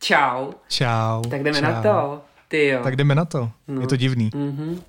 Čau. 0.00 0.52
Čau. 0.68 1.22
Tak 1.30 1.42
jdeme 1.42 1.58
čau. 1.58 1.64
na 1.64 1.82
to. 1.82 2.20
Ty 2.48 2.66
jo. 2.66 2.80
Tak 2.84 2.96
jdeme 2.96 3.14
na 3.14 3.24
to. 3.24 3.50
No. 3.68 3.80
Je 3.80 3.86
to 3.86 3.96
divný. 3.96 4.30
Mm-hmm. 4.30 4.82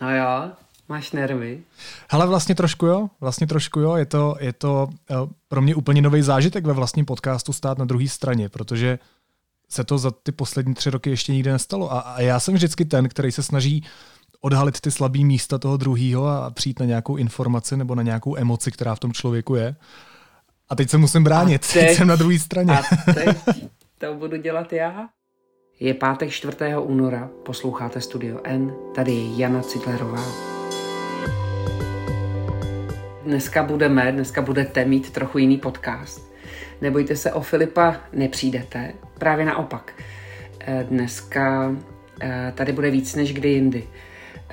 No 0.00 0.16
jo, 0.16 0.50
máš 0.88 1.12
nervy. 1.12 1.62
Hele, 2.10 2.26
vlastně 2.26 2.54
trošku 2.54 2.86
jo, 2.86 3.08
vlastně 3.20 3.46
trošku 3.46 3.80
jo. 3.80 3.96
Je 3.96 4.06
to, 4.06 4.36
je 4.40 4.52
to 4.52 4.88
uh, 5.10 5.30
pro 5.48 5.62
mě 5.62 5.74
úplně 5.74 6.02
nový 6.02 6.22
zážitek 6.22 6.66
ve 6.66 6.72
vlastním 6.72 7.06
podcastu 7.06 7.52
stát 7.52 7.78
na 7.78 7.84
druhé 7.84 8.08
straně, 8.08 8.48
protože 8.48 8.98
se 9.68 9.84
to 9.84 9.98
za 9.98 10.10
ty 10.10 10.32
poslední 10.32 10.74
tři 10.74 10.90
roky 10.90 11.10
ještě 11.10 11.32
nikdy 11.32 11.52
nestalo. 11.52 11.92
A, 11.92 12.00
a 12.00 12.20
já 12.20 12.40
jsem 12.40 12.54
vždycky 12.54 12.84
ten, 12.84 13.08
který 13.08 13.32
se 13.32 13.42
snaží 13.42 13.84
odhalit 14.40 14.80
ty 14.80 14.90
slabé 14.90 15.18
místa 15.18 15.58
toho 15.58 15.76
druhého 15.76 16.28
a 16.28 16.50
přijít 16.50 16.80
na 16.80 16.86
nějakou 16.86 17.16
informaci 17.16 17.76
nebo 17.76 17.94
na 17.94 18.02
nějakou 18.02 18.36
emoci, 18.36 18.72
která 18.72 18.94
v 18.94 19.00
tom 19.00 19.12
člověku 19.12 19.54
je. 19.54 19.76
A 20.68 20.76
teď 20.76 20.90
se 20.90 20.98
musím 20.98 21.24
bránit, 21.24 21.66
teď, 21.72 21.72
teď 21.86 21.96
jsem 21.96 22.08
na 22.08 22.16
druhé 22.16 22.38
straně. 22.38 22.78
A 22.78 22.82
teď 23.14 23.36
to 24.02 24.14
budu 24.14 24.36
dělat 24.36 24.72
já. 24.72 25.08
Je 25.80 25.94
pátek 25.94 26.30
4. 26.30 26.56
února, 26.80 27.30
posloucháte 27.42 28.00
Studio 28.00 28.40
N, 28.44 28.74
tady 28.94 29.12
je 29.12 29.36
Jana 29.36 29.62
Citlerová. 29.62 30.22
Dneska 33.24 33.62
budeme, 33.62 34.12
dneska 34.12 34.42
budete 34.42 34.84
mít 34.84 35.10
trochu 35.10 35.38
jiný 35.38 35.58
podcast. 35.58 36.32
Nebojte 36.80 37.16
se, 37.16 37.32
o 37.32 37.40
Filipa 37.40 37.96
nepřijdete, 38.12 38.94
právě 39.18 39.44
naopak. 39.44 39.92
Dneska 40.82 41.76
tady 42.54 42.72
bude 42.72 42.90
víc 42.90 43.14
než 43.14 43.34
kdy 43.34 43.48
jindy. 43.48 43.88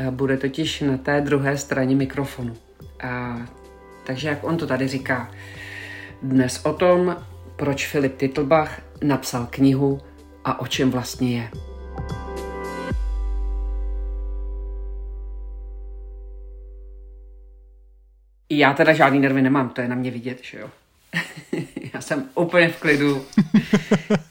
Bude 0.10 0.38
totiž 0.38 0.82
na 0.82 0.98
té 0.98 1.22
druhé 1.22 1.58
straně 1.58 1.96
mikrofonu. 1.96 2.54
A, 3.04 3.42
takže 4.04 4.30
jak 4.30 4.44
on 4.44 4.58
to 4.58 4.68
tady 4.68 4.88
říká, 4.88 5.32
dnes 6.22 6.66
o 6.66 6.74
tom, 6.74 7.16
proč 7.60 7.88
Filip 7.88 8.18
Titlbach 8.18 8.82
napsal 9.04 9.48
knihu 9.50 10.02
a 10.46 10.60
o 10.60 10.68
čem 10.68 10.92
vlastně 10.92 11.38
je. 11.38 11.50
Já 18.50 18.74
teda 18.74 18.94
žádný 18.94 19.20
nervy 19.20 19.42
nemám, 19.42 19.70
to 19.70 19.82
je 19.82 19.88
na 19.88 19.96
mě 19.96 20.12
vidět, 20.12 20.40
že 20.42 20.60
jo. 20.60 20.70
Já 21.94 22.02
jsem 22.02 22.30
úplně 22.36 22.70
v 22.70 22.80
klidu. 22.80 23.26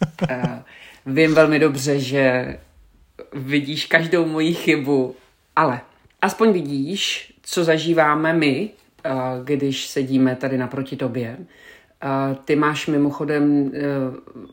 Vím 1.07 1.35
velmi 1.35 1.59
dobře, 1.59 2.01
že 2.01 2.57
vidíš 3.33 3.87
každou 3.87 4.27
moji 4.27 4.55
chybu, 4.55 5.17
ale 5.57 5.81
aspoň 6.23 6.53
vidíš, 6.53 7.33
co 7.43 7.65
zažíváme 7.65 8.33
my, 8.33 8.71
když 9.45 9.87
sedíme 9.87 10.37
tady 10.37 10.59
naproti 10.59 10.97
tobě. 10.97 11.37
Ty 12.45 12.57
máš 12.57 12.87
mimochodem 12.87 13.73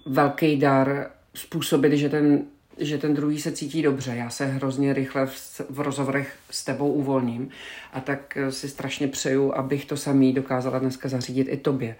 velký 0.05 0.57
dar 0.57 1.07
způsobit, 1.33 1.93
že 1.93 2.09
ten, 2.09 2.43
že 2.77 2.97
ten 2.97 3.13
druhý 3.13 3.41
se 3.41 3.51
cítí 3.51 3.81
dobře. 3.81 4.15
Já 4.15 4.29
se 4.29 4.45
hrozně 4.45 4.93
rychle 4.93 5.25
v, 5.25 5.61
v 5.69 5.79
rozhovorech 5.79 6.35
s 6.51 6.65
tebou 6.65 6.91
uvolním 6.93 7.49
a 7.93 7.99
tak 7.99 8.37
si 8.49 8.69
strašně 8.69 9.07
přeju, 9.07 9.53
abych 9.53 9.85
to 9.85 9.97
samý 9.97 10.33
dokázala 10.33 10.79
dneska 10.79 11.09
zařídit 11.09 11.47
i 11.49 11.57
tobě. 11.57 11.95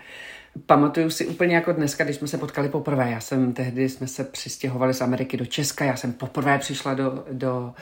Pamatuju 0.66 1.10
si 1.10 1.28
úplně 1.28 1.56
jako 1.56 1.72
dneska, 1.72 2.04
když 2.04 2.16
jsme 2.16 2.28
se 2.28 2.38
potkali 2.38 2.70
poprvé. 2.70 3.12
Já 3.12 3.20
jsem 3.20 3.54
tehdy, 3.54 3.90
jsme 3.90 4.08
se 4.08 4.24
přistěhovali 4.24 4.94
z 4.94 5.02
Ameriky 5.02 5.38
do 5.38 5.46
Česka, 5.46 5.86
já 5.86 5.96
jsem 5.96 6.14
poprvé 6.14 6.60
přišla 6.60 6.94
do, 6.94 7.26
do, 7.32 7.74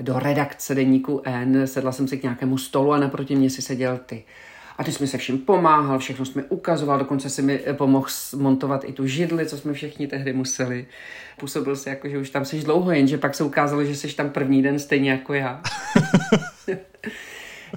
do 0.00 0.18
redakce 0.18 0.74
deníku 0.74 1.22
N, 1.24 1.66
sedla 1.66 1.92
jsem 1.92 2.08
si 2.08 2.18
k 2.18 2.22
nějakému 2.22 2.58
stolu 2.58 2.92
a 2.92 2.98
naproti 2.98 3.36
mě 3.36 3.50
si 3.50 3.62
seděl 3.62 3.98
ty. 4.06 4.24
A 4.78 4.84
ty 4.84 4.92
jsi 4.92 5.02
mi 5.02 5.06
se 5.06 5.18
vším 5.18 5.38
pomáhal, 5.38 5.98
všechno 5.98 6.24
jsi 6.24 6.38
mi 6.38 6.44
ukazoval, 6.48 6.98
dokonce 6.98 7.30
si 7.30 7.42
mi 7.42 7.58
pomohl 7.58 8.06
montovat 8.36 8.84
i 8.84 8.92
tu 8.92 9.06
židli, 9.06 9.46
co 9.46 9.58
jsme 9.58 9.72
všichni 9.72 10.06
tehdy 10.06 10.32
museli. 10.32 10.86
Působil 11.38 11.76
si 11.76 11.88
jako, 11.88 12.08
že 12.08 12.18
už 12.18 12.30
tam 12.30 12.44
jsi 12.44 12.60
dlouho, 12.60 12.90
jenže 12.90 13.18
pak 13.18 13.34
se 13.34 13.44
ukázalo, 13.44 13.84
že 13.84 13.96
jsi 13.96 14.16
tam 14.16 14.30
první 14.30 14.62
den 14.62 14.78
stejně 14.78 15.10
jako 15.10 15.34
já. 15.34 15.62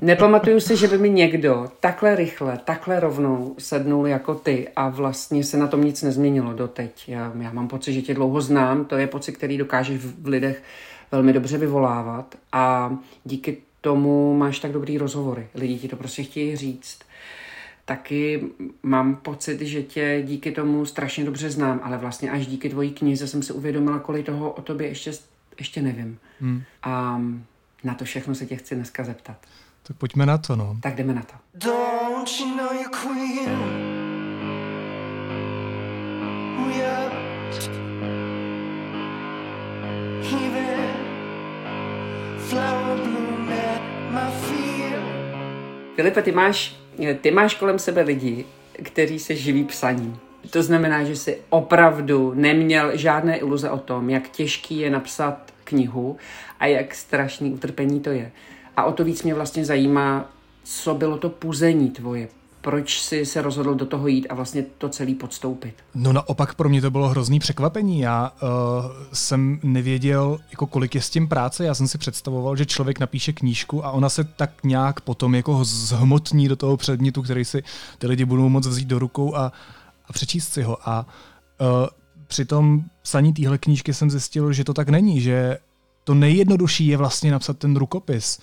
Nepamatuju 0.02 0.60
si, 0.60 0.78
že 0.78 0.88
by 0.88 0.98
mi 0.98 1.10
někdo 1.10 1.68
takhle 1.80 2.16
rychle, 2.16 2.60
takhle 2.66 3.00
rovnou 3.00 3.56
sednul 3.58 4.08
jako 4.08 4.36
ty 4.36 4.68
a 4.76 4.90
vlastně 4.90 5.44
se 5.44 5.58
na 5.58 5.68
tom 5.68 5.84
nic 5.84 6.04
nezměnilo 6.04 6.54
doteď. 6.54 7.10
Já, 7.10 7.34
já 7.42 7.52
mám 7.52 7.68
pocit, 7.68 7.94
že 7.94 8.02
tě 8.02 8.14
dlouho 8.14 8.42
znám, 8.42 8.86
to 8.86 8.98
je 8.98 9.08
pocit, 9.08 9.32
který 9.32 9.58
dokážeš 9.58 9.98
v 9.98 10.28
lidech 10.28 10.64
velmi 11.12 11.34
dobře 11.34 11.58
vyvolávat 11.58 12.36
a 12.52 12.96
díky 13.26 13.58
tomu 13.82 14.38
máš 14.38 14.60
tak 14.60 14.72
dobrý 14.72 14.98
rozhovory. 14.98 15.48
Lidi 15.56 15.80
ti 15.80 15.88
to 15.88 15.96
prostě 15.96 16.24
chtějí 16.24 16.56
říct. 16.56 17.00
Taky 17.86 18.44
mám 18.84 19.16
pocit, 19.16 19.62
že 19.62 19.84
tě 19.84 20.24
díky 20.26 20.52
tomu 20.52 20.86
strašně 20.86 21.26
dobře 21.26 21.50
znám, 21.50 21.80
ale 21.84 21.98
vlastně 21.98 22.32
až 22.32 22.48
díky 22.48 22.70
tvojí 22.70 22.92
knize 22.92 23.28
jsem 23.28 23.44
si 23.44 23.54
uvědomila, 23.54 24.00
kolik 24.00 24.26
toho 24.26 24.52
o 24.52 24.62
tobě 24.62 24.88
ještě, 24.88 25.12
ještě 25.60 25.82
nevím. 25.82 26.20
Hmm. 26.42 26.64
A 26.84 27.22
na 27.84 27.94
to 27.94 28.06
všechno 28.06 28.36
se 28.36 28.46
tě 28.46 28.56
chci 28.56 28.76
dneska 28.76 29.04
zeptat. 29.04 29.38
Tak 29.84 29.98
pojďme 29.98 30.26
na 30.26 30.38
to, 30.38 30.56
no. 30.56 30.78
Tak 30.82 30.96
jdeme 30.96 31.14
na 31.14 31.22
to. 31.22 31.34
Don't 31.54 32.40
you 32.40 32.58
know 32.58 32.74
you're 32.74 32.90
queen? 32.90 33.50
Are 39.84 40.34
even 40.34 40.90
flower 42.40 42.87
Filipe, 45.98 46.22
ty 46.22 46.32
máš, 46.32 46.76
ty 47.22 47.32
máš 47.32 47.56
kolem 47.56 47.80
sebe 47.80 48.02
lidi, 48.02 48.46
kteří 48.84 49.20
se 49.20 49.36
živí 49.36 49.64
psaním. 49.64 50.20
To 50.50 50.64
znamená, 50.64 51.04
že 51.04 51.16
jsi 51.16 51.42
opravdu 51.50 52.34
neměl 52.36 52.98
žádné 52.98 53.38
iluze 53.38 53.70
o 53.70 53.78
tom, 53.78 54.10
jak 54.10 54.30
těžký 54.30 54.80
je 54.80 54.90
napsat 54.90 55.54
knihu 55.64 56.18
a 56.60 56.66
jak 56.66 56.96
strašný 56.96 57.52
utrpení 57.52 58.00
to 58.00 58.10
je. 58.10 58.32
A 58.76 58.84
o 58.84 58.92
to 58.92 59.04
víc 59.04 59.24
mě 59.24 59.34
vlastně 59.34 59.66
zajímá, 59.66 60.32
co 60.64 60.94
bylo 60.94 61.18
to 61.18 61.30
puzení 61.30 61.92
tvoje. 61.92 62.28
Proč 62.62 63.02
jsi 63.02 63.26
se 63.26 63.42
rozhodl 63.42 63.76
do 63.76 63.86
toho 63.86 64.08
jít 64.08 64.28
a 64.28 64.36
vlastně 64.36 64.66
to 64.78 64.90
celý 64.90 65.16
podstoupit? 65.16 65.74
No 65.96 66.14
naopak 66.14 66.56
pro 66.56 66.70
mě 66.70 66.82
to 66.82 66.92
bylo 66.92 67.10
hrozný 67.10 67.40
překvapení. 67.40 68.00
Já 68.00 68.32
uh, 68.42 68.50
jsem 69.14 69.60
nevěděl, 69.64 70.40
jako 70.52 70.68
kolik 70.68 70.96
je 70.96 71.02
s 71.02 71.10
tím 71.10 71.28
práce. 71.28 71.66
Já 71.66 71.74
jsem 71.74 71.88
si 71.88 71.98
představoval, 71.98 72.56
že 72.56 72.66
člověk 72.66 73.00
napíše 73.00 73.34
knížku 73.34 73.86
a 73.86 73.92
ona 73.92 74.10
se 74.10 74.24
tak 74.24 74.64
nějak 74.64 75.02
potom 75.02 75.36
jako 75.36 75.64
zhmotní 75.64 76.48
do 76.48 76.56
toho 76.56 76.78
předmětu, 76.78 77.22
který 77.22 77.46
si 77.46 77.64
ty 77.98 78.08
lidi 78.08 78.26
budou 78.26 78.50
moct 78.50 78.68
vzít 78.68 78.88
do 78.88 79.00
rukou 79.00 79.36
a, 79.36 79.52
a 80.06 80.14
přečíst 80.14 80.54
si 80.54 80.64
ho. 80.64 80.90
A 80.90 81.06
uh, 81.62 81.68
při 82.28 82.46
tom 82.46 82.84
psaní 83.02 83.34
téhle 83.34 83.58
knížky 83.58 83.94
jsem 83.94 84.12
zjistil, 84.12 84.54
že 84.54 84.64
to 84.64 84.74
tak 84.74 84.90
není, 84.90 85.22
že 85.22 85.58
to 86.04 86.14
nejjednodušší 86.14 86.88
je 86.88 86.98
vlastně 86.98 87.32
napsat 87.32 87.58
ten 87.58 87.76
rukopis 87.76 88.40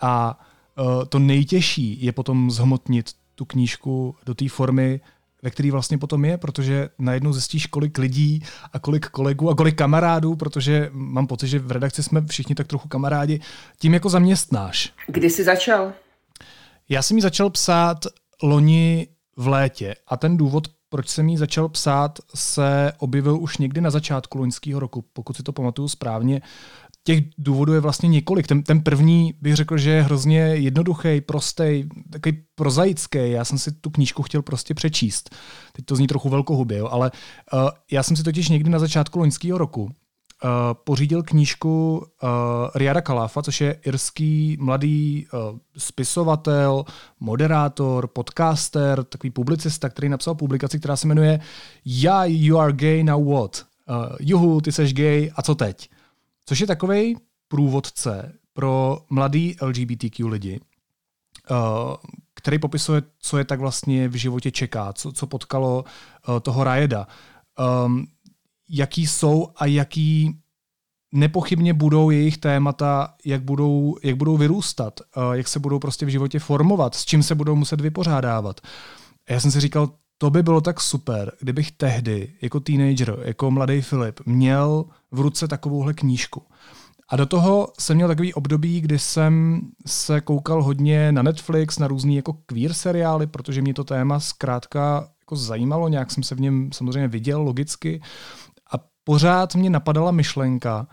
a 0.00 0.40
uh, 0.78 1.04
to 1.04 1.18
nejtěžší 1.18 2.04
je 2.04 2.12
potom 2.12 2.50
zhmotnit 2.50 3.10
tu 3.38 3.44
knížku 3.44 4.16
do 4.26 4.34
té 4.34 4.48
formy, 4.48 5.00
ve 5.42 5.50
který 5.50 5.70
vlastně 5.70 5.98
potom 5.98 6.24
je, 6.24 6.38
protože 6.38 6.88
najednou 6.98 7.32
zjistíš, 7.32 7.66
kolik 7.66 7.98
lidí 7.98 8.42
a 8.72 8.78
kolik 8.78 9.06
kolegů 9.06 9.50
a 9.50 9.54
kolik 9.54 9.74
kamarádů, 9.78 10.36
protože 10.36 10.90
mám 10.92 11.26
pocit, 11.26 11.48
že 11.48 11.58
v 11.58 11.70
redakci 11.70 12.02
jsme 12.02 12.26
všichni 12.26 12.54
tak 12.54 12.66
trochu 12.66 12.88
kamarádi, 12.88 13.40
tím 13.78 13.94
jako 13.94 14.08
zaměstnáš. 14.08 14.92
Kdy 15.06 15.30
jsi 15.30 15.44
začal? 15.44 15.92
Já 16.88 17.02
jsem 17.02 17.16
ji 17.16 17.22
začal 17.22 17.50
psát 17.50 17.98
loni 18.42 19.08
v 19.36 19.48
létě 19.48 19.94
a 20.06 20.16
ten 20.16 20.36
důvod, 20.36 20.68
proč 20.88 21.08
jsem 21.08 21.28
ji 21.28 21.38
začal 21.38 21.68
psát, 21.68 22.18
se 22.34 22.92
objevil 22.98 23.40
už 23.40 23.58
někdy 23.58 23.80
na 23.80 23.90
začátku 23.90 24.38
loňského 24.38 24.80
roku, 24.80 25.04
pokud 25.12 25.36
si 25.36 25.42
to 25.42 25.52
pamatuju 25.52 25.88
správně 25.88 26.42
těch 27.08 27.24
důvodů 27.38 27.72
je 27.72 27.80
vlastně 27.80 28.08
několik. 28.08 28.46
Ten, 28.46 28.62
ten 28.62 28.80
první 28.80 29.34
bych 29.40 29.56
řekl, 29.56 29.78
že 29.78 29.90
je 29.90 30.02
hrozně 30.02 30.40
jednoduchý, 30.40 31.20
prostý, 31.20 31.88
takový 32.10 32.42
prozaický. 32.54 33.18
Já 33.30 33.44
jsem 33.44 33.58
si 33.58 33.72
tu 33.72 33.90
knížku 33.90 34.22
chtěl 34.22 34.42
prostě 34.42 34.74
přečíst. 34.74 35.34
Teď 35.72 35.84
to 35.84 35.96
zní 35.96 36.06
trochu 36.06 36.28
velkohubě, 36.28 36.78
jo, 36.78 36.88
ale 36.90 37.10
uh, 37.52 37.68
já 37.90 38.02
jsem 38.02 38.16
si 38.16 38.22
totiž 38.22 38.48
někdy 38.48 38.70
na 38.70 38.78
začátku 38.78 39.18
loňského 39.18 39.58
roku 39.58 39.82
uh, 39.82 39.90
pořídil 40.84 41.22
knížku 41.22 41.98
uh, 41.98 42.28
Riada 42.74 43.00
Kalafa, 43.00 43.42
což 43.42 43.60
je 43.60 43.72
irský 43.86 44.56
mladý 44.60 45.26
uh, 45.32 45.58
spisovatel, 45.78 46.84
moderátor, 47.20 48.06
podcaster, 48.06 49.04
takový 49.04 49.30
publicista, 49.30 49.88
který 49.88 50.08
napsal 50.08 50.34
publikaci, 50.34 50.78
která 50.78 50.96
se 50.96 51.06
jmenuje 51.06 51.40
Yeah, 51.84 52.24
you 52.26 52.58
are 52.58 52.72
gay, 52.72 53.04
now 53.04 53.32
what? 53.32 53.64
Uh, 53.88 54.16
juhu, 54.20 54.60
ty 54.60 54.72
seš 54.72 54.94
gay, 54.94 55.30
a 55.36 55.42
co 55.42 55.54
teď? 55.54 55.88
Což 56.48 56.60
je 56.60 56.66
takový 56.66 57.16
průvodce 57.48 58.32
pro 58.52 58.98
mladý 59.10 59.56
LGBTQ 59.62 60.26
lidi, 60.26 60.60
uh, 61.50 61.56
který 62.34 62.58
popisuje, 62.58 63.02
co 63.18 63.38
je 63.38 63.44
tak 63.44 63.60
vlastně 63.60 64.08
v 64.08 64.14
životě 64.14 64.50
čeká, 64.50 64.92
co, 64.92 65.12
co 65.12 65.26
potkalo 65.26 65.84
uh, 66.28 66.40
toho 66.40 66.64
Rajeda, 66.64 67.06
um, 67.84 68.06
jaký 68.68 69.06
jsou 69.06 69.48
a 69.56 69.66
jaký 69.66 70.38
nepochybně 71.12 71.74
budou 71.74 72.10
jejich 72.10 72.38
témata, 72.38 73.14
jak 73.24 73.42
budou, 73.42 73.96
jak 74.02 74.16
budou 74.16 74.36
vyrůstat, 74.36 75.00
uh, 75.16 75.32
jak 75.32 75.48
se 75.48 75.58
budou 75.58 75.78
prostě 75.78 76.06
v 76.06 76.08
životě 76.08 76.38
formovat, 76.38 76.94
s 76.94 77.04
čím 77.04 77.22
se 77.22 77.34
budou 77.34 77.56
muset 77.56 77.80
vypořádávat. 77.80 78.60
Já 79.30 79.40
jsem 79.40 79.50
si 79.50 79.60
říkal, 79.60 79.90
to 80.18 80.30
by 80.30 80.42
bylo 80.42 80.60
tak 80.60 80.80
super, 80.80 81.32
kdybych 81.40 81.72
tehdy, 81.72 82.32
jako 82.42 82.60
teenager, 82.60 83.18
jako 83.24 83.50
mladý 83.50 83.80
Filip, 83.80 84.20
měl 84.26 84.84
v 85.10 85.20
ruce 85.20 85.48
takovouhle 85.48 85.94
knížku. 85.94 86.42
A 87.08 87.16
do 87.16 87.26
toho 87.26 87.72
jsem 87.78 87.96
měl 87.96 88.08
takový 88.08 88.34
období, 88.34 88.80
kdy 88.80 88.98
jsem 88.98 89.60
se 89.86 90.20
koukal 90.20 90.62
hodně 90.62 91.12
na 91.12 91.22
Netflix, 91.22 91.78
na 91.78 91.88
různý 91.88 92.16
jako 92.16 92.32
queer 92.32 92.72
seriály, 92.72 93.26
protože 93.26 93.62
mě 93.62 93.74
to 93.74 93.84
téma 93.84 94.20
zkrátka 94.20 95.08
jako 95.20 95.36
zajímalo, 95.36 95.88
nějak 95.88 96.10
jsem 96.10 96.22
se 96.22 96.34
v 96.34 96.40
něm 96.40 96.70
samozřejmě 96.72 97.08
viděl 97.08 97.42
logicky. 97.42 98.02
A 98.72 98.84
pořád 99.04 99.54
mě 99.54 99.70
napadala 99.70 100.10
myšlenka, 100.10 100.86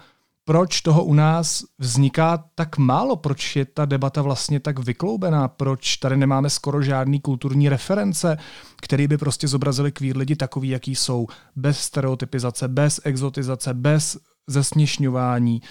proč 0.46 0.82
toho 0.82 1.04
u 1.04 1.14
nás 1.14 1.64
vzniká 1.80 2.44
tak 2.56 2.78
málo, 2.78 3.16
proč 3.16 3.56
je 3.56 3.66
ta 3.66 3.86
debata 3.86 4.22
vlastně 4.22 4.60
tak 4.60 4.80
vykloubená, 4.80 5.48
proč 5.48 5.98
tady 5.98 6.18
nemáme 6.18 6.50
skoro 6.50 6.82
žádný 6.82 7.20
kulturní 7.20 7.70
reference, 7.70 8.38
které 8.82 9.08
by 9.08 9.18
prostě 9.18 9.48
zobrazily 9.48 9.92
queer 9.92 10.18
lidi 10.18 10.36
takový, 10.36 10.70
jaký 10.70 10.96
jsou, 10.96 11.28
bez 11.56 11.80
stereotypizace, 11.80 12.68
bez 12.68 13.02
exotizace, 13.04 13.74
bez 13.74 14.18
zesměšňování. 14.48 15.62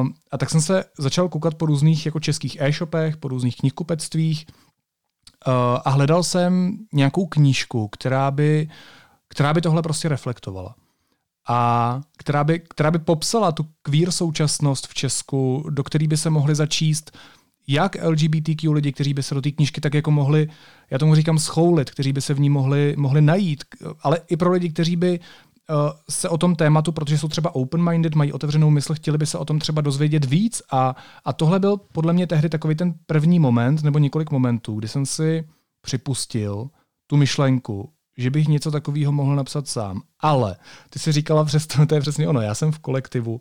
Um, 0.00 0.14
a 0.30 0.38
tak 0.38 0.50
jsem 0.50 0.60
se 0.60 0.84
začal 0.98 1.28
koukat 1.28 1.54
po 1.54 1.66
různých 1.66 2.06
jako 2.06 2.20
českých 2.20 2.56
e-shopech, 2.60 3.16
po 3.16 3.28
různých 3.28 3.56
knihkupectvích 3.56 4.46
uh, 4.48 5.52
a 5.84 5.90
hledal 5.90 6.22
jsem 6.22 6.76
nějakou 6.92 7.26
knížku, 7.26 7.88
která 7.88 8.30
by, 8.30 8.68
která 9.28 9.54
by 9.54 9.60
tohle 9.60 9.82
prostě 9.82 10.08
reflektovala 10.08 10.74
a 11.48 12.00
která 12.16 12.44
by, 12.44 12.60
která 12.60 12.90
by 12.90 12.98
popsala 12.98 13.52
tu 13.52 13.66
queer 13.82 14.10
současnost 14.10 14.86
v 14.86 14.94
Česku, 14.94 15.66
do 15.70 15.84
který 15.84 16.08
by 16.08 16.16
se 16.16 16.30
mohli 16.30 16.54
začíst 16.54 17.18
jak 17.66 17.96
LGBTQ 18.04 18.72
lidi, 18.72 18.92
kteří 18.92 19.14
by 19.14 19.22
se 19.22 19.34
do 19.34 19.40
té 19.40 19.50
knížky 19.50 19.80
tak 19.80 19.94
jako 19.94 20.10
mohli, 20.10 20.48
já 20.90 20.98
tomu 20.98 21.14
říkám 21.14 21.38
schoulit, 21.38 21.90
kteří 21.90 22.12
by 22.12 22.20
se 22.20 22.34
v 22.34 22.40
ní 22.40 22.50
mohli, 22.50 22.94
mohli 22.98 23.20
najít, 23.20 23.64
ale 24.02 24.20
i 24.28 24.36
pro 24.36 24.52
lidi, 24.52 24.70
kteří 24.70 24.96
by 24.96 25.20
uh, 25.20 25.76
se 26.10 26.28
o 26.28 26.38
tom 26.38 26.56
tématu, 26.56 26.92
protože 26.92 27.18
jsou 27.18 27.28
třeba 27.28 27.54
open-minded, 27.54 28.14
mají 28.14 28.32
otevřenou 28.32 28.70
mysl, 28.70 28.94
chtěli 28.94 29.18
by 29.18 29.26
se 29.26 29.38
o 29.38 29.44
tom 29.44 29.58
třeba 29.58 29.80
dozvědět 29.80 30.24
víc 30.24 30.62
a, 30.72 30.96
a 31.24 31.32
tohle 31.32 31.60
byl 31.60 31.76
podle 31.76 32.12
mě 32.12 32.26
tehdy 32.26 32.48
takový 32.48 32.74
ten 32.74 32.94
první 33.06 33.38
moment, 33.38 33.82
nebo 33.82 33.98
několik 33.98 34.30
momentů, 34.30 34.74
kdy 34.74 34.88
jsem 34.88 35.06
si 35.06 35.48
připustil 35.80 36.68
tu 37.06 37.16
myšlenku, 37.16 37.92
že 38.16 38.30
bych 38.30 38.48
něco 38.48 38.70
takového 38.70 39.12
mohl 39.12 39.36
napsat 39.36 39.68
sám. 39.68 40.02
Ale 40.20 40.56
ty 40.90 40.98
si 40.98 41.12
říkala 41.12 41.44
přesto, 41.44 41.86
to 41.88 41.94
je 41.94 42.00
přesně 42.00 42.28
ono, 42.28 42.40
já 42.40 42.54
jsem 42.54 42.72
v 42.72 42.78
kolektivu, 42.78 43.40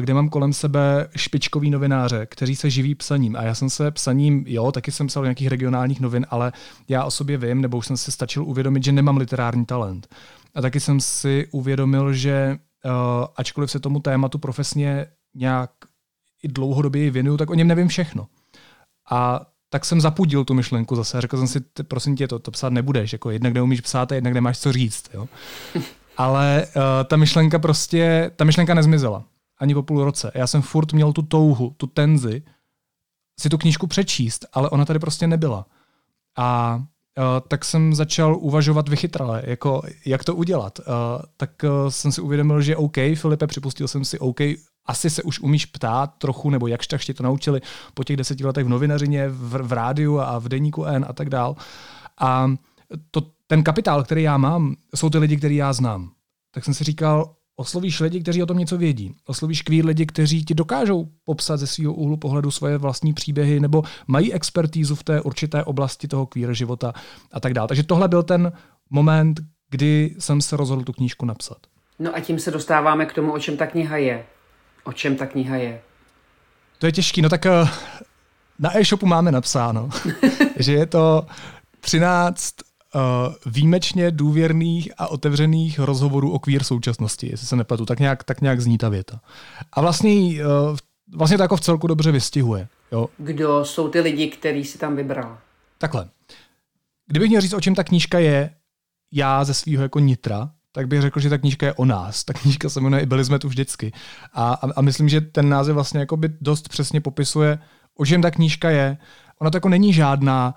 kde 0.00 0.14
mám 0.14 0.28
kolem 0.28 0.52
sebe 0.52 1.08
špičkový 1.16 1.70
novináře, 1.70 2.26
kteří 2.26 2.56
se 2.56 2.70
živí 2.70 2.94
psaním. 2.94 3.36
A 3.36 3.42
já 3.42 3.54
jsem 3.54 3.70
se 3.70 3.90
psaním, 3.90 4.44
jo, 4.46 4.72
taky 4.72 4.92
jsem 4.92 5.06
psal 5.06 5.22
nějakých 5.22 5.48
regionálních 5.48 6.00
novin, 6.00 6.26
ale 6.30 6.52
já 6.88 7.04
o 7.04 7.10
sobě 7.10 7.38
vím, 7.38 7.60
nebo 7.60 7.78
už 7.78 7.86
jsem 7.86 7.96
si 7.96 8.12
stačil 8.12 8.44
uvědomit, 8.44 8.84
že 8.84 8.92
nemám 8.92 9.16
literární 9.16 9.66
talent. 9.66 10.08
A 10.54 10.60
taky 10.60 10.80
jsem 10.80 11.00
si 11.00 11.48
uvědomil, 11.52 12.12
že 12.12 12.58
ačkoliv 13.36 13.70
se 13.70 13.80
tomu 13.80 14.00
tématu 14.00 14.38
profesně 14.38 15.06
nějak 15.34 15.70
i 16.42 16.48
dlouhodobě 16.48 17.10
věnuju, 17.10 17.36
tak 17.36 17.50
o 17.50 17.54
něm 17.54 17.68
nevím 17.68 17.88
všechno. 17.88 18.26
A 19.10 19.46
tak 19.70 19.84
jsem 19.84 20.00
zapudil 20.00 20.44
tu 20.44 20.54
myšlenku 20.54 20.96
zase. 20.96 21.20
Řekl 21.20 21.36
jsem 21.36 21.48
si, 21.48 21.60
prosím 21.82 22.16
tě, 22.16 22.28
to, 22.28 22.38
to 22.38 22.50
psát 22.50 22.72
nebudeš. 22.72 23.12
Jako 23.12 23.30
jednak 23.30 23.52
neumíš 23.52 23.80
psát 23.80 24.12
a 24.12 24.14
jednak 24.14 24.34
nemáš 24.34 24.58
co 24.58 24.72
říct. 24.72 25.04
Jo? 25.14 25.28
Ale 26.16 26.66
uh, 26.76 26.82
ta 27.04 27.16
myšlenka 27.16 27.58
prostě, 27.58 28.30
ta 28.36 28.44
myšlenka 28.44 28.74
nezmizela. 28.74 29.24
Ani 29.58 29.74
po 29.74 29.82
půl 29.82 30.04
roce. 30.04 30.32
Já 30.34 30.46
jsem 30.46 30.62
furt 30.62 30.92
měl 30.92 31.12
tu 31.12 31.22
touhu, 31.22 31.74
tu 31.76 31.86
tenzi 31.86 32.42
si 33.40 33.48
tu 33.48 33.58
knížku 33.58 33.86
přečíst, 33.86 34.46
ale 34.52 34.70
ona 34.70 34.84
tady 34.84 34.98
prostě 34.98 35.26
nebyla. 35.26 35.66
A 36.36 36.76
uh, 36.76 37.24
tak 37.48 37.64
jsem 37.64 37.94
začal 37.94 38.36
uvažovat 38.40 38.88
vychytrale, 38.88 39.42
jako 39.46 39.82
jak 40.06 40.24
to 40.24 40.34
udělat. 40.34 40.78
Uh, 40.78 40.84
tak 41.36 41.50
uh, 41.64 41.88
jsem 41.88 42.12
si 42.12 42.20
uvědomil, 42.20 42.62
že 42.62 42.76
OK, 42.76 42.96
Filipe, 43.14 43.46
připustil 43.46 43.88
jsem 43.88 44.04
si 44.04 44.18
OK, 44.18 44.40
asi 44.90 45.10
se 45.10 45.22
už 45.22 45.40
umíš 45.40 45.66
ptát 45.66 46.14
trochu, 46.18 46.50
nebo 46.50 46.66
jakž 46.66 46.86
tak 46.86 47.00
tě 47.00 47.14
to 47.14 47.22
naučili 47.22 47.60
po 47.94 48.04
těch 48.04 48.16
deseti 48.16 48.44
letech 48.44 48.64
v 48.64 48.68
novinařině, 48.68 49.28
v, 49.28 49.62
v 49.62 49.72
rádiu 49.72 50.18
a 50.18 50.38
v 50.38 50.48
deníku 50.48 50.84
N 50.84 51.06
a 51.08 51.12
tak 51.12 51.30
dál. 51.30 51.56
A 52.20 52.50
to, 53.10 53.22
ten 53.46 53.62
kapitál, 53.62 54.04
který 54.04 54.22
já 54.22 54.36
mám, 54.36 54.76
jsou 54.94 55.10
ty 55.10 55.18
lidi, 55.18 55.36
který 55.36 55.56
já 55.56 55.72
znám. 55.72 56.10
Tak 56.54 56.64
jsem 56.64 56.74
si 56.74 56.84
říkal, 56.84 57.34
oslovíš 57.56 58.00
lidi, 58.00 58.20
kteří 58.20 58.42
o 58.42 58.46
tom 58.46 58.58
něco 58.58 58.78
vědí. 58.78 59.14
Oslovíš 59.26 59.62
kvír 59.62 59.86
lidi, 59.86 60.06
kteří 60.06 60.44
ti 60.44 60.54
dokážou 60.54 61.08
popsat 61.24 61.56
ze 61.56 61.66
svého 61.66 61.94
úhlu 61.94 62.16
pohledu 62.16 62.50
svoje 62.50 62.78
vlastní 62.78 63.12
příběhy 63.12 63.60
nebo 63.60 63.82
mají 64.06 64.32
expertízu 64.32 64.94
v 64.94 65.02
té 65.02 65.20
určité 65.20 65.64
oblasti 65.64 66.08
toho 66.08 66.26
kvír 66.26 66.54
života 66.54 66.92
a 67.32 67.40
tak 67.40 67.54
dále. 67.54 67.68
Takže 67.68 67.82
tohle 67.82 68.08
byl 68.08 68.22
ten 68.22 68.52
moment, 68.90 69.40
kdy 69.70 70.14
jsem 70.18 70.40
se 70.40 70.56
rozhodl 70.56 70.82
tu 70.82 70.92
knížku 70.92 71.26
napsat. 71.26 71.58
No 71.98 72.16
a 72.16 72.20
tím 72.20 72.38
se 72.38 72.50
dostáváme 72.50 73.06
k 73.06 73.12
tomu, 73.12 73.32
o 73.32 73.38
čem 73.38 73.56
ta 73.56 73.66
kniha 73.66 73.96
je. 73.96 74.26
O 74.84 74.92
čem 74.92 75.16
ta 75.16 75.26
kniha 75.26 75.56
je? 75.56 75.80
To 76.78 76.86
je 76.86 76.92
těžký, 76.92 77.22
no 77.22 77.28
tak 77.28 77.46
eh, 77.46 77.68
na 78.58 78.78
e-shopu 78.78 79.06
máme 79.06 79.32
napsáno, 79.32 79.88
že 80.56 80.72
je 80.72 80.86
to 80.86 81.26
13 81.80 82.54
uh, 82.94 83.00
eh, 83.00 83.34
výjimečně 83.46 84.10
důvěrných 84.10 84.92
a 84.98 85.08
otevřených 85.08 85.78
rozhovorů 85.78 86.32
o 86.32 86.38
queer 86.38 86.64
současnosti, 86.64 87.30
jestli 87.30 87.46
se 87.46 87.56
nepletu, 87.56 87.86
tak 87.86 88.00
nějak, 88.00 88.24
tak 88.24 88.40
nějak 88.40 88.60
zní 88.60 88.78
ta 88.78 88.88
věta. 88.88 89.20
A 89.72 89.80
vlastně, 89.80 90.44
uh, 90.44 90.76
vlastně 91.16 91.36
to 91.36 91.42
jako 91.42 91.56
v 91.56 91.60
celku 91.60 91.86
dobře 91.86 92.12
vystihuje. 92.12 92.68
Jo. 92.92 93.08
Kdo 93.18 93.64
jsou 93.64 93.88
ty 93.88 94.00
lidi, 94.00 94.28
který 94.28 94.64
si 94.64 94.78
tam 94.78 94.96
vybral? 94.96 95.38
Takhle. 95.78 96.08
Kdybych 97.06 97.28
měl 97.28 97.40
říct, 97.40 97.52
o 97.52 97.60
čem 97.60 97.74
ta 97.74 97.84
knížka 97.84 98.18
je, 98.18 98.54
já 99.12 99.44
ze 99.44 99.54
svého 99.54 99.82
jako 99.82 99.98
nitra, 99.98 100.50
tak 100.72 100.88
bych 100.88 101.00
řekl, 101.00 101.20
že 101.20 101.28
ta 101.30 101.38
knížka 101.38 101.66
je 101.66 101.74
o 101.74 101.84
nás. 101.84 102.24
Ta 102.24 102.32
knížka 102.32 102.68
se 102.68 102.80
jmenuje 102.80 103.06
Byli 103.06 103.24
jsme 103.24 103.38
tu 103.38 103.48
vždycky. 103.48 103.92
A, 104.32 104.52
a, 104.52 104.72
a 104.76 104.80
myslím, 104.80 105.08
že 105.08 105.20
ten 105.20 105.48
název 105.48 105.74
vlastně 105.74 106.00
jako 106.00 106.16
by 106.16 106.28
dost 106.40 106.68
přesně 106.68 107.00
popisuje, 107.00 107.58
o 107.98 108.06
čem 108.06 108.22
ta 108.22 108.30
knížka 108.30 108.70
je. 108.70 108.98
Ona 109.40 109.50
to 109.50 109.56
jako 109.56 109.68
není 109.68 109.92
žádná 109.92 110.54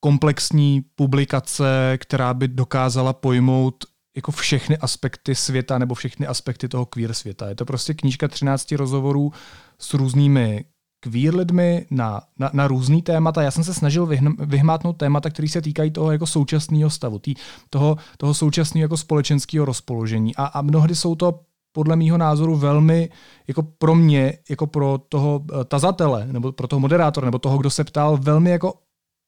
komplexní 0.00 0.84
publikace, 0.94 1.98
která 2.00 2.34
by 2.34 2.48
dokázala 2.48 3.12
pojmout 3.12 3.84
jako 4.16 4.32
všechny 4.32 4.76
aspekty 4.76 5.34
světa 5.34 5.78
nebo 5.78 5.94
všechny 5.94 6.26
aspekty 6.26 6.68
toho 6.68 6.86
queer 6.86 7.14
světa. 7.14 7.48
Je 7.48 7.54
to 7.54 7.64
prostě 7.64 7.94
knížka 7.94 8.28
13 8.28 8.72
rozhovorů 8.72 9.32
s 9.78 9.94
různými 9.94 10.64
queer 11.10 11.34
lidmi 11.34 11.86
na, 11.90 12.20
na, 12.38 12.50
na 12.52 12.68
různý 12.68 13.02
témata. 13.02 13.42
Já 13.42 13.50
jsem 13.50 13.64
se 13.64 13.74
snažil 13.74 14.06
vyhn, 14.06 14.28
vyhmátnout 14.38 14.96
témata, 14.96 15.30
které 15.30 15.48
se 15.48 15.62
týkají 15.62 15.90
toho 15.90 16.12
jako 16.12 16.26
současného 16.26 16.90
stavu, 16.90 17.18
tý, 17.18 17.34
toho, 17.70 17.96
toho 18.18 18.34
současného 18.34 18.84
jako 18.84 18.96
společenského 18.96 19.64
rozpoložení. 19.64 20.36
A, 20.36 20.44
a 20.44 20.62
mnohdy 20.62 20.94
jsou 20.94 21.14
to 21.14 21.40
podle 21.72 21.96
mýho 21.96 22.18
názoru 22.18 22.56
velmi 22.56 23.08
jako 23.48 23.62
pro 23.62 23.94
mě, 23.94 24.38
jako 24.50 24.66
pro 24.66 24.98
toho 25.08 25.44
eh, 25.52 25.64
tazatele, 25.64 26.26
nebo 26.30 26.52
pro 26.52 26.68
toho 26.68 26.80
moderátora, 26.80 27.24
nebo 27.24 27.38
toho, 27.38 27.58
kdo 27.58 27.70
se 27.70 27.84
ptal, 27.84 28.16
velmi 28.16 28.50
jako 28.50 28.74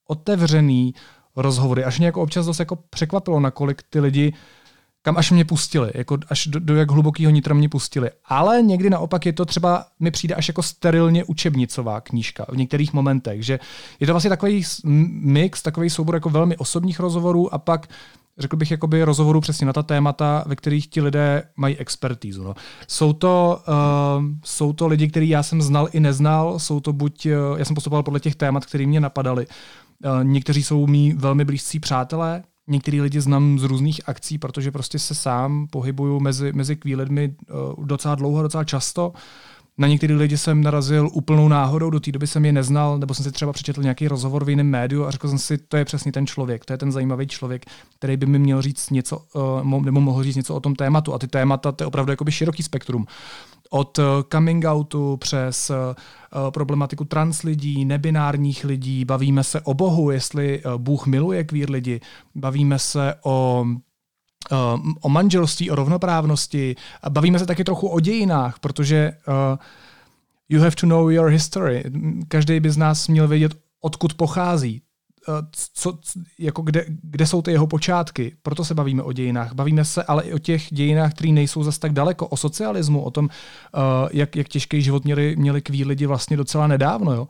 otevřený 0.08 0.94
rozhovory. 1.36 1.84
Až 1.84 1.98
mě 1.98 2.06
jako 2.06 2.22
občas 2.22 2.46
dost 2.46 2.58
jako 2.58 2.76
překvapilo, 2.90 3.40
nakolik 3.40 3.82
ty 3.90 4.00
lidi 4.00 4.32
kam 5.08 5.16
až 5.16 5.30
mě 5.30 5.44
pustili, 5.44 5.90
jako 5.94 6.18
až 6.28 6.46
do, 6.46 6.60
do 6.60 6.76
jak 6.76 6.90
hlubokého 6.90 7.30
nitra 7.30 7.54
mě 7.54 7.68
pustili. 7.68 8.10
Ale 8.24 8.62
někdy 8.62 8.90
naopak 8.90 9.26
je 9.26 9.32
to 9.32 9.44
třeba, 9.44 9.84
mi 10.00 10.10
přijde 10.10 10.34
až 10.34 10.48
jako 10.48 10.62
sterilně 10.62 11.24
učebnicová 11.24 12.00
knížka 12.00 12.46
v 12.48 12.56
některých 12.56 12.92
momentech, 12.92 13.42
že 13.42 13.58
je 14.00 14.06
to 14.06 14.12
vlastně 14.12 14.30
takový 14.30 14.64
mix, 14.84 15.62
takový 15.62 15.90
soubor 15.90 16.14
jako 16.14 16.30
velmi 16.30 16.56
osobních 16.56 17.00
rozhovorů 17.00 17.54
a 17.54 17.58
pak 17.58 17.88
řekl 18.38 18.56
bych, 18.56 18.70
jakoby 18.70 19.02
rozhovorů 19.02 19.40
přesně 19.40 19.66
na 19.66 19.72
ta 19.72 19.82
témata, 19.82 20.44
ve 20.46 20.56
kterých 20.56 20.86
ti 20.86 21.00
lidé 21.00 21.42
mají 21.56 21.76
expertízu. 21.76 22.44
No. 22.44 22.54
Jsou, 22.88 23.12
to, 23.12 23.60
uh, 23.68 24.24
jsou 24.44 24.72
to 24.72 24.86
lidi, 24.86 25.08
který 25.08 25.28
já 25.28 25.42
jsem 25.42 25.62
znal 25.62 25.88
i 25.92 26.00
neznal, 26.00 26.58
jsou 26.58 26.80
to 26.80 26.92
buď, 26.92 27.26
uh, 27.26 27.58
já 27.58 27.64
jsem 27.64 27.74
postupoval 27.74 28.02
podle 28.02 28.20
těch 28.20 28.34
témat, 28.34 28.66
které 28.66 28.86
mě 28.86 29.00
napadaly. 29.00 29.46
Uh, 29.46 30.24
někteří 30.24 30.62
jsou 30.62 30.86
mý 30.86 31.12
velmi 31.12 31.44
blízcí 31.44 31.80
přátelé, 31.80 32.42
Některý 32.68 33.00
lidi 33.00 33.20
znám 33.20 33.58
z 33.58 33.62
různých 33.62 34.00
akcí, 34.06 34.38
protože 34.38 34.70
prostě 34.70 34.98
se 34.98 35.14
sám 35.14 35.66
pohybuju 35.70 36.20
mezi, 36.20 36.52
mezi 36.52 36.76
kvíledmi 36.76 37.34
uh, 37.76 37.86
docela 37.86 38.14
dlouho, 38.14 38.42
docela 38.42 38.64
často. 38.64 39.12
Na 39.78 39.88
některé 39.88 40.14
lidi 40.14 40.38
jsem 40.38 40.62
narazil 40.62 41.08
úplnou 41.12 41.48
náhodou, 41.48 41.90
do 41.90 42.00
té 42.00 42.12
doby 42.12 42.26
jsem 42.26 42.44
je 42.44 42.52
neznal, 42.52 42.98
nebo 42.98 43.14
jsem 43.14 43.24
si 43.24 43.32
třeba 43.32 43.52
přečetl 43.52 43.82
nějaký 43.82 44.08
rozhovor 44.08 44.44
v 44.44 44.48
jiném 44.48 44.66
médiu 44.66 45.04
a 45.04 45.10
řekl 45.10 45.28
jsem 45.28 45.38
si, 45.38 45.58
to 45.58 45.76
je 45.76 45.84
přesně 45.84 46.12
ten 46.12 46.26
člověk, 46.26 46.64
to 46.64 46.72
je 46.72 46.76
ten 46.76 46.92
zajímavý 46.92 47.26
člověk, 47.26 47.66
který 47.98 48.16
by 48.16 48.26
mi 48.26 48.38
měl 48.38 48.62
říct 48.62 48.90
něco, 48.90 49.22
uh, 49.62 49.84
nebo 49.84 50.00
mohl 50.00 50.22
říct 50.22 50.36
něco 50.36 50.54
o 50.54 50.60
tom 50.60 50.74
tématu. 50.74 51.14
A 51.14 51.18
ty 51.18 51.28
témata, 51.28 51.72
to 51.72 51.84
je 51.84 51.86
opravdu 51.86 52.12
jakoby 52.12 52.32
široký 52.32 52.62
spektrum 52.62 53.06
od 53.70 53.98
eh, 53.98 54.02
coming 54.32 54.64
outu 54.64 55.16
přes 55.16 55.70
eh, 55.70 55.94
problematiku 56.50 57.04
trans 57.04 57.42
lidí, 57.42 57.84
nebinárních 57.84 58.64
lidí, 58.64 59.04
bavíme 59.04 59.44
se 59.44 59.60
o 59.60 59.74
Bohu, 59.74 60.10
jestli 60.10 60.58
eh, 60.58 60.62
Bůh 60.76 61.06
miluje 61.06 61.44
queer 61.44 61.70
lidi, 61.70 62.00
bavíme 62.34 62.78
se 62.78 63.14
o 63.24 63.66
o 65.00 65.08
manželství, 65.08 65.70
o 65.70 65.74
rovnoprávnosti. 65.74 66.76
Bavíme 67.08 67.38
se 67.38 67.46
taky 67.46 67.64
trochu 67.64 67.88
o 67.88 68.00
dějinách, 68.00 68.58
protože 68.58 69.12
uh, 69.28 69.34
you 70.48 70.60
have 70.60 70.76
to 70.80 70.86
know 70.86 71.10
your 71.10 71.28
history. 71.28 71.84
Každý 72.28 72.60
by 72.60 72.70
z 72.70 72.76
nás 72.76 73.08
měl 73.08 73.28
vědět, 73.28 73.52
odkud 73.80 74.14
pochází. 74.14 74.82
Co, 75.74 75.98
jako 76.38 76.62
kde, 76.62 76.84
kde 77.02 77.26
jsou 77.26 77.42
ty 77.42 77.50
jeho 77.50 77.66
počátky. 77.66 78.32
Proto 78.42 78.64
se 78.64 78.74
bavíme 78.74 79.02
o 79.02 79.12
dějinách. 79.12 79.52
Bavíme 79.52 79.84
se 79.84 80.02
ale 80.02 80.22
i 80.22 80.32
o 80.32 80.38
těch 80.38 80.66
dějinách, 80.70 81.14
které 81.14 81.32
nejsou 81.32 81.62
zas 81.62 81.78
tak 81.78 81.92
daleko, 81.92 82.26
o 82.26 82.36
socialismu, 82.36 83.02
o 83.02 83.10
tom, 83.10 83.28
jak, 84.12 84.36
jak 84.36 84.48
těžký 84.48 84.82
život 84.82 85.04
měli, 85.04 85.36
měli 85.36 85.62
kví 85.62 85.84
lidi 85.84 86.06
vlastně 86.06 86.36
docela 86.36 86.66
nedávno. 86.66 87.12
Jo. 87.12 87.28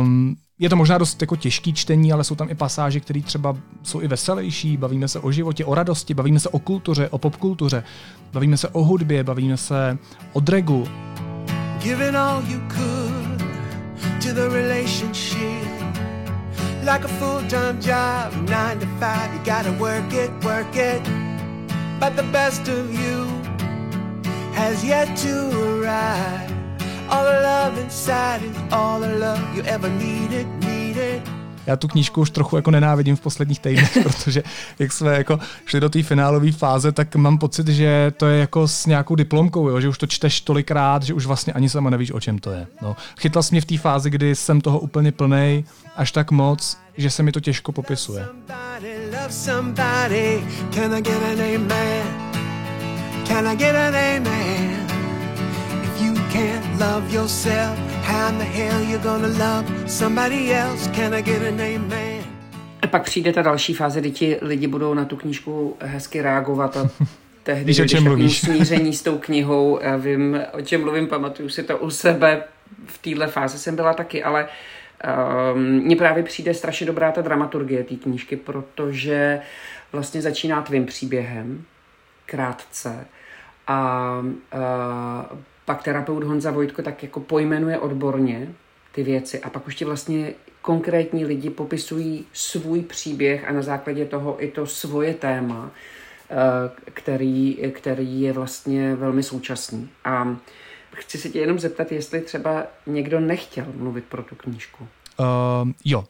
Um, 0.00 0.36
je 0.58 0.68
to 0.68 0.76
možná 0.76 0.98
dost 0.98 1.20
jako 1.20 1.36
těžký 1.36 1.72
čtení, 1.72 2.12
ale 2.12 2.24
jsou 2.24 2.34
tam 2.34 2.50
i 2.50 2.54
pasáže, 2.54 3.00
které 3.00 3.22
třeba 3.22 3.56
jsou 3.82 4.00
i 4.00 4.08
veselější. 4.08 4.76
Bavíme 4.76 5.08
se 5.08 5.18
o 5.18 5.32
životě, 5.32 5.64
o 5.64 5.74
radosti, 5.74 6.14
bavíme 6.14 6.40
se 6.40 6.48
o 6.48 6.58
kultuře, 6.58 7.08
o 7.08 7.18
popkultuře, 7.18 7.84
bavíme 8.32 8.56
se 8.56 8.68
o 8.68 8.84
hudbě, 8.84 9.24
bavíme 9.24 9.56
se 9.56 9.98
o 10.32 10.40
dregu. 10.40 10.88
Giving 11.82 12.14
all 12.14 12.42
you 12.48 12.60
could 12.68 13.40
to 14.22 14.34
the 14.34 14.48
relationship 14.48 15.59
Like 16.84 17.04
a 17.04 17.08
full-time 17.08 17.80
job, 17.80 18.32
nine 18.48 18.80
to 18.80 18.86
five, 18.98 19.32
you 19.34 19.40
gotta 19.44 19.72
work 19.72 20.12
it, 20.12 20.30
work 20.42 20.76
it 20.76 21.02
But 22.00 22.16
the 22.16 22.22
best 22.32 22.68
of 22.68 22.92
you 22.92 23.26
has 24.54 24.82
yet 24.82 25.14
to 25.18 25.34
arrive 25.60 26.50
All 27.10 27.24
the 27.24 27.40
love 27.42 27.78
inside 27.78 28.42
is 28.44 28.56
all 28.70 29.00
the 29.00 29.18
love 29.18 29.42
you 29.56 29.62
ever 29.62 29.90
needed, 29.90 30.46
needed. 30.64 31.22
Já 31.66 31.76
tu 31.76 31.88
knížku 31.88 32.20
už 32.20 32.30
trochu 32.30 32.56
jako 32.56 32.70
nenávidím 32.70 33.16
v 33.16 33.20
posledních 33.20 33.60
týdnech, 33.60 33.98
protože 34.02 34.42
jak 34.78 34.92
jsme 34.92 35.14
jako 35.14 35.38
šli 35.66 35.80
do 35.80 35.88
té 35.88 36.02
finálové 36.02 36.52
fáze, 36.52 36.92
tak 36.92 37.16
mám 37.16 37.38
pocit, 37.38 37.68
že 37.68 38.12
to 38.16 38.26
je 38.26 38.40
jako 38.40 38.68
s 38.68 38.86
nějakou 38.86 39.14
diplomkou, 39.14 39.68
jo? 39.68 39.80
že 39.80 39.88
už 39.88 39.98
to 39.98 40.06
čteš 40.06 40.40
tolikrát, 40.40 41.02
že 41.02 41.14
už 41.14 41.26
vlastně 41.26 41.52
ani 41.52 41.68
sama 41.68 41.90
nevíš, 41.90 42.12
o 42.12 42.20
čem 42.20 42.38
to 42.38 42.52
je. 42.52 42.66
No. 42.82 42.96
Chytla 43.20 43.42
jsi 43.42 43.54
mě 43.54 43.60
v 43.60 43.64
té 43.64 43.78
fázi, 43.78 44.10
kdy 44.10 44.34
jsem 44.34 44.60
toho 44.60 44.78
úplně 44.78 45.12
plnej, 45.12 45.64
až 46.00 46.12
tak 46.12 46.30
moc, 46.30 46.78
že 46.96 47.10
se 47.10 47.22
mi 47.22 47.32
to 47.32 47.40
těžko 47.40 47.72
popisuje. 47.72 48.26
A 62.82 62.86
pak 62.86 63.02
přijde 63.02 63.32
ta 63.32 63.42
další 63.42 63.74
fáze, 63.74 64.00
kdy 64.00 64.10
ti 64.10 64.38
lidi 64.42 64.66
budou 64.66 64.94
na 64.94 65.04
tu 65.04 65.16
knížku 65.16 65.76
hezky 65.80 66.22
reagovat 66.22 66.76
a 66.76 66.90
tehdy, 67.42 67.64
Víš, 67.64 67.80
když 67.80 68.00
mluvíš. 68.00 68.40
smíření 68.40 68.92
s 68.92 69.02
tou 69.02 69.18
knihou, 69.18 69.78
já 69.82 69.96
vím, 69.96 70.40
o 70.52 70.60
čem 70.60 70.80
mluvím, 70.80 71.06
pamatuju 71.06 71.48
si 71.48 71.62
to 71.62 71.78
u 71.78 71.90
sebe, 71.90 72.42
v 72.86 72.98
téhle 72.98 73.26
fázi 73.26 73.58
jsem 73.58 73.76
byla 73.76 73.94
taky, 73.94 74.24
ale 74.24 74.48
um, 75.54 75.62
mně 75.62 75.96
právě 75.96 76.22
přijde 76.22 76.54
strašně 76.54 76.86
dobrá 76.86 77.12
ta 77.12 77.20
dramaturgie 77.20 77.84
té 77.84 77.94
knížky, 77.94 78.36
protože 78.36 79.40
vlastně 79.92 80.22
začíná 80.22 80.62
tvým 80.62 80.86
příběhem, 80.86 81.64
krátce, 82.26 83.06
a 83.66 84.10
uh, 84.20 85.38
pak 85.64 85.82
terapeut 85.82 86.24
Honza 86.24 86.50
Vojtko 86.50 86.82
tak 86.82 87.02
jako 87.02 87.20
pojmenuje 87.20 87.78
odborně 87.78 88.54
ty 88.92 89.02
věci 89.02 89.40
a 89.40 89.50
pak 89.50 89.66
už 89.66 89.74
ti 89.74 89.84
vlastně 89.84 90.32
konkrétní 90.62 91.24
lidi 91.24 91.50
popisují 91.50 92.26
svůj 92.32 92.82
příběh 92.82 93.48
a 93.48 93.52
na 93.52 93.62
základě 93.62 94.04
toho 94.04 94.44
i 94.44 94.48
to 94.48 94.66
svoje 94.66 95.14
téma, 95.14 95.70
eh, 96.30 96.34
který, 96.94 97.58
který 97.72 98.20
je 98.20 98.32
vlastně 98.32 98.94
velmi 98.94 99.22
současný. 99.22 99.90
A 100.04 100.36
chci 100.94 101.18
se 101.18 101.28
tě 101.28 101.38
jenom 101.38 101.58
zeptat, 101.58 101.92
jestli 101.92 102.20
třeba 102.20 102.66
někdo 102.86 103.20
nechtěl 103.20 103.66
mluvit 103.76 104.04
pro 104.04 104.22
tu 104.22 104.34
knížku. 104.34 104.88
Uh, 105.18 105.26
jo. 105.84 106.04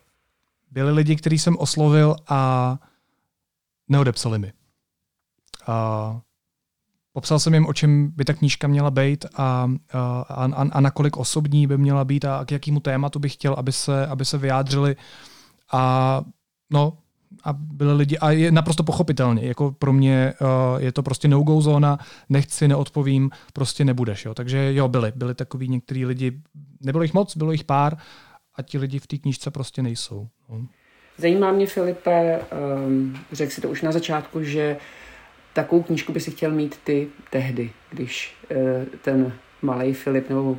Byli 0.71 0.93
lidi, 0.93 1.17
který 1.17 1.39
jsem 1.39 1.57
oslovil 1.59 2.17
a 2.29 2.79
neodepsali 3.89 4.39
mi. 4.39 4.53
Uh, 5.69 6.21
Popsal 7.13 7.39
jsem 7.39 7.55
jim, 7.55 7.67
o 7.67 7.73
čem 7.73 8.11
by 8.11 8.25
ta 8.25 8.35
knížka 8.35 8.69
měla 8.69 8.91
být 8.91 9.25
a, 9.35 9.71
a, 9.93 10.25
a, 10.29 10.45
a 10.73 10.81
nakolik 10.81 11.17
osobní 11.17 11.67
by 11.67 11.79
měla 11.79 12.05
být 12.05 12.25
a 12.25 12.45
k 12.45 12.53
jakému 12.53 12.81
tématu 12.81 13.19
bych 13.19 13.33
chtěl, 13.35 13.55
aby 13.55 13.73
se, 13.73 14.07
aby 14.07 14.25
se 14.25 14.39
vyjádřili. 14.39 14.97
A 15.73 16.23
no, 16.71 16.99
a 17.45 17.53
byli 17.53 17.95
lidi, 17.95 18.19
a 18.19 18.31
je 18.31 18.53
naprosto 18.53 18.83
pochopitelně, 18.83 19.47
jako 19.47 19.73
pro 19.73 19.93
mě 19.93 20.35
uh, 20.41 20.83
je 20.83 20.93
to 20.93 21.03
prostě 21.03 21.29
no-go 21.29 21.61
zóna, 21.61 21.99
nechci, 22.29 22.69
neodpovím, 22.69 23.31
prostě 23.53 23.85
nebudeš. 23.85 24.25
Jo. 24.25 24.35
Takže 24.35 24.75
jo, 24.75 24.89
byli, 24.89 25.13
byli 25.17 25.35
takový 25.35 25.69
některý 25.69 26.07
lidi, 26.07 26.41
nebylo 26.81 27.03
jich 27.03 27.15
moc, 27.15 27.37
bylo 27.37 27.53
jich 27.53 27.65
pár 27.65 27.97
a 28.57 28.63
ti 28.63 28.79
lidi 28.79 28.99
v 28.99 29.07
té 29.07 29.19
knížce 29.19 29.51
prostě 29.51 29.83
nejsou. 29.83 30.29
No. 30.49 30.67
Zajímá 31.19 31.53
mě, 31.53 31.67
Filipe, 31.67 32.41
um, 32.87 33.17
řekl 33.33 33.53
si 33.53 33.61
to 33.61 33.69
už 33.69 33.83
na 33.83 33.93
začátku, 33.93 34.43
že 34.43 34.77
uh, 34.77 34.83
Takovou 35.53 35.83
knížku 35.83 36.13
by 36.13 36.21
si 36.21 36.31
chtěl 36.31 36.51
mít 36.51 36.79
ty 36.85 37.09
tehdy, 37.31 37.71
když 37.91 38.35
eh, 38.51 38.87
ten 39.03 39.33
malý 39.63 39.95
Filip 39.95 40.29
nebo 40.29 40.59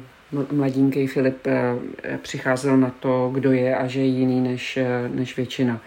mladínký 0.52 1.08
Filip 1.08 1.48
eh, 1.48 1.78
přicházel 2.22 2.78
na 2.78 2.90
to, 2.90 3.30
kdo 3.34 3.52
je 3.52 3.76
a 3.76 3.88
že 3.88 4.00
je 4.00 4.06
jiný 4.06 4.42
než, 4.42 4.78
eh, 4.78 5.10
než 5.10 5.38
většina. 5.38 5.82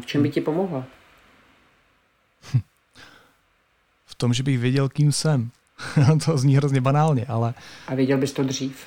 V 0.00 0.06
čem 0.06 0.22
by 0.22 0.30
ti 0.30 0.40
pomohla? 0.40 0.84
V 4.06 4.14
tom, 4.14 4.34
že 4.34 4.42
bych 4.42 4.58
věděl, 4.58 4.88
kým 4.88 5.12
jsem. 5.12 5.50
to 6.24 6.38
zní 6.38 6.56
hrozně 6.56 6.80
banálně, 6.80 7.26
ale... 7.26 7.54
A 7.86 7.94
věděl 7.94 8.18
bys 8.18 8.32
to 8.32 8.44
dřív? 8.44 8.86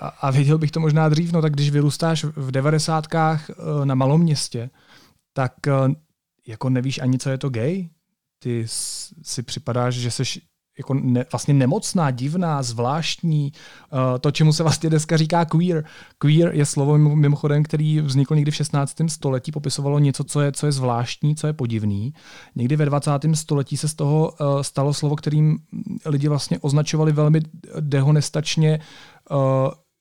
A, 0.00 0.08
a 0.08 0.30
věděl 0.30 0.58
bych 0.58 0.70
to 0.70 0.80
možná 0.80 1.08
dřív, 1.08 1.32
no 1.32 1.42
tak 1.42 1.52
když 1.52 1.70
vyrůstáš 1.70 2.24
v 2.24 2.50
devadesátkách 2.50 3.50
na 3.84 3.94
malom 3.94 4.20
městě, 4.20 4.70
tak 5.32 5.52
jako 6.46 6.70
nevíš 6.70 6.98
ani, 6.98 7.18
co 7.18 7.30
je 7.30 7.38
to 7.38 7.48
gay 7.48 7.88
ty 8.38 8.64
si 9.22 9.42
připadáš, 9.42 9.94
že 9.94 10.10
jsi 10.10 10.22
jako 10.78 10.94
ne, 10.94 11.24
vlastně 11.32 11.54
nemocná, 11.54 12.10
divná, 12.10 12.62
zvláštní, 12.62 13.52
uh, 13.92 13.98
to, 14.20 14.30
čemu 14.30 14.52
se 14.52 14.62
vlastně 14.62 14.90
dneska 14.90 15.16
říká 15.16 15.44
queer. 15.44 15.84
Queer 16.18 16.54
je 16.54 16.66
slovo 16.66 16.98
mimochodem, 16.98 17.62
který 17.62 18.00
vznikl 18.00 18.36
někdy 18.36 18.50
v 18.50 18.54
16. 18.54 18.96
století, 19.06 19.52
popisovalo 19.52 19.98
něco, 19.98 20.24
co 20.24 20.40
je, 20.40 20.52
co 20.52 20.66
je 20.66 20.72
zvláštní, 20.72 21.36
co 21.36 21.46
je 21.46 21.52
podivný. 21.52 22.14
Někdy 22.54 22.76
ve 22.76 22.84
20. 22.84 23.10
století 23.34 23.76
se 23.76 23.88
z 23.88 23.94
toho 23.94 24.32
uh, 24.40 24.62
stalo 24.62 24.94
slovo, 24.94 25.16
kterým 25.16 25.58
lidi 26.06 26.28
vlastně 26.28 26.58
označovali 26.58 27.12
velmi 27.12 27.40
dehonestačně 27.80 28.80
uh, 29.30 29.36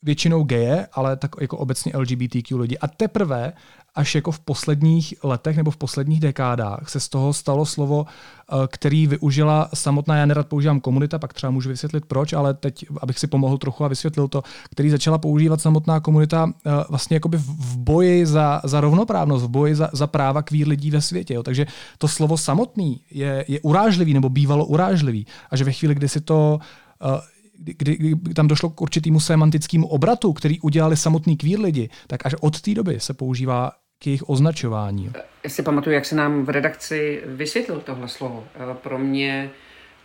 většinou 0.05 0.43
geje, 0.43 0.88
ale 0.93 1.17
tak 1.17 1.31
jako 1.41 1.57
obecně 1.57 1.91
LGBTQ 1.95 2.57
lidi. 2.57 2.77
A 2.77 2.88
teprve 2.88 3.53
až 3.95 4.15
jako 4.15 4.31
v 4.31 4.39
posledních 4.39 5.13
letech 5.24 5.57
nebo 5.57 5.71
v 5.71 5.77
posledních 5.77 6.19
dekádách 6.19 6.89
se 6.89 7.00
z 7.00 7.09
toho 7.09 7.33
stalo 7.33 7.65
slovo, 7.65 8.05
eh, 8.05 8.55
který 8.67 9.07
využila 9.07 9.69
samotná, 9.74 10.17
já 10.17 10.25
nerad 10.25 10.47
používám 10.47 10.79
komunita, 10.79 11.19
pak 11.19 11.33
třeba 11.33 11.51
můžu 11.51 11.69
vysvětlit 11.69 12.05
proč, 12.05 12.33
ale 12.33 12.53
teď, 12.53 12.85
abych 13.01 13.19
si 13.19 13.27
pomohl 13.27 13.57
trochu 13.57 13.85
a 13.85 13.88
vysvětlil 13.88 14.27
to, 14.27 14.43
který 14.71 14.89
začala 14.89 15.17
používat 15.17 15.62
samotná 15.62 16.00
komunita 16.00 16.51
eh, 16.51 16.71
vlastně 16.89 17.15
jakoby 17.15 17.38
v 17.38 17.77
boji 17.77 18.25
za, 18.25 18.62
za 18.63 18.81
rovnoprávnost, 18.81 19.45
v 19.45 19.50
boji 19.50 19.75
za, 19.75 19.89
za 19.93 20.07
práva 20.07 20.41
kvír 20.41 20.67
lidí 20.67 20.91
ve 20.91 21.01
světě. 21.01 21.33
Jo. 21.33 21.43
Takže 21.43 21.65
to 21.97 22.07
slovo 22.07 22.38
samotný 22.38 23.01
je, 23.12 23.45
je 23.47 23.59
urážlivý 23.59 24.13
nebo 24.13 24.29
bývalo 24.29 24.65
urážlivý 24.65 25.27
a 25.51 25.55
že 25.55 25.63
ve 25.63 25.71
chvíli, 25.71 25.95
kdy 25.95 26.09
si 26.09 26.21
to 26.21 26.59
uh, 27.03 27.19
kdy, 27.57 27.95
kdy 27.95 28.33
tam 28.33 28.47
došlo 28.47 28.69
k 28.69 28.81
určitému 28.81 29.19
semantickému 29.19 29.88
obratu, 29.88 30.33
který 30.33 30.59
udělali 30.59 30.97
samotný 30.97 31.38
kvír 31.38 31.59
lidi, 31.59 31.89
tak 32.07 32.25
až 32.25 32.35
od 32.41 32.62
té 32.62 32.74
doby 32.74 33.00
se 33.00 33.13
používá 33.13 33.71
k 34.00 34.07
jejich 34.07 34.29
označování. 34.29 35.12
Já 35.43 35.50
si 35.50 35.63
pamatuju, 35.63 35.93
jak 35.93 36.05
se 36.05 36.15
nám 36.15 36.45
v 36.45 36.50
redakci 36.50 37.21
vysvětlil 37.25 37.81
tohle 37.85 38.07
slovo. 38.07 38.43
Pro 38.74 39.00
mě 39.00 39.50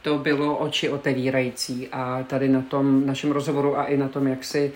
to 0.03 0.19
bylo 0.19 0.57
oči 0.57 0.89
otevírající 0.89 1.89
a 1.89 2.23
tady 2.23 2.49
na 2.49 2.61
tom 2.61 3.07
našem 3.07 3.31
rozhovoru 3.31 3.79
a 3.79 3.85
i 3.85 3.97
na 3.97 4.09
tom, 4.09 4.27
jak 4.27 4.45
si 4.45 4.73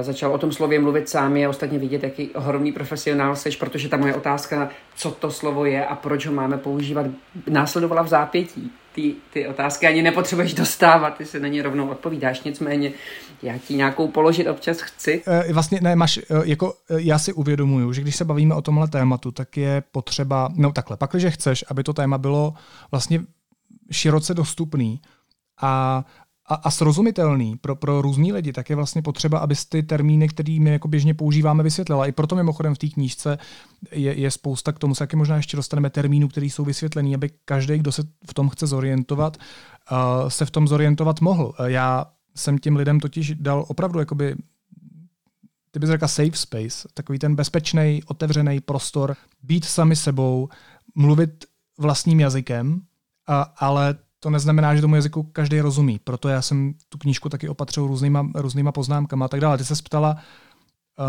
začal 0.00 0.32
o 0.32 0.38
tom 0.38 0.52
slově 0.52 0.80
mluvit 0.80 1.08
sám 1.08 1.36
je 1.36 1.48
ostatně 1.48 1.78
vidět, 1.78 2.02
jaký 2.02 2.30
ohromný 2.30 2.72
profesionál 2.72 3.36
seš, 3.36 3.56
protože 3.56 3.88
ta 3.88 3.96
moje 3.96 4.14
otázka, 4.14 4.70
co 4.94 5.10
to 5.10 5.30
slovo 5.30 5.64
je 5.64 5.86
a 5.86 5.96
proč 5.96 6.26
ho 6.26 6.32
máme 6.32 6.58
používat, 6.58 7.06
následovala 7.50 8.02
v 8.02 8.08
zápětí 8.08 8.72
ty, 8.94 9.14
ty 9.32 9.46
otázky 9.46 9.86
ani 9.86 10.02
nepotřebuješ 10.02 10.54
dostávat, 10.54 11.10
ty 11.10 11.26
se 11.26 11.40
na 11.40 11.48
ně 11.48 11.62
rovnou 11.62 11.88
odpovídáš, 11.88 12.42
nicméně 12.42 12.92
já 13.42 13.58
ti 13.58 13.74
nějakou 13.74 14.08
položit 14.08 14.48
občas 14.48 14.80
chci. 14.80 15.22
E, 15.26 15.52
vlastně 15.52 15.78
ne, 15.82 15.96
máš, 15.96 16.18
e, 16.18 16.22
jako 16.44 16.74
e, 16.90 17.00
já 17.00 17.18
si 17.18 17.32
uvědomuju, 17.32 17.92
že 17.92 18.02
když 18.02 18.16
se 18.16 18.24
bavíme 18.24 18.54
o 18.54 18.62
tomhle 18.62 18.88
tématu, 18.88 19.30
tak 19.30 19.56
je 19.56 19.82
potřeba, 19.92 20.48
no 20.56 20.72
takhle, 20.72 20.96
pak, 20.96 21.10
když 21.10 21.34
chceš, 21.34 21.64
aby 21.68 21.82
to 21.82 21.92
téma 21.92 22.18
bylo 22.18 22.54
vlastně 22.90 23.20
široce 23.90 24.34
dostupný 24.34 25.00
a 25.62 26.04
a, 26.50 26.54
a 26.54 26.70
srozumitelný 26.70 27.56
pro, 27.56 27.76
pro 27.76 28.02
různý 28.02 28.32
lidi, 28.32 28.52
tak 28.52 28.70
je 28.70 28.76
vlastně 28.76 29.02
potřeba, 29.02 29.38
abys 29.38 29.64
ty 29.64 29.82
termíny, 29.82 30.28
které 30.28 30.58
my 30.60 30.70
jako 30.70 30.88
běžně 30.88 31.14
používáme, 31.14 31.62
vysvětlila. 31.62 32.06
I 32.06 32.12
proto 32.12 32.36
mimochodem 32.36 32.74
v 32.74 32.78
té 32.78 32.88
knížce 32.88 33.38
je, 33.92 34.18
je 34.20 34.30
spousta 34.30 34.72
k 34.72 34.78
tomu, 34.78 34.94
se 34.94 35.08
možná 35.14 35.36
ještě 35.36 35.56
dostaneme 35.56 35.90
termínů, 35.90 36.28
které 36.28 36.46
jsou 36.46 36.64
vysvětlený, 36.64 37.14
aby 37.14 37.30
každý, 37.44 37.78
kdo 37.78 37.92
se 37.92 38.02
v 38.30 38.34
tom 38.34 38.48
chce 38.48 38.66
zorientovat, 38.66 39.36
uh, 39.92 40.28
se 40.28 40.46
v 40.46 40.50
tom 40.50 40.68
zorientovat 40.68 41.20
mohl. 41.20 41.54
Já 41.66 42.06
jsem 42.36 42.58
těm 42.58 42.76
lidem 42.76 43.00
totiž 43.00 43.34
dal 43.34 43.64
opravdu 43.68 43.98
jakoby 43.98 44.36
ty 45.70 45.78
bys 45.78 45.90
řekla 45.90 46.08
safe 46.08 46.36
space, 46.36 46.88
takový 46.94 47.18
ten 47.18 47.34
bezpečný, 47.34 48.02
otevřený 48.06 48.60
prostor, 48.60 49.16
být 49.42 49.64
sami 49.64 49.96
sebou, 49.96 50.48
mluvit 50.94 51.44
vlastním 51.78 52.20
jazykem, 52.20 52.80
a, 53.26 53.42
ale 53.42 53.94
to 54.20 54.30
neznamená, 54.30 54.74
že 54.74 54.80
tomu 54.80 54.94
jazyku 54.94 55.22
každý 55.22 55.60
rozumí. 55.60 55.98
Proto 55.98 56.28
já 56.28 56.42
jsem 56.42 56.74
tu 56.88 56.98
knížku 56.98 57.28
taky 57.28 57.48
opatřil 57.48 57.86
různýma, 57.86 58.30
různýma 58.34 58.72
poznámkama 58.72 59.24
a 59.24 59.28
tak 59.28 59.40
dále. 59.40 59.58
Ty 59.58 59.64
se 59.64 59.74
ptala 59.82 60.16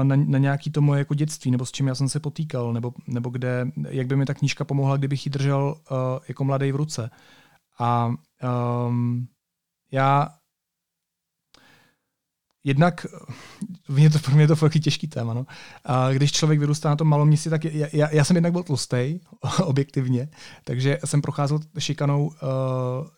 na, 0.03 0.15
na 0.15 0.37
nějaký 0.37 0.71
to 0.71 0.81
moje 0.81 0.99
jako 0.99 1.13
dětství, 1.13 1.51
nebo 1.51 1.65
s 1.65 1.71
čím 1.71 1.87
já 1.87 1.95
jsem 1.95 2.09
se 2.09 2.19
potýkal, 2.19 2.73
nebo, 2.73 2.93
nebo 3.07 3.29
kde, 3.29 3.67
jak 3.89 4.07
by 4.07 4.15
mi 4.15 4.25
ta 4.25 4.33
knížka 4.33 4.65
pomohla, 4.65 4.97
kdybych 4.97 5.25
ji 5.25 5.29
držel 5.29 5.75
uh, 5.91 5.97
jako 6.27 6.43
mladý 6.43 6.71
v 6.71 6.75
ruce. 6.75 7.09
A 7.79 8.13
um, 8.87 9.27
já 9.91 10.27
jednak, 12.63 13.05
mě 13.87 14.09
to, 14.09 14.19
pro 14.19 14.33
mě 14.33 14.43
je 14.43 14.47
to 14.47 14.55
fakt 14.55 14.79
těžký 14.83 15.07
téma, 15.07 15.33
no. 15.33 15.45
A 15.85 16.11
když 16.11 16.31
člověk 16.31 16.59
vyrůstá 16.59 16.89
na 16.89 16.95
tom 16.95 17.07
malom 17.07 17.27
městě, 17.27 17.49
tak 17.49 17.65
já, 17.65 18.09
já, 18.11 18.23
jsem 18.23 18.35
jednak 18.35 18.51
byl 18.53 18.63
tlustý, 18.63 19.19
objektivně, 19.63 20.29
takže 20.63 20.99
jsem 21.05 21.21
procházel 21.21 21.59
šikanou 21.79 22.27
uh, 22.27 22.31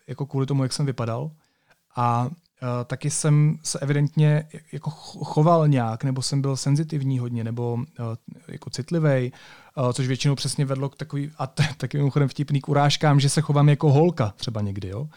jako 0.08 0.26
kvůli 0.26 0.46
tomu, 0.46 0.64
jak 0.64 0.74
jsem 0.74 0.86
vypadal. 0.86 1.32
A 1.96 2.30
Uh, 2.64 2.70
taky 2.86 3.10
jsem 3.10 3.58
se 3.64 3.80
evidentně 3.80 4.48
jako 4.72 4.90
choval 5.26 5.68
nějak, 5.68 6.04
nebo 6.04 6.22
jsem 6.22 6.42
byl 6.42 6.58
senzitivní 6.58 7.20
hodně, 7.20 7.44
nebo 7.44 7.74
uh, 7.74 8.06
jako 8.48 8.70
citlivý, 8.70 9.32
což 9.94 10.08
většinou 10.08 10.36
přesně 10.36 10.66
vedlo 10.66 10.90
k 10.90 10.96
takový, 10.96 11.32
a 11.38 11.48
t- 11.48 11.68
taky 11.78 11.98
mimochodem 11.98 12.30
vtipný 12.30 12.62
k 12.62 12.70
urážkám, 12.70 13.20
že 13.20 13.30
se 13.30 13.42
chovám 13.42 13.70
jako 13.70 13.92
holka 13.92 14.34
třeba 14.38 14.62
někdy, 14.62 14.88
jo? 14.88 15.08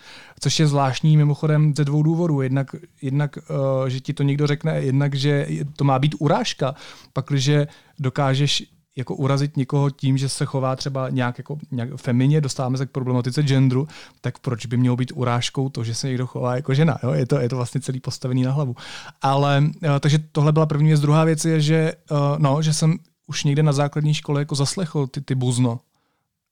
což 0.41 0.61
je 0.61 0.67
zvláštní 0.67 1.17
mimochodem 1.17 1.75
ze 1.77 1.85
dvou 1.85 2.03
důvodů. 2.03 2.41
Jednak, 2.41 2.75
jednak 3.03 3.37
uh, 3.37 3.87
že 3.87 4.01
ti 4.01 4.13
to 4.15 4.23
někdo 4.23 4.47
řekne, 4.47 4.81
jednak, 4.81 5.15
že 5.15 5.47
to 5.77 5.85
má 5.85 5.99
být 5.99 6.15
urážka, 6.19 6.75
pak, 7.13 7.31
že 7.35 7.67
dokážeš 7.99 8.65
jako 8.97 9.15
urazit 9.15 9.57
někoho 9.57 9.91
tím, 9.91 10.19
že 10.19 10.29
se 10.29 10.45
chová 10.45 10.77
třeba 10.77 11.09
nějak 11.09 11.39
jako 11.39 11.59
nějak 11.71 11.89
femině, 11.97 12.41
dostáváme 12.41 12.79
se 12.79 12.87
k 12.87 12.91
problematice 12.91 13.43
genderu, 13.43 13.89
tak 14.21 14.39
proč 14.39 14.67
by 14.67 14.77
mělo 14.77 14.97
být 14.97 15.13
urážkou 15.15 15.69
to, 15.69 15.85
že 15.85 15.95
se 15.95 16.09
někdo 16.09 16.27
chová 16.27 16.57
jako 16.57 16.75
žena? 16.75 16.99
Jo? 17.03 17.13
Je, 17.13 17.27
to, 17.27 17.39
je 17.39 17.49
to 17.49 17.57
vlastně 17.57 17.81
celý 17.81 18.01
postavený 18.01 18.43
na 18.43 18.53
hlavu. 18.53 18.77
Ale 19.23 19.65
uh, 19.83 19.99
takže 20.01 20.19
tohle 20.33 20.53
byla 20.53 20.67
první 20.67 20.89
věc. 20.89 21.01
Druhá 21.01 21.25
věc 21.25 21.45
je, 21.45 21.61
že, 21.61 21.93
no, 22.39 22.63
že 22.63 22.73
jsem 22.73 22.99
už 23.27 23.45
někde 23.45 23.63
na 23.63 23.73
základní 23.73 24.15
škole 24.15 24.41
jako 24.41 24.55
zaslechl 24.55 25.07
ty, 25.07 25.21
ty 25.21 25.35
buzno. 25.35 25.81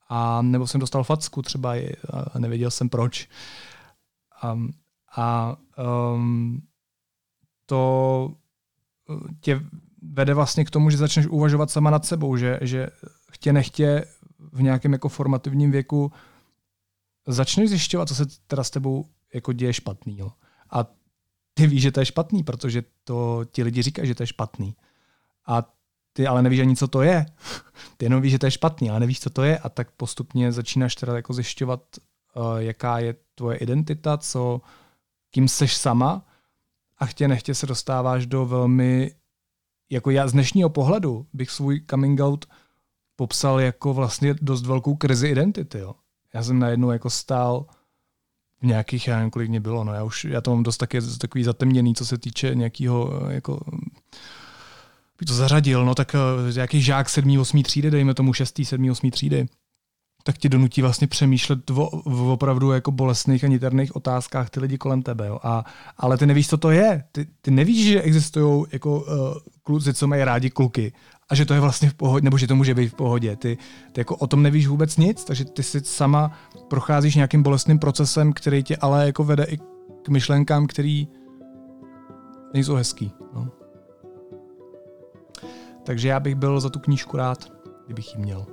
A 0.09 0.43
nebo 0.43 0.67
jsem 0.67 0.81
dostal 0.81 1.05
facku 1.05 1.43
třeba 1.43 1.75
a 2.35 2.39
nevěděl 2.39 2.71
jsem 2.71 2.89
proč. 2.89 3.29
Um, 4.53 4.73
a 5.17 5.57
um, 6.15 6.63
to 7.67 8.33
eh, 9.11 9.35
tě 9.41 9.61
vede 10.03 10.35
vlastně 10.35 10.65
k 10.65 10.71
tomu, 10.71 10.91
že 10.91 10.97
začneš 10.97 11.27
uvažovat 11.27 11.71
sama 11.71 11.91
nad 11.91 12.05
sebou, 12.05 12.37
že, 12.37 12.59
že 12.63 12.89
chtě 13.31 13.53
nechtě 13.53 14.05
v 14.53 14.63
nějakém 14.63 14.93
jako 14.93 15.09
formativním 15.09 15.71
věku 15.71 16.13
začneš 17.27 17.69
zjišťovat, 17.69 18.09
co 18.09 18.15
se 18.15 18.25
teda 18.47 18.65
s 18.65 18.71
tebou 18.71 19.05
jako 19.35 19.53
děje 19.53 19.73
špatný. 19.73 20.21
A 20.71 20.87
ty 21.55 21.67
víš, 21.67 21.83
že 21.83 21.93
to 21.93 22.01
je 22.01 22.07
špatný, 22.07 22.43
protože 22.43 22.83
to 23.05 23.45
ti 23.53 23.63
lidi 23.63 23.83
říkají, 23.83 24.09
že 24.09 24.15
to 24.15 24.23
je 24.23 24.27
špatný. 24.27 24.77
A 25.47 25.74
ty 26.17 26.27
ale 26.27 26.43
nevíš 26.43 26.61
ani, 26.61 26.77
co 26.77 26.89
to 26.89 27.03
je. 27.03 27.27
Ty 27.97 28.05
jenom 28.05 28.23
víš, 28.23 28.33
že 28.33 28.39
to 28.39 28.47
je 28.47 28.51
špatný, 28.51 28.91
ale 28.91 29.01
nevíš, 29.01 29.21
co 29.21 29.31
to 29.31 29.43
je 29.43 29.59
a 29.59 29.69
tak 29.69 29.91
postupně 29.91 30.53
začínáš 30.53 30.95
teda 30.95 31.17
jako 31.17 31.33
zjišťovat, 31.33 31.81
uh, 32.35 32.57
jaká 32.57 32.99
je 32.99 33.15
tvoje 33.35 33.57
identita, 33.57 34.17
co, 34.19 34.61
kým 35.31 35.49
seš 35.49 35.77
sama 35.77 36.27
a 36.99 37.07
chtě 37.07 37.29
nechtě 37.29 37.55
se 37.55 37.67
dostáváš 37.67 38.27
do 38.27 38.47
velmi 38.47 39.15
jako 39.91 40.11
já 40.11 40.29
z 40.29 40.33
dnešního 40.33 40.71
pohledu 40.71 41.27
bych 41.33 41.51
svůj 41.51 41.83
coming 41.91 42.21
out 42.21 42.47
popsal 43.17 43.61
jako 43.61 43.95
vlastně 43.95 44.35
dost 44.41 44.67
velkou 44.67 44.97
krizi 44.97 45.29
identity. 45.29 45.79
Jo. 45.79 45.95
Já 46.35 46.43
jsem 46.43 46.59
najednou 46.59 46.91
jako 46.91 47.11
stál 47.11 47.67
v 48.61 48.67
nějakých, 48.67 49.09
já 49.09 49.17
nevím, 49.17 49.31
kolik 49.31 49.49
mě 49.49 49.61
bylo, 49.61 49.85
no 49.85 49.95
já 49.95 50.05
už, 50.05 50.25
já 50.25 50.41
to 50.41 50.51
mám 50.51 50.63
dost 50.63 50.77
taky, 50.77 51.01
takový 51.21 51.45
zatemněný, 51.45 51.95
co 51.95 52.07
se 52.07 52.19
týče 52.19 52.55
nějakého, 52.55 53.21
jako, 53.29 53.61
bych 53.71 54.44
to 55.25 55.35
zařadil, 55.35 55.85
no 55.85 55.95
tak 55.95 56.15
eh, 56.15 56.53
nějaký 56.53 56.83
žák 56.83 57.09
7. 57.09 57.39
8. 57.39 57.63
třídy, 57.63 57.91
dejme 57.91 58.15
tomu 58.15 58.33
6. 58.33 58.61
7. 58.65 58.91
8. 58.91 59.11
třídy, 59.11 59.47
tak 60.27 60.39
ti 60.39 60.49
donutí 60.49 60.83
vlastně 60.83 61.07
přemýšlet 61.07 61.71
o, 61.71 61.87
opravdu 62.33 62.73
jako 62.73 62.91
bolestných 62.91 63.45
a 63.45 63.47
niterných 63.47 63.97
otázkách 63.97 64.51
ty 64.51 64.61
lidi 64.61 64.79
kolem 64.79 65.03
tebe. 65.03 65.27
Jo. 65.27 65.39
A, 65.43 65.65
ale 65.97 66.19
ty 66.19 66.27
nevíš, 66.27 66.49
co 66.49 66.57
to 66.57 66.71
je. 66.71 67.05
Ty, 67.13 67.27
ty 67.41 67.51
nevíš, 67.51 67.87
že 67.87 68.03
existují 68.03 68.65
jako 68.73 69.01
uh, 69.01 69.07
kluci, 69.63 69.95
co 69.95 70.07
mají 70.07 70.25
rádi 70.25 70.51
kluky 70.51 70.93
a 71.29 71.35
že 71.35 71.45
to 71.45 71.55
je 71.55 71.61
vlastně 71.61 71.91
v 71.91 71.95
pohodě, 71.95 72.25
nebo 72.25 72.39
že 72.39 72.47
to 72.47 72.57
může 72.57 72.75
být 72.75 72.89
v 72.89 72.95
pohodě. 72.95 73.37
Ty, 73.37 73.59
ty 73.93 74.01
jako 74.01 74.17
o 74.17 74.27
tom 74.27 74.43
nevíš 74.43 74.67
vůbec 74.67 74.97
nic, 74.97 75.25
takže 75.25 75.45
ty 75.45 75.63
si 75.63 75.81
sama 75.81 76.33
procházíš 76.69 77.15
nějakým 77.15 77.43
bolestným 77.43 77.79
procesem, 77.79 78.33
který 78.33 78.63
tě 78.63 78.77
ale 78.77 79.07
jako 79.07 79.25
vede 79.25 79.45
i 79.45 79.59
k 80.03 80.09
myšlenkám, 80.09 80.67
který 80.67 81.09
nejsou 82.55 82.75
hezký. 82.75 83.13
No. 83.35 83.64
Takže 85.85 86.09
já 86.09 86.21
bych 86.21 86.35
byl 86.35 86.61
za 86.61 86.71
tu 86.71 86.79
knížku 86.79 87.17
rád, 87.17 87.39
kdybych 87.85 88.15
ji 88.15 88.21
měl. 88.21 88.47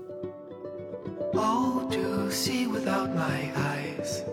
Oh, 1.34 1.84
to 1.90 2.32
see 2.32 2.68
without 2.68 3.10
my 3.16 3.52
eyes. 3.56 4.24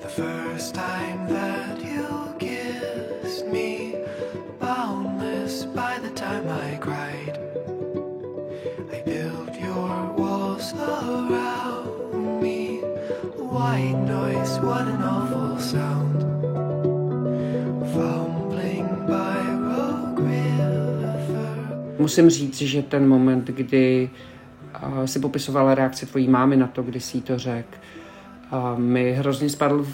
The 0.00 0.08
first 0.08 0.74
time 0.74 1.26
that 1.28 1.82
you 1.82 2.06
kissed 2.38 3.46
me, 3.52 3.92
boundless 4.60 5.64
by 5.64 6.00
the 6.02 6.10
time 6.10 6.48
I 6.48 6.76
cried. 6.78 7.38
I 8.92 9.02
built 9.04 9.60
your 9.60 10.12
walls 10.16 10.74
around 10.74 12.42
me. 12.42 12.80
White 13.38 13.98
noise, 14.06 14.58
what 14.60 14.88
an 14.88 15.02
awful 15.02 15.58
sound. 15.58 16.09
Musím 22.00 22.30
říct, 22.30 22.58
že 22.58 22.82
ten 22.82 23.08
moment, 23.08 23.46
kdy 23.46 24.10
si 25.04 25.20
popisovala 25.20 25.74
reakci 25.74 26.06
tvojí 26.06 26.28
mámy 26.28 26.56
na 26.56 26.66
to, 26.66 26.82
když 26.82 27.04
si 27.04 27.20
to 27.20 27.38
řekl. 27.38 27.78
Mi 28.76 29.12
hrozně 29.12 29.48
spadl 29.48 29.86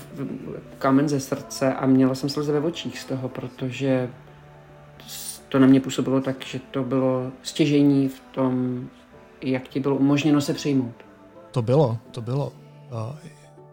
kámen 0.78 1.08
ze 1.08 1.20
srdce 1.20 1.74
a 1.74 1.86
měla 1.86 2.14
jsem 2.14 2.28
slzy 2.28 2.52
ve 2.52 2.60
očích 2.60 2.98
z 2.98 3.04
toho, 3.04 3.28
protože 3.28 4.10
to 5.48 5.58
na 5.58 5.66
mě 5.66 5.80
působilo 5.80 6.20
tak, 6.20 6.44
že 6.44 6.60
to 6.70 6.82
bylo 6.82 7.32
stěžení 7.42 8.08
v 8.08 8.20
tom, 8.20 8.84
jak 9.42 9.68
ti 9.68 9.80
bylo 9.80 9.96
umožněno 9.96 10.40
se 10.40 10.54
přijmout. 10.54 10.94
To 11.50 11.62
bylo, 11.62 11.98
to 12.10 12.20
bylo. 12.22 12.52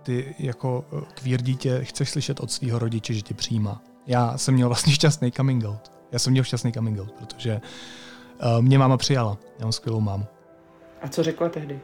Ty 0.04 0.36
jako 0.40 0.86
kvír 1.14 1.42
dítě 1.42 1.80
chceš 1.84 2.10
slyšet 2.10 2.40
od 2.40 2.52
svého 2.52 2.80
rodiče, 2.80 3.14
že 3.14 3.22
tě 3.22 3.34
přijímá. 3.34 3.82
Já 4.08 4.38
jsem 4.38 4.54
měl 4.54 4.68
vlastně 4.68 4.94
šťastný 4.94 5.32
coming 5.32 5.66
out. 5.66 5.92
Já 6.12 6.20
jsem 6.20 6.32
měl 6.32 6.44
šťastný 6.44 6.72
coming 6.72 7.00
out, 7.00 7.12
protože 7.12 7.62
mě 8.62 8.80
máma 8.80 8.98
přijala. 8.98 9.38
Já 9.60 9.66
mám 9.66 9.72
skvělou 9.72 10.02
mámu. 10.02 10.26
A 11.02 11.08
co 11.08 11.24
řekla 11.24 11.50
tehdy? 11.50 11.80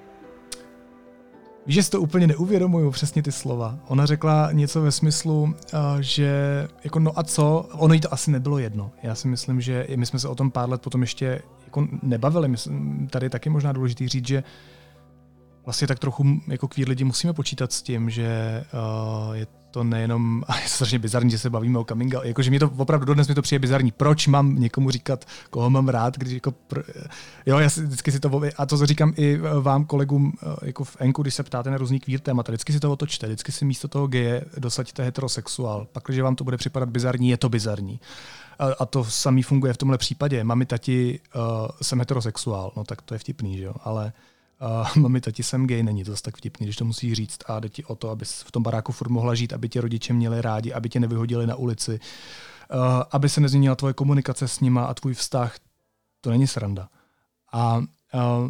Víš, 1.65 1.75
že 1.75 1.83
si 1.83 1.91
to 1.91 2.01
úplně 2.01 2.27
neuvědomuju, 2.27 2.91
přesně 2.91 3.23
ty 3.23 3.31
slova. 3.31 3.79
Ona 3.87 4.05
řekla 4.05 4.51
něco 4.51 4.81
ve 4.81 4.91
smyslu, 4.91 5.41
uh, 5.43 5.51
že 5.99 6.67
jako 6.83 6.99
no 6.99 7.19
a 7.19 7.23
co, 7.23 7.69
ono 7.71 7.93
jí 7.93 7.99
to 7.99 8.13
asi 8.13 8.31
nebylo 8.31 8.59
jedno. 8.59 8.91
Já 9.03 9.15
si 9.15 9.27
myslím, 9.27 9.61
že 9.61 9.87
my 9.95 10.05
jsme 10.05 10.19
se 10.19 10.27
o 10.27 10.35
tom 10.35 10.51
pár 10.51 10.69
let 10.69 10.81
potom 10.81 11.01
ještě 11.01 11.41
jako 11.65 11.87
nebavili. 12.03 12.47
My, 12.47 12.57
tady 13.09 13.25
je 13.25 13.29
taky 13.29 13.49
možná 13.49 13.71
důležitý 13.71 14.07
říct, 14.07 14.27
že 14.27 14.43
vlastně 15.65 15.87
tak 15.87 15.99
trochu 15.99 16.23
jako 16.47 16.67
queer 16.67 16.89
lidi 16.89 17.03
musíme 17.03 17.33
počítat 17.33 17.71
s 17.71 17.81
tím, 17.81 18.09
že 18.09 18.63
uh, 19.29 19.35
je 19.35 19.47
to 19.71 19.83
nejenom, 19.83 20.43
a 20.47 20.59
je 20.59 20.67
strašně 20.67 20.99
bizarní, 20.99 21.31
že 21.31 21.39
se 21.39 21.49
bavíme 21.49 21.79
o 21.79 21.85
coming 21.85 22.15
out, 22.15 22.25
jakože 22.25 22.49
mě 22.49 22.59
to 22.59 22.71
opravdu 22.77 23.05
dodnes 23.05 23.27
mi 23.27 23.35
to 23.35 23.41
přijde 23.41 23.59
bizarní. 23.59 23.91
Proč 23.91 24.27
mám 24.27 24.55
někomu 24.55 24.91
říkat, 24.91 25.25
koho 25.49 25.69
mám 25.69 25.89
rád, 25.89 26.17
když 26.17 26.33
jako, 26.33 26.51
pr, 26.51 26.81
jo, 27.45 27.57
já 27.59 27.69
si, 27.69 27.81
vždycky 27.81 28.11
si 28.11 28.19
to, 28.19 28.41
a 28.57 28.65
to 28.65 28.85
říkám 28.85 29.13
i 29.15 29.37
vám 29.61 29.85
kolegům 29.85 30.33
eh, 30.43 30.65
jako 30.65 30.83
v 30.83 30.97
Enku, 30.99 31.21
když 31.21 31.33
se 31.33 31.43
ptáte 31.43 31.71
na 31.71 31.77
různý 31.77 31.99
queer 31.99 32.19
témata, 32.19 32.51
vždycky 32.51 32.73
si 32.73 32.79
to 32.79 32.91
otočte, 32.91 33.27
vždycky 33.27 33.51
si 33.51 33.65
místo 33.65 33.87
toho 33.87 34.07
geje 34.07 34.45
dosaďte 34.57 35.03
heterosexuál, 35.03 35.87
pak, 35.91 36.03
když 36.07 36.19
vám 36.19 36.35
to 36.35 36.43
bude 36.43 36.57
připadat 36.57 36.89
bizarní, 36.89 37.29
je 37.29 37.37
to 37.37 37.49
bizarní. 37.49 37.99
A, 38.59 38.65
a 38.79 38.85
to 38.85 39.03
samý 39.03 39.43
funguje 39.43 39.73
v 39.73 39.77
tomhle 39.77 39.97
případě. 39.97 40.43
Mami, 40.43 40.65
tati, 40.65 41.19
uh, 41.35 41.41
jsem 41.81 41.99
heterosexuál, 41.99 42.71
no 42.77 42.83
tak 42.83 43.01
to 43.01 43.15
je 43.15 43.17
vtipný, 43.17 43.57
že 43.57 43.63
jo, 43.63 43.73
ale 43.83 44.13
uh, 44.61 44.87
mami, 45.01 45.21
tati, 45.21 45.43
jsem 45.43 45.67
gay, 45.67 45.83
není 45.83 46.03
to 46.03 46.11
zase 46.11 46.23
tak 46.23 46.37
vtipný, 46.37 46.65
když 46.65 46.75
to 46.75 46.85
musí 46.85 47.15
říct 47.15 47.37
a 47.45 47.59
jde 47.59 47.69
ti 47.69 47.85
o 47.85 47.95
to, 47.95 48.09
aby 48.09 48.25
v 48.25 48.51
tom 48.51 48.63
baráku 48.63 48.91
furt 48.91 49.09
mohla 49.09 49.35
žít, 49.35 49.53
aby 49.53 49.69
tě 49.69 49.81
rodiče 49.81 50.13
měli 50.13 50.41
rádi, 50.41 50.73
aby 50.73 50.89
tě 50.89 50.99
nevyhodili 50.99 51.47
na 51.47 51.55
ulici, 51.55 51.99
uh, 52.73 52.79
aby 53.11 53.29
se 53.29 53.41
nezměnila 53.41 53.75
tvoje 53.75 53.93
komunikace 53.93 54.47
s 54.47 54.59
nima 54.59 54.85
a 54.85 54.93
tvůj 54.93 55.13
vztah, 55.13 55.55
to 56.21 56.29
není 56.29 56.47
sranda. 56.47 56.89
A 57.51 57.77
uh, 57.77 58.49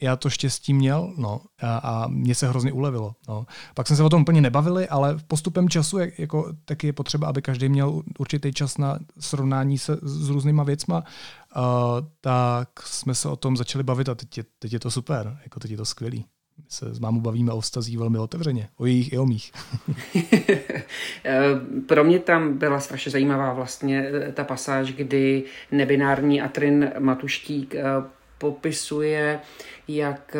já 0.00 0.16
to 0.16 0.30
štěstí 0.30 0.74
měl 0.74 1.14
no, 1.16 1.40
a, 1.62 1.76
a 1.76 2.08
mě 2.08 2.34
se 2.34 2.48
hrozně 2.48 2.72
ulevilo. 2.72 3.14
No. 3.28 3.46
Pak 3.74 3.86
jsme 3.86 3.96
se 3.96 4.02
o 4.02 4.08
tom 4.08 4.22
úplně 4.22 4.40
nebavili, 4.40 4.88
ale 4.88 5.18
postupem 5.26 5.68
času 5.68 5.98
je, 5.98 6.12
jako, 6.18 6.52
taky 6.64 6.86
je 6.86 6.92
potřeba, 6.92 7.28
aby 7.28 7.42
každý 7.42 7.68
měl 7.68 8.02
určitý 8.18 8.52
čas 8.52 8.78
na 8.78 8.98
srovnání 9.18 9.78
se 9.78 9.98
s 10.02 10.28
různýma 10.28 10.64
věcma, 10.64 11.04
uh, 11.56 11.62
tak 12.20 12.68
jsme 12.84 13.14
se 13.14 13.28
o 13.28 13.36
tom 13.36 13.56
začali 13.56 13.84
bavit 13.84 14.08
a 14.08 14.14
teď 14.14 14.38
je, 14.38 14.44
teď 14.58 14.72
je 14.72 14.80
to 14.80 14.90
super, 14.90 15.38
jako 15.44 15.60
teď 15.60 15.70
je 15.70 15.76
to 15.76 15.84
skvělý. 15.84 16.24
My 16.58 16.64
se 16.68 16.94
s 16.94 16.98
mámou 16.98 17.20
bavíme 17.20 17.52
o 17.52 17.60
vztazí 17.60 17.96
velmi 17.96 18.18
otevřeně, 18.18 18.68
o 18.76 18.86
jejich 18.86 19.12
i 19.12 19.18
o 19.18 19.26
mých. 19.26 19.52
Pro 21.86 22.04
mě 22.04 22.18
tam 22.18 22.58
byla 22.58 22.80
strašně 22.80 23.12
zajímavá 23.12 23.52
vlastně 23.52 24.10
eh, 24.12 24.32
ta 24.32 24.44
pasáž, 24.44 24.92
kdy 24.92 25.44
nebinární 25.72 26.42
Atrin 26.42 26.92
Matuštík 26.98 27.74
eh, 27.74 27.84
popisuje, 28.38 29.40
jak 29.88 30.36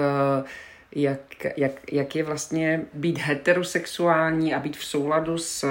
jak, 0.97 1.47
jak, 1.57 1.93
jak 1.93 2.17
je 2.17 2.23
vlastně 2.23 2.83
být 2.95 3.19
heterosexuální 3.19 4.55
a 4.55 4.61
být 4.61 4.77
v 4.77 4.85
souladu 4.85 5.39
s, 5.39 5.67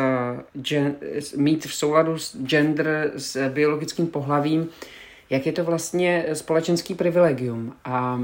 gen, 0.54 0.96
mít 1.36 1.66
v 1.66 1.74
souladu 1.74 2.18
s 2.18 2.38
gender, 2.38 3.12
s 3.16 3.50
biologickým 3.50 4.08
pohlavím, 4.08 4.70
jak 5.30 5.46
je 5.46 5.52
to 5.52 5.64
vlastně 5.64 6.26
společenský 6.34 6.96
privilegium. 6.96 7.74
A, 7.86 8.22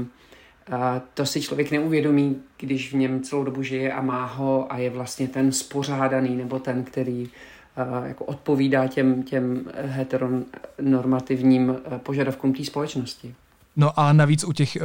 a 0.72 1.02
to 1.14 1.26
si 1.26 1.42
člověk 1.42 1.70
neuvědomí, 1.70 2.42
když 2.58 2.92
v 2.92 2.96
něm 2.96 3.22
celou 3.22 3.44
dobu 3.44 3.62
žije 3.62 3.92
a 3.92 4.02
má 4.02 4.24
ho 4.24 4.72
a 4.72 4.78
je 4.78 4.90
vlastně 4.90 5.28
ten 5.28 5.52
spořádaný 5.52 6.36
nebo 6.36 6.58
ten, 6.58 6.84
který 6.84 7.30
a, 7.76 8.06
jako 8.06 8.24
odpovídá 8.24 8.86
těm, 8.86 9.22
těm 9.22 9.70
heteronormativním 9.74 11.76
požadavkům 12.02 12.52
té 12.52 12.64
společnosti. 12.64 13.34
No 13.76 14.00
a 14.00 14.12
navíc 14.12 14.44
u 14.44 14.52
těch 14.52 14.76
eh, 14.76 14.80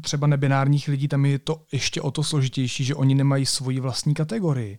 třeba 0.00 0.26
nebinárních 0.26 0.88
lidí 0.88 1.08
tam 1.08 1.24
je 1.24 1.38
to 1.38 1.62
ještě 1.72 2.00
o 2.00 2.10
to 2.10 2.22
složitější, 2.22 2.84
že 2.84 2.94
oni 2.94 3.14
nemají 3.14 3.46
svoji 3.46 3.80
vlastní 3.80 4.14
kategorii. 4.14 4.78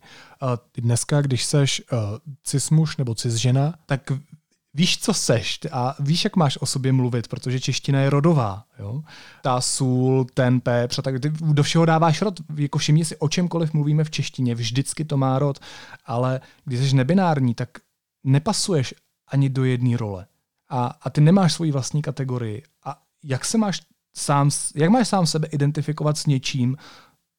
Dneska, 0.77 1.21
když 1.21 1.45
seš 1.45 1.81
uh, 1.91 1.99
cis 2.43 2.69
muž 2.69 2.97
nebo 2.97 3.15
cis 3.15 3.33
žena, 3.33 3.73
tak 3.85 4.12
víš, 4.73 4.97
co 4.97 5.13
seš 5.13 5.59
a 5.71 5.95
víš, 5.99 6.23
jak 6.23 6.35
máš 6.35 6.57
o 6.57 6.65
sobě 6.65 6.91
mluvit, 6.91 7.27
protože 7.27 7.59
čeština 7.59 8.01
je 8.01 8.09
rodová. 8.09 8.63
Jo? 8.79 9.01
Ta 9.41 9.62
sůl, 9.62 10.25
ten 10.33 10.59
pepř 10.62 10.99
tak 11.03 11.19
ty 11.19 11.29
do 11.29 11.63
všeho 11.63 11.85
dáváš 11.85 12.21
rod. 12.21 12.39
Jako 12.55 12.77
všimni 12.77 13.05
si, 13.05 13.17
o 13.17 13.29
čemkoliv 13.29 13.73
mluvíme 13.73 14.03
v 14.03 14.09
češtině, 14.09 14.55
vždycky 14.55 15.05
to 15.05 15.17
má 15.17 15.39
rod, 15.39 15.59
ale 16.05 16.41
když 16.65 16.79
jsi 16.79 16.95
nebinární, 16.95 17.55
tak 17.55 17.69
nepasuješ 18.23 18.93
ani 19.27 19.49
do 19.49 19.63
jedné 19.63 19.97
role. 19.97 20.25
A, 20.69 20.85
a 21.01 21.09
ty 21.09 21.21
nemáš 21.21 21.53
svoji 21.53 21.71
vlastní 21.71 22.01
kategorii. 22.01 22.63
Jak 23.23 23.45
se 23.45 23.58
máš 23.58 23.82
sám, 24.15 24.49
jak 24.75 24.89
máš 24.89 25.08
sám 25.08 25.25
sebe 25.25 25.47
identifikovat 25.47 26.17
s 26.17 26.25
něčím, 26.25 26.77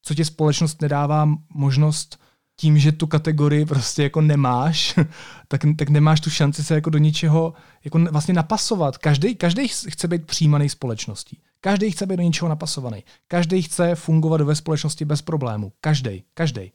co 0.02 0.14
ti 0.14 0.24
společnost 0.24 0.82
nedává 0.82 1.28
možnost 1.54 2.20
tím, 2.60 2.78
že 2.78 2.92
tu 2.92 3.06
kategorii 3.06 3.66
prostě 3.66 4.02
jako 4.02 4.20
nemáš, 4.20 4.94
tak, 5.48 5.60
tak 5.76 5.88
nemáš 5.88 6.20
tu 6.20 6.30
šanci 6.30 6.64
se 6.64 6.74
jako 6.74 6.90
do 6.90 6.98
něčeho 6.98 7.54
jako 7.84 7.98
vlastně 7.98 8.34
napasovat. 8.34 8.98
Každý, 8.98 9.34
každý 9.34 9.68
chce 9.68 10.08
být 10.08 10.26
přijímaný 10.26 10.68
společností. 10.68 11.38
Každý 11.60 11.90
chce 11.90 12.06
být 12.06 12.16
do 12.16 12.22
něčeho 12.22 12.48
napasovaný. 12.48 13.04
Každý 13.28 13.62
chce 13.62 13.94
fungovat 13.94 14.40
ve 14.40 14.54
společnosti 14.54 15.04
bez 15.04 15.22
problému. 15.22 15.72
Každý, 15.80 16.24
každý. 16.34 16.72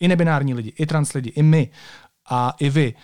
I 0.00 0.08
nebinární 0.08 0.54
lidi, 0.54 0.72
i 0.78 0.86
trans 0.86 1.12
lidi, 1.12 1.30
i 1.30 1.42
my 1.42 1.70
a 2.30 2.54
i 2.60 2.70
vy 2.70 2.94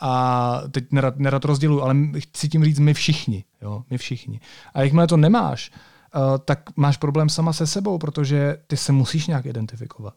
a 0.00 0.62
teď 0.70 0.92
nerad, 0.92 1.18
nerad 1.18 1.44
rozděluju, 1.44 1.82
ale 1.82 1.96
chci 2.18 2.48
tím 2.48 2.64
říct 2.64 2.78
my 2.78 2.94
všichni, 2.94 3.44
jo, 3.62 3.82
my 3.90 3.98
všichni. 3.98 4.40
A 4.74 4.82
jakmile 4.82 5.06
to 5.06 5.16
nemáš, 5.16 5.72
uh, 6.14 6.38
tak 6.44 6.60
máš 6.76 6.96
problém 6.96 7.28
sama 7.28 7.52
se 7.52 7.66
sebou, 7.66 7.98
protože 7.98 8.56
ty 8.66 8.76
se 8.76 8.92
musíš 8.92 9.26
nějak 9.26 9.46
identifikovat. 9.46 10.14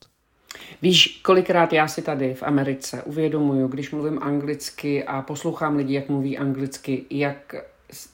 Víš, 0.82 1.21
kolikrát 1.23 1.73
já 1.73 1.88
si 1.88 2.01
tady 2.01 2.34
v 2.34 2.43
Americe 2.43 3.03
uvědomuju, 3.03 3.67
když 3.67 3.91
mluvím 3.91 4.23
anglicky 4.23 5.03
a 5.03 5.21
poslouchám 5.21 5.75
lidi, 5.75 5.93
jak 5.93 6.10
mluví 6.10 6.38
anglicky, 6.38 7.06
jak, 7.10 7.56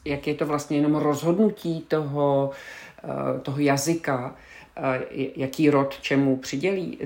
jak 0.06 0.28
je 0.28 0.34
to 0.34 0.46
vlastně 0.46 0.78
jenom 0.78 0.96
rozhodnutí 0.96 1.82
toho, 1.82 2.52
uh, 3.04 3.40
toho 3.40 3.60
jazyka, 3.60 4.36
jaký 5.36 5.70
rod 5.70 5.98
čemu 6.02 6.38
přidělí. 6.38 6.98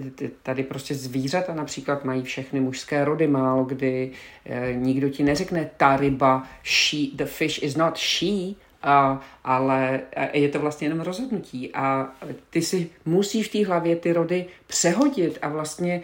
Tady 0.43 0.63
prostě 0.63 0.95
zvířata 0.95 1.53
například 1.53 2.05
mají 2.05 2.23
všechny 2.23 2.59
mužské 2.59 3.05
rody, 3.05 3.27
málo 3.27 3.63
kdy 3.63 4.11
e, 4.45 4.73
nikdo 4.73 5.09
ti 5.09 5.23
neřekne 5.23 5.69
ta 5.77 5.97
ryba, 5.97 6.43
she, 6.63 6.99
the 7.13 7.25
fish 7.25 7.63
is 7.63 7.75
not 7.75 7.97
she, 7.97 8.53
a, 8.83 9.21
ale 9.43 10.01
je 10.33 10.49
to 10.49 10.59
vlastně 10.59 10.85
jenom 10.85 11.01
rozhodnutí 11.01 11.73
a 11.73 12.11
ty 12.49 12.61
si 12.61 12.89
musíš 13.05 13.47
v 13.47 13.51
té 13.51 13.65
hlavě 13.67 13.95
ty 13.95 14.13
rody 14.13 14.45
přehodit 14.67 15.39
a 15.41 15.49
vlastně 15.49 16.01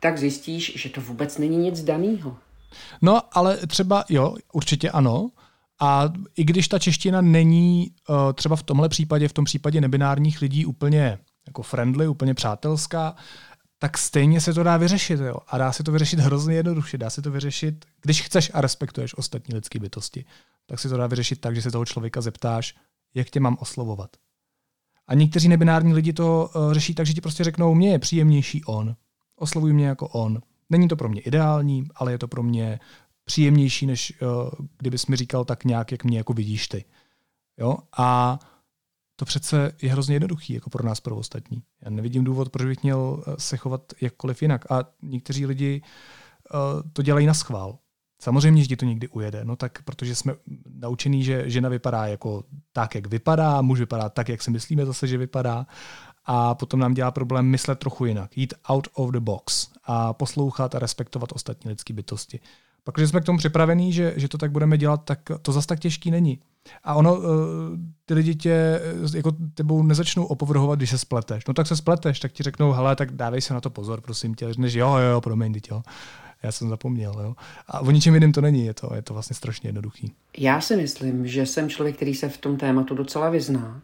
tak 0.00 0.18
zjistíš, 0.18 0.72
že 0.76 0.88
to 0.88 1.00
vůbec 1.00 1.38
není 1.38 1.56
nic 1.56 1.82
daného. 1.82 2.36
No, 3.02 3.20
ale 3.32 3.66
třeba 3.66 4.04
jo, 4.08 4.34
určitě 4.52 4.90
ano, 4.90 5.30
a 5.80 6.12
i 6.36 6.44
když 6.44 6.68
ta 6.68 6.78
čeština 6.78 7.20
není 7.20 7.90
uh, 8.08 8.16
třeba 8.32 8.56
v 8.56 8.62
tomhle 8.62 8.88
případě, 8.88 9.28
v 9.28 9.32
tom 9.32 9.44
případě 9.44 9.80
nebinárních 9.80 10.40
lidí 10.40 10.66
úplně 10.66 11.18
jako 11.46 11.62
friendly, 11.62 12.08
úplně 12.08 12.34
přátelská, 12.34 13.16
tak 13.78 13.98
stejně 13.98 14.40
se 14.40 14.54
to 14.54 14.62
dá 14.62 14.76
vyřešit. 14.76 15.20
Jo? 15.20 15.36
A 15.48 15.58
dá 15.58 15.72
se 15.72 15.82
to 15.82 15.92
vyřešit 15.92 16.18
hrozně 16.18 16.54
jednoduše. 16.54 16.98
Dá 16.98 17.10
se 17.10 17.22
to 17.22 17.30
vyřešit, 17.30 17.84
když 18.02 18.22
chceš 18.22 18.50
a 18.54 18.60
respektuješ 18.60 19.18
ostatní 19.18 19.54
lidské 19.54 19.78
bytosti, 19.78 20.24
tak 20.66 20.78
se 20.78 20.88
to 20.88 20.96
dá 20.96 21.06
vyřešit 21.06 21.40
tak, 21.40 21.54
že 21.54 21.62
se 21.62 21.70
toho 21.70 21.84
člověka 21.84 22.20
zeptáš, 22.20 22.74
jak 23.14 23.30
tě 23.30 23.40
mám 23.40 23.56
oslovovat. 23.60 24.10
A 25.06 25.14
někteří 25.14 25.48
nebinární 25.48 25.94
lidi 25.94 26.12
to 26.12 26.50
uh, 26.54 26.72
řeší 26.72 26.94
tak, 26.94 27.06
že 27.06 27.14
ti 27.14 27.20
prostě 27.20 27.44
řeknou, 27.44 27.74
mně 27.74 27.90
je 27.90 27.98
příjemnější 27.98 28.64
on. 28.64 28.96
Oslovuj 29.36 29.72
mě 29.72 29.86
jako 29.86 30.08
on. 30.08 30.40
Není 30.70 30.88
to 30.88 30.96
pro 30.96 31.08
mě 31.08 31.20
ideální, 31.20 31.84
ale 31.94 32.12
je 32.12 32.18
to 32.18 32.28
pro 32.28 32.42
mě 32.42 32.80
příjemnější, 33.28 33.86
než 33.86 34.12
uh, 34.22 34.50
kdybys 34.78 35.06
mi 35.06 35.16
říkal 35.16 35.44
tak 35.44 35.64
nějak, 35.64 35.92
jak 35.92 36.04
mě 36.04 36.18
jako 36.18 36.32
vidíš 36.32 36.68
ty. 36.68 36.84
Jo? 37.58 37.76
A 37.98 38.38
to 39.16 39.24
přece 39.24 39.72
je 39.82 39.90
hrozně 39.90 40.14
jednoduchý 40.14 40.54
jako 40.54 40.70
pro 40.70 40.86
nás, 40.86 41.00
pro 41.00 41.16
ostatní. 41.16 41.62
Já 41.82 41.90
nevidím 41.90 42.24
důvod, 42.24 42.48
proč 42.48 42.66
bych 42.66 42.82
měl 42.82 43.24
eh, 43.26 43.34
se 43.38 43.56
chovat 43.56 43.92
jakkoliv 44.00 44.42
jinak. 44.42 44.70
A 44.72 44.84
někteří 45.02 45.46
lidi 45.46 45.82
uh, 46.54 46.90
to 46.92 47.02
dělají 47.02 47.26
na 47.26 47.34
schvál. 47.34 47.78
Samozřejmě, 48.22 48.64
že 48.64 48.76
to 48.76 48.84
někdy 48.84 49.08
ujede, 49.08 49.44
no 49.44 49.56
tak 49.56 49.82
protože 49.82 50.14
jsme 50.14 50.34
naučení, 50.80 51.24
že 51.24 51.50
žena 51.50 51.68
vypadá 51.68 52.06
jako 52.06 52.44
tak, 52.72 52.94
jak 52.94 53.06
vypadá, 53.06 53.62
muž 53.62 53.78
vypadá 53.78 54.08
tak, 54.08 54.28
jak 54.28 54.42
si 54.42 54.50
myslíme 54.50 54.86
zase, 54.86 55.06
že 55.06 55.18
vypadá 55.18 55.66
a 56.24 56.54
potom 56.54 56.80
nám 56.80 56.94
dělá 56.94 57.10
problém 57.10 57.46
myslet 57.46 57.78
trochu 57.78 58.04
jinak, 58.04 58.36
jít 58.38 58.54
out 58.68 58.88
of 58.92 59.10
the 59.10 59.20
box 59.20 59.70
a 59.84 60.12
poslouchat 60.12 60.74
a 60.74 60.78
respektovat 60.78 61.32
ostatní 61.32 61.70
lidské 61.70 61.94
bytosti. 61.94 62.40
Pak, 62.84 62.94
když 62.94 63.10
jsme 63.10 63.20
k 63.20 63.24
tomu 63.24 63.38
připravení, 63.38 63.92
že, 63.92 64.12
že 64.16 64.28
to 64.28 64.38
tak 64.38 64.50
budeme 64.50 64.78
dělat, 64.78 65.04
tak 65.04 65.20
to 65.42 65.52
zas 65.52 65.66
tak 65.66 65.80
těžký 65.80 66.10
není. 66.10 66.38
A 66.84 66.94
ono, 66.94 67.18
eh, 67.18 67.26
ty 68.06 68.14
lidi 68.14 68.34
tě 68.34 68.52
eh, 68.52 69.16
jako 69.16 69.32
tebou 69.54 69.82
nezačnou 69.82 70.24
opovrhovat, 70.24 70.78
když 70.78 70.90
se 70.90 70.98
spleteš. 70.98 71.46
No 71.48 71.54
tak 71.54 71.66
se 71.66 71.76
spleteš, 71.76 72.20
tak 72.20 72.32
ti 72.32 72.42
řeknou, 72.42 72.72
hele, 72.72 72.96
tak 72.96 73.12
dávej 73.12 73.40
se 73.40 73.54
na 73.54 73.60
to 73.60 73.70
pozor, 73.70 74.00
prosím 74.00 74.34
tě. 74.34 74.48
Než 74.58 74.74
jo, 74.74 74.96
jo, 74.96 75.10
jo, 75.10 75.20
promiň, 75.20 75.52
teď 75.52 75.70
jo. 75.70 75.82
Já 76.42 76.52
jsem 76.52 76.68
zapomněl, 76.68 77.14
jo. 77.22 77.34
A 77.66 77.80
o 77.80 77.90
ničem 77.90 78.14
jiném 78.14 78.32
to 78.32 78.40
není, 78.40 78.66
je 78.66 78.74
to, 78.74 78.94
je 78.94 79.02
to 79.02 79.14
vlastně 79.14 79.36
strašně 79.36 79.68
jednoduchý. 79.68 80.12
Já 80.38 80.60
si 80.60 80.76
myslím, 80.76 81.26
že 81.26 81.46
jsem 81.46 81.68
člověk, 81.68 81.96
který 81.96 82.14
se 82.14 82.28
v 82.28 82.38
tom 82.38 82.56
tématu 82.56 82.94
docela 82.94 83.30
vyzná. 83.30 83.80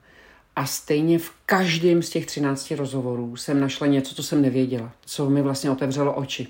A 0.56 0.66
stejně 0.66 1.18
v 1.18 1.30
každém 1.46 2.02
z 2.02 2.10
těch 2.10 2.26
13 2.26 2.70
rozhovorů 2.70 3.36
jsem 3.36 3.60
našla 3.60 3.86
něco, 3.86 4.14
co 4.14 4.22
jsem 4.22 4.42
nevěděla, 4.42 4.92
co 5.04 5.30
mi 5.30 5.42
vlastně 5.42 5.70
otevřelo 5.70 6.14
oči. 6.14 6.46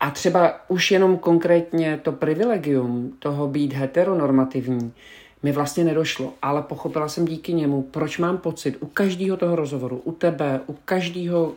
A 0.00 0.10
třeba 0.10 0.60
už 0.68 0.90
jenom 0.90 1.18
konkrétně 1.18 2.00
to 2.02 2.12
privilegium 2.12 3.16
toho 3.18 3.48
být 3.48 3.72
heteronormativní 3.72 4.92
mi 5.42 5.52
vlastně 5.52 5.84
nedošlo, 5.84 6.34
ale 6.42 6.62
pochopila 6.62 7.08
jsem 7.08 7.24
díky 7.24 7.52
němu, 7.52 7.82
proč 7.82 8.18
mám 8.18 8.38
pocit 8.38 8.76
u 8.80 8.86
každého 8.86 9.36
toho 9.36 9.56
rozhovoru, 9.56 9.96
u 10.04 10.12
tebe, 10.12 10.60
u 10.66 10.72
každého 10.84 11.44
uh, 11.44 11.54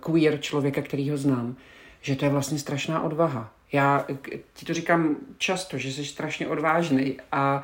queer 0.00 0.40
člověka, 0.40 0.82
který 0.82 1.10
ho 1.10 1.16
znám, 1.16 1.56
že 2.00 2.16
to 2.16 2.24
je 2.24 2.30
vlastně 2.30 2.58
strašná 2.58 3.02
odvaha. 3.02 3.52
Já 3.72 4.06
ti 4.54 4.66
to 4.66 4.74
říkám 4.74 5.16
často, 5.38 5.78
že 5.78 5.92
jsi 5.92 6.04
strašně 6.04 6.48
odvážný 6.48 7.16
a, 7.32 7.62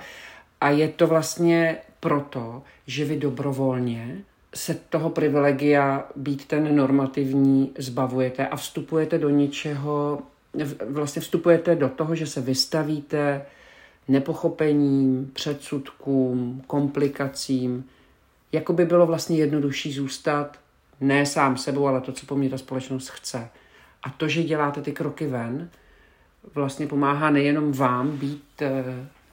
a 0.61 0.71
je 0.71 0.89
to 0.89 1.07
vlastně 1.07 1.77
proto, 2.01 2.63
že 2.87 3.05
vy 3.05 3.17
dobrovolně 3.17 4.25
se 4.55 4.75
toho 4.75 5.11
privilegia 5.11 6.05
být 6.17 6.45
ten 6.45 6.77
normativní 6.77 7.73
zbavujete 7.79 8.49
a 8.49 8.57
vstupujete 8.57 9.19
do 9.19 9.31
něčeho, 9.31 10.23
vlastně 10.89 11.23
vstupujete 11.23 11.75
do 11.75 11.89
toho, 11.89 12.15
že 12.15 12.27
se 12.27 12.41
vystavíte 12.41 13.47
nepochopením, 14.09 15.31
předsudkům, 15.33 16.63
komplikacím, 16.67 17.85
jako 18.53 18.73
by 18.73 18.85
bylo 18.85 19.07
vlastně 19.07 19.37
jednodušší 19.37 19.93
zůstat 19.93 20.59
ne 21.01 21.27
sám 21.27 21.57
sebou, 21.57 21.87
ale 21.87 22.01
to, 22.01 22.13
co 22.13 22.27
po 22.27 22.37
mně 22.37 22.51
ta 22.51 22.59
společnost 22.59 23.09
chce. 23.09 23.49
A 24.03 24.11
to, 24.11 24.29
že 24.29 24.43
děláte 24.43 24.83
ty 24.83 24.93
kroky 24.93 25.27
ven, 25.27 25.71
vlastně 26.55 26.87
pomáhá 26.87 27.31
nejenom 27.31 27.73
vám 27.73 28.17
být 28.17 28.63
eh, 28.63 28.85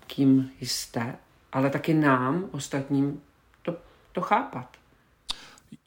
kým 0.08 0.52
jste, 0.62 1.16
ale 1.52 1.70
taky 1.70 1.94
nám, 1.94 2.46
ostatním, 2.52 3.22
to, 3.62 3.76
to 4.12 4.22
chápat. 4.22 4.81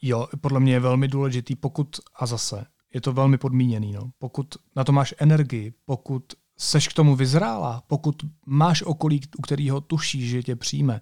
Jo, 0.03 0.29
podle 0.41 0.61
mě 0.61 0.73
je 0.73 0.81
velmi 0.81 1.09
důležitý, 1.09 1.57
pokud, 1.57 1.97
a 2.15 2.27
zase, 2.27 2.67
je 2.95 3.01
to 3.01 3.13
velmi 3.13 3.39
podmíněný, 3.39 3.93
no. 3.93 4.11
pokud 4.19 4.55
na 4.77 4.85
to 4.85 4.93
máš 4.93 5.15
energii, 5.19 5.73
pokud 5.85 6.23
seš 6.59 6.89
k 6.89 6.93
tomu 6.93 7.17
vyzrála, 7.17 7.83
pokud 7.87 8.17
máš 8.47 8.83
okolí, 8.83 9.21
u 9.39 9.43
kterého 9.43 9.81
tušíš, 9.81 10.31
že 10.31 10.43
tě 10.43 10.57
přijme, 10.57 11.01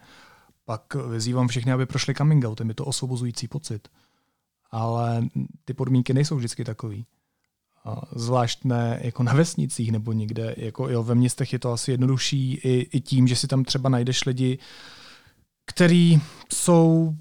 pak 0.65 0.95
vyzývám 0.95 1.49
všechny, 1.49 1.73
aby 1.73 1.87
prošli 1.87 2.15
coming 2.15 2.45
outem, 2.45 2.69
je 2.69 2.75
to 2.75 2.85
osvobozující 2.85 3.49
pocit. 3.49 3.89
Ale 4.71 5.29
ty 5.65 5.75
podmínky 5.75 6.15
nejsou 6.15 6.37
vždycky 6.37 6.65
takový. 6.65 7.07
Zvlášť 8.17 8.65
ne 8.65 9.01
jako 9.03 9.23
na 9.23 9.33
vesnicích 9.33 9.93
nebo 9.93 10.13
někde. 10.13 10.55
Jako 10.59 10.89
jo, 10.89 11.03
ve 11.03 11.15
městech 11.15 11.53
je 11.53 11.59
to 11.59 11.73
asi 11.73 11.91
jednodušší 11.91 12.55
i, 12.55 12.89
i 12.93 13.01
tím, 13.01 13.29
že 13.29 13.37
si 13.37 13.47
tam 13.47 13.65
třeba 13.65 13.89
najdeš 13.89 14.25
lidi, 14.25 14.59
který 15.67 16.21
jsou 16.53 17.17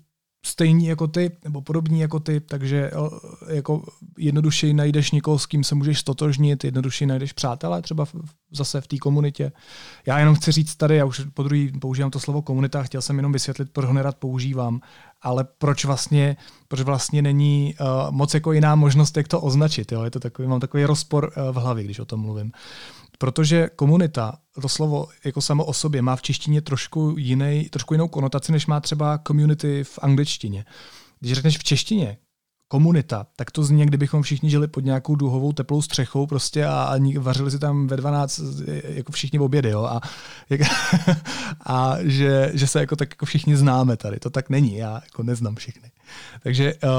stejní 0.45 0.85
jako 0.85 1.07
ty, 1.07 1.31
nebo 1.43 1.61
podobní 1.61 1.99
jako 1.99 2.19
ty, 2.19 2.39
takže 2.39 2.91
eh, 2.93 3.55
jako 3.55 3.83
jednodušeji 4.17 4.73
najdeš 4.73 5.11
někoho, 5.11 5.39
s 5.39 5.45
kým 5.45 5.63
se 5.63 5.75
můžeš 5.75 5.99
stotožnit, 5.99 6.63
jednodušeji 6.63 7.07
najdeš 7.07 7.33
přátelé 7.33 7.81
třeba 7.81 8.05
v, 8.05 8.15
zase 8.51 8.81
v 8.81 8.87
té 8.87 8.97
komunitě. 8.97 9.51
Já 10.05 10.19
jenom 10.19 10.35
chci 10.35 10.51
říct 10.51 10.75
tady, 10.75 10.95
já 10.95 11.05
už 11.05 11.21
po 11.33 11.43
druhý 11.43 11.71
používám 11.79 12.11
to 12.11 12.19
slovo 12.19 12.41
komunita, 12.41 12.83
chtěl 12.83 13.01
jsem 13.01 13.17
jenom 13.17 13.31
vysvětlit, 13.31 13.69
proč 13.73 13.85
ho 13.85 13.93
nerad 13.93 14.15
používám, 14.15 14.81
ale 15.21 15.45
proč 15.57 15.85
vlastně, 15.85 16.37
proč 16.67 16.81
vlastně 16.81 17.21
není 17.21 17.75
uh, 17.79 18.11
moc 18.11 18.33
jako 18.33 18.51
jiná 18.51 18.75
možnost, 18.75 19.17
jak 19.17 19.27
to 19.27 19.41
označit. 19.41 19.91
Jo? 19.91 20.03
Je 20.03 20.11
to 20.11 20.19
takový, 20.19 20.47
mám 20.47 20.59
takový 20.59 20.85
rozpor 20.85 21.31
uh, 21.37 21.55
v 21.55 21.61
hlavě, 21.61 21.83
když 21.83 21.99
o 21.99 22.05
tom 22.05 22.19
mluvím. 22.19 22.45
Uh, 22.45 23.00
Protože 23.21 23.69
komunita, 23.75 24.37
to 24.61 24.69
slovo 24.69 25.07
jako 25.25 25.41
samo 25.41 25.65
o 25.65 25.73
sobě, 25.73 26.01
má 26.01 26.15
v 26.15 26.21
češtině 26.21 26.61
trošku, 26.61 27.15
jiný, 27.17 27.69
trošku 27.69 27.93
jinou 27.93 28.07
konotaci, 28.07 28.51
než 28.51 28.67
má 28.67 28.79
třeba 28.79 29.19
community 29.27 29.83
v 29.83 29.99
angličtině. 30.01 30.65
Když 31.19 31.33
řekneš 31.33 31.57
v 31.57 31.63
češtině 31.63 32.17
komunita, 32.67 33.25
tak 33.35 33.51
to 33.51 33.63
zní, 33.63 33.85
kdybychom 33.85 34.21
všichni 34.21 34.49
žili 34.49 34.67
pod 34.67 34.85
nějakou 34.85 35.15
duhovou 35.15 35.53
teplou 35.53 35.81
střechou 35.81 36.27
prostě 36.27 36.65
a, 36.65 36.83
a 36.83 37.19
vařili 37.19 37.51
si 37.51 37.59
tam 37.59 37.87
ve 37.87 37.97
12 37.97 38.41
jako 38.83 39.11
všichni 39.11 39.39
obědy, 39.39 39.69
jo? 39.69 39.83
A, 39.83 40.01
jak, 40.49 40.61
a 41.65 41.95
že, 42.01 42.51
že 42.53 42.67
se 42.67 42.79
jako 42.79 42.95
tak 42.95 43.09
jako 43.11 43.25
všichni 43.25 43.57
známe 43.57 43.97
tady. 43.97 44.19
To 44.19 44.29
tak 44.29 44.49
není, 44.49 44.75
já 44.75 45.01
jako 45.05 45.23
neznám 45.23 45.55
všechny. 45.55 45.91
Takže 46.43 46.73
uh, 46.73 46.89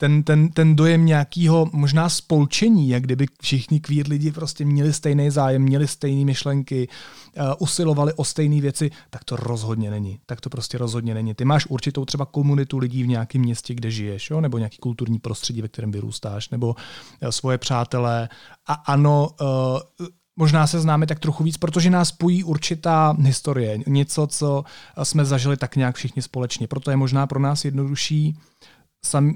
ten, 0.00 0.22
ten, 0.22 0.48
ten 0.48 0.76
dojem 0.76 1.06
nějakého 1.06 1.70
možná 1.72 2.08
spolčení, 2.08 2.88
jak 2.88 3.02
kdyby 3.02 3.26
všichni 3.42 3.80
queer 3.80 4.08
lidi 4.08 4.32
prostě 4.32 4.64
měli 4.64 4.92
stejný 4.92 5.30
zájem, 5.30 5.62
měli 5.62 5.88
stejné 5.88 6.24
myšlenky, 6.24 6.88
uh, 6.88 7.44
usilovali 7.58 8.12
o 8.12 8.24
stejné 8.24 8.60
věci, 8.60 8.90
tak 9.10 9.24
to 9.24 9.36
rozhodně 9.36 9.90
není. 9.90 10.18
Tak 10.26 10.40
to 10.40 10.50
prostě 10.50 10.78
rozhodně 10.78 11.14
není. 11.14 11.34
Ty 11.34 11.44
máš 11.44 11.66
určitou 11.66 12.04
třeba 12.04 12.26
komunitu 12.26 12.78
lidí 12.78 13.02
v 13.02 13.06
nějakém 13.06 13.42
městě, 13.42 13.74
kde 13.74 13.90
žiješ, 13.90 14.30
jo? 14.30 14.40
nebo 14.40 14.58
nějaký 14.58 14.78
kulturní 14.78 15.18
prostředí, 15.18 15.62
ve 15.62 15.68
kterém 15.68 15.92
vyrůstáš, 15.92 16.48
nebo 16.50 16.68
uh, 16.68 17.28
svoje 17.30 17.58
přátelé. 17.58 18.28
A 18.66 18.72
ano, 18.72 19.28
uh, 19.40 20.06
možná 20.36 20.66
se 20.66 20.80
známe 20.80 21.06
tak 21.06 21.18
trochu 21.18 21.44
víc, 21.44 21.56
protože 21.56 21.90
nás 21.90 22.08
spojí 22.08 22.44
určitá 22.44 23.16
historie, 23.20 23.78
něco, 23.86 24.26
co 24.26 24.64
jsme 25.02 25.24
zažili 25.24 25.56
tak 25.56 25.76
nějak 25.76 25.96
všichni 25.96 26.22
společně. 26.22 26.66
Proto 26.66 26.90
je 26.90 26.96
možná 26.96 27.26
pro 27.26 27.40
nás 27.40 27.64
jednodušší 27.64 28.36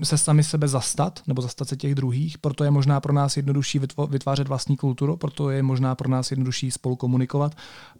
se 0.02 0.18
sami 0.18 0.44
sebe 0.44 0.68
zastat, 0.68 1.20
nebo 1.26 1.42
zastat 1.42 1.68
se 1.68 1.76
těch 1.76 1.94
druhých, 1.94 2.38
proto 2.38 2.64
je 2.64 2.70
možná 2.70 3.00
pro 3.00 3.12
nás 3.12 3.36
jednodušší 3.36 3.80
vytvářet 4.08 4.48
vlastní 4.48 4.76
kulturu, 4.76 5.16
proto 5.16 5.50
je 5.50 5.62
možná 5.62 5.94
pro 5.94 6.08
nás 6.08 6.30
jednodušší 6.30 6.70
spolu 6.70 6.96
komunikovat, 6.96 7.54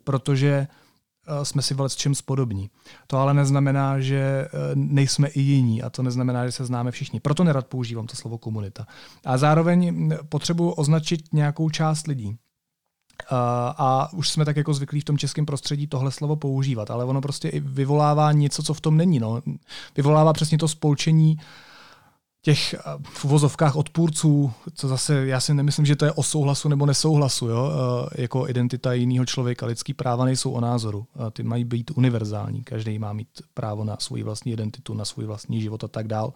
protože 0.05 0.67
eh, 1.27 1.45
jsme 1.45 1.63
si 1.63 1.75
s 1.87 1.97
čím 1.97 2.15
spodobní. 2.15 2.71
To 3.07 3.19
ale 3.19 3.35
neznamená, 3.35 4.01
že 4.01 4.19
eh, 4.19 4.49
nejsme 4.75 5.29
i 5.29 5.41
jiní 5.41 5.83
a 5.83 5.91
to 5.91 6.03
neznamená, 6.03 6.47
že 6.47 6.53
se 6.53 6.65
známe 6.65 6.91
všichni. 6.91 7.21
Proto 7.21 7.45
nerad 7.45 7.67
používám 7.67 8.07
to 8.07 8.17
slovo 8.17 8.39
komunita. 8.39 8.87
A 9.25 9.39
zároveň 9.39 10.13
potřebuji 10.29 10.71
označit 10.71 11.33
nějakou 11.33 11.71
část 11.71 12.07
lidí. 12.07 12.37
A 13.31 14.09
už 14.13 14.31
jsme 14.31 14.45
tak 14.45 14.57
jako 14.57 14.75
zvyklí 14.75 15.01
v 15.01 15.05
tom 15.05 15.19
českém 15.19 15.47
prostředí 15.47 15.87
tohle 15.87 16.11
slovo 16.11 16.37
používat, 16.37 16.91
ale 16.91 17.05
ono 17.05 17.21
prostě 17.21 17.49
i 17.49 17.61
vyvolává 17.61 18.33
něco, 18.33 18.63
co 18.63 18.75
v 18.75 18.81
tom 18.81 18.97
není. 18.97 19.19
No. 19.19 19.41
Vyvolává 19.97 20.33
přesně 20.33 20.59
to 20.59 20.69
spolčení 20.69 21.37
těch 22.43 22.75
v 23.03 23.25
uvozovkách 23.25 23.77
odpůrců, 23.77 24.53
co 24.75 24.89
zase 24.89 25.27
já 25.27 25.41
si 25.41 25.55
nemyslím, 25.55 25.87
že 25.87 25.97
to 25.97 26.05
je 26.05 26.13
o 26.13 26.23
souhlasu 26.23 26.69
nebo 26.69 26.87
nesouhlasu. 26.87 27.49
Jo? 27.49 27.73
Jako 28.15 28.49
identita 28.49 28.93
jiného 28.93 29.27
člověka. 29.27 29.67
Lidský 29.67 29.95
práva 29.95 30.25
nejsou 30.25 30.51
o 30.51 30.61
názoru. 30.61 31.07
Ty 31.33 31.43
mají 31.43 31.65
být 31.65 31.91
univerzální. 31.95 32.63
Každý 32.63 32.99
má 32.99 33.13
mít 33.13 33.29
právo 33.55 33.85
na 33.85 33.97
svoji 33.99 34.23
vlastní 34.23 34.53
identitu, 34.53 34.95
na 34.95 35.05
svůj 35.05 35.25
vlastní 35.25 35.61
život 35.61 35.85
a 35.85 35.89
tak 35.89 36.09
dál. 36.09 36.33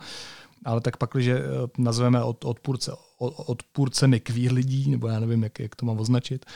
Ale 0.65 0.81
tak 0.81 0.97
pak, 0.97 1.11
když 1.13 1.31
nazveme 1.79 2.23
od, 2.23 2.45
odpůrce 2.45 2.93
odpůrce 3.19 4.09
nekví 4.09 4.49
lidí, 4.49 4.91
nebo 4.91 5.09
já 5.09 5.21
nevím, 5.21 5.43
jak, 5.43 5.59
jak 5.59 5.77
to 5.77 5.87
mám 5.87 6.01
označit, 6.01 6.47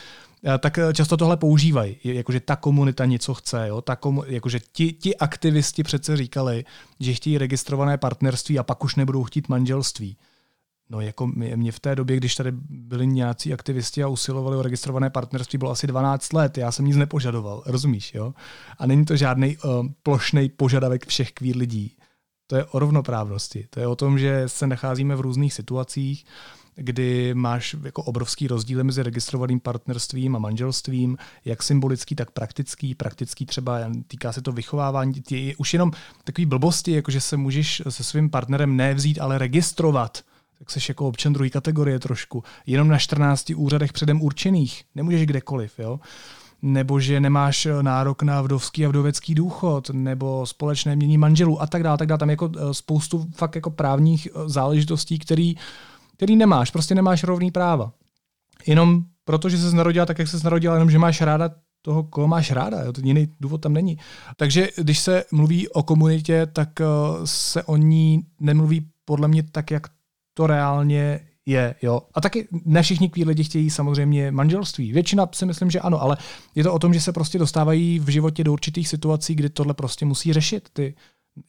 eh, 0.45 0.59
tak 0.59 0.79
eh, 0.79 0.95
často 0.95 1.17
tohle 1.17 1.37
používají, 1.37 1.97
jakože 2.05 2.41
ta 2.41 2.57
komunita 2.57 3.05
něco 3.05 3.35
chce, 3.35 3.69
jo? 3.69 3.81
Ta 3.81 3.97
komu, 3.97 4.25
jakože 4.27 4.61
ti, 4.73 4.93
ti 4.93 5.17
aktivisti 5.17 5.83
přece 5.83 6.17
říkali, 6.17 6.65
že 7.01 7.15
chtějí 7.15 7.39
registrované 7.39 7.99
partnerství 7.99 8.59
a 8.59 8.63
pak 8.63 8.85
už 8.85 8.97
nebudou 8.97 9.25
chtít 9.25 9.49
manželství. 9.49 10.17
No 10.91 11.01
jako 11.01 11.27
mě 11.27 11.73
v 11.73 11.81
té 11.81 11.97
době, 11.97 12.17
když 12.17 12.35
tady 12.35 12.53
byli 12.69 13.07
nějací 13.07 13.53
aktivisti 13.53 14.03
a 14.03 14.09
usilovali 14.09 14.57
o 14.57 14.63
registrované 14.63 15.11
partnerství, 15.11 15.59
bylo 15.59 15.71
asi 15.71 15.87
12 15.87 16.33
let, 16.33 16.59
já 16.59 16.73
jsem 16.73 16.85
nic 16.85 16.97
nepožadoval, 16.97 17.63
rozumíš, 17.67 18.15
jo? 18.15 18.35
A 18.79 18.87
není 18.87 19.05
to 19.05 19.17
žádný 19.17 19.57
uh, 19.57 19.87
eh, 19.87 19.93
plošný 20.03 20.49
požadavek 20.49 21.07
všech 21.07 21.33
kvír 21.33 21.57
lidí 21.57 21.97
to 22.53 22.57
je 22.57 22.65
o 22.65 22.79
rovnoprávnosti. 22.79 23.67
To 23.71 23.81
je 23.81 23.87
o 23.87 23.97
tom, 23.97 24.19
že 24.19 24.43
se 24.47 24.67
nacházíme 24.67 25.17
v 25.17 25.21
různých 25.21 25.55
situacích, 25.55 26.25
kdy 26.75 27.35
máš 27.35 27.77
jako 27.83 28.03
obrovský 28.03 28.49
rozdíl 28.49 28.85
mezi 28.85 29.03
registrovaným 29.03 29.61
partnerstvím 29.61 30.37
a 30.37 30.39
manželstvím, 30.39 31.19
jak 31.45 31.63
symbolický, 31.63 32.15
tak 32.15 32.31
praktický. 32.31 32.95
Praktický 32.95 33.47
třeba 33.47 33.79
týká 34.09 34.33
se 34.33 34.43
to 34.43 34.53
vychovávání. 34.53 35.23
Je 35.31 35.57
už 35.57 35.73
jenom 35.73 35.91
takový 36.25 36.47
blbosti, 36.47 36.93
jako 36.93 37.11
že 37.11 37.21
se 37.21 37.37
můžeš 37.37 37.83
se 37.89 38.05
svým 38.05 38.31
partnerem 38.31 38.77
nevzít, 38.77 39.21
ale 39.21 39.39
registrovat 39.39 40.23
tak 40.59 40.71
jsi 40.71 40.81
jako 40.89 41.09
občan 41.09 41.33
druhé 41.33 41.51
kategorie 41.51 41.99
trošku. 41.99 42.45
Jenom 42.67 42.89
na 42.89 42.99
14 42.99 43.51
úřadech 43.57 43.93
předem 43.93 44.23
určených. 44.23 44.85
Nemůžeš 44.95 45.27
kdekoliv. 45.27 45.79
Jo? 45.79 46.01
Nebo 46.63 47.01
že 47.01 47.21
nemáš 47.21 47.67
eh, 47.67 47.83
nárok 47.83 48.23
na 48.23 48.43
vdovský 48.43 48.87
a 48.87 48.89
vdovecký 48.89 49.35
důchod, 49.35 49.91
nebo 49.91 50.47
společné 50.47 50.97
mění 50.97 51.19
manželů 51.19 51.63
a 51.63 51.67
tak 51.67 51.83
dále, 51.83 51.99
tak 51.99 52.09
dále. 52.09 52.19
Tam 52.19 52.31
je 52.31 52.33
jako 52.33 52.51
eh, 52.57 52.75
spoustu 52.75 53.27
fakt 53.35 53.55
jako 53.55 53.71
právních 53.71 54.29
eh, 54.29 54.49
záležitostí, 54.49 55.19
který, 55.19 55.57
který 56.17 56.37
nemáš, 56.37 56.71
prostě 56.71 56.95
nemáš 56.95 57.25
rovný 57.25 57.51
práva. 57.51 57.93
Jenom 58.67 59.05
protože 59.25 59.59
se 59.59 59.77
narodila 59.77 60.07
tak, 60.07 60.19
jak 60.19 60.29
se 60.29 60.45
narodila, 60.45 60.75
jenom 60.75 60.91
že 60.91 60.99
máš 60.99 61.21
ráda 61.21 61.51
toho, 61.83 62.03
koho 62.03 62.29
máš 62.29 62.51
ráda. 62.51 62.83
Jo? 62.83 62.93
To 62.93 63.01
jiný 63.05 63.29
důvod 63.41 63.61
tam 63.61 63.73
není. 63.73 63.99
Takže 64.37 64.69
když 64.77 64.99
se 64.99 65.25
mluví 65.33 65.69
o 65.69 65.83
komunitě, 65.83 66.47
tak 66.47 66.69
se 67.25 67.63
o 67.63 67.77
ní 67.77 68.23
nemluví 68.41 68.87
podle 69.05 69.29
mě 69.29 69.43
tak, 69.43 69.71
jak 69.71 69.87
to 70.35 70.47
reálně 70.47 71.21
je, 71.47 71.75
jo. 71.83 72.03
A 72.15 72.21
taky 72.21 72.49
ne 72.65 72.83
všichni 72.83 73.11
kví 73.11 73.25
lidi 73.25 73.45
chtějí 73.45 73.71
samozřejmě 73.71 74.31
manželství. 74.31 74.93
Většina 74.93 75.29
si 75.35 75.47
myslím, 75.47 75.71
že 75.71 75.81
ano, 75.81 76.03
ale 76.03 76.17
je 76.55 76.63
to 76.63 76.75
o 76.75 76.79
tom, 76.79 76.95
že 76.95 77.01
se 77.01 77.13
prostě 77.13 77.39
dostávají 77.39 77.99
v 77.99 78.09
životě 78.09 78.45
do 78.45 78.53
určitých 78.53 78.89
situací, 78.89 79.35
kdy 79.35 79.51
tohle 79.51 79.75
prostě 79.75 80.05
musí 80.05 80.33
řešit. 80.33 80.69
Ty, 80.73 80.95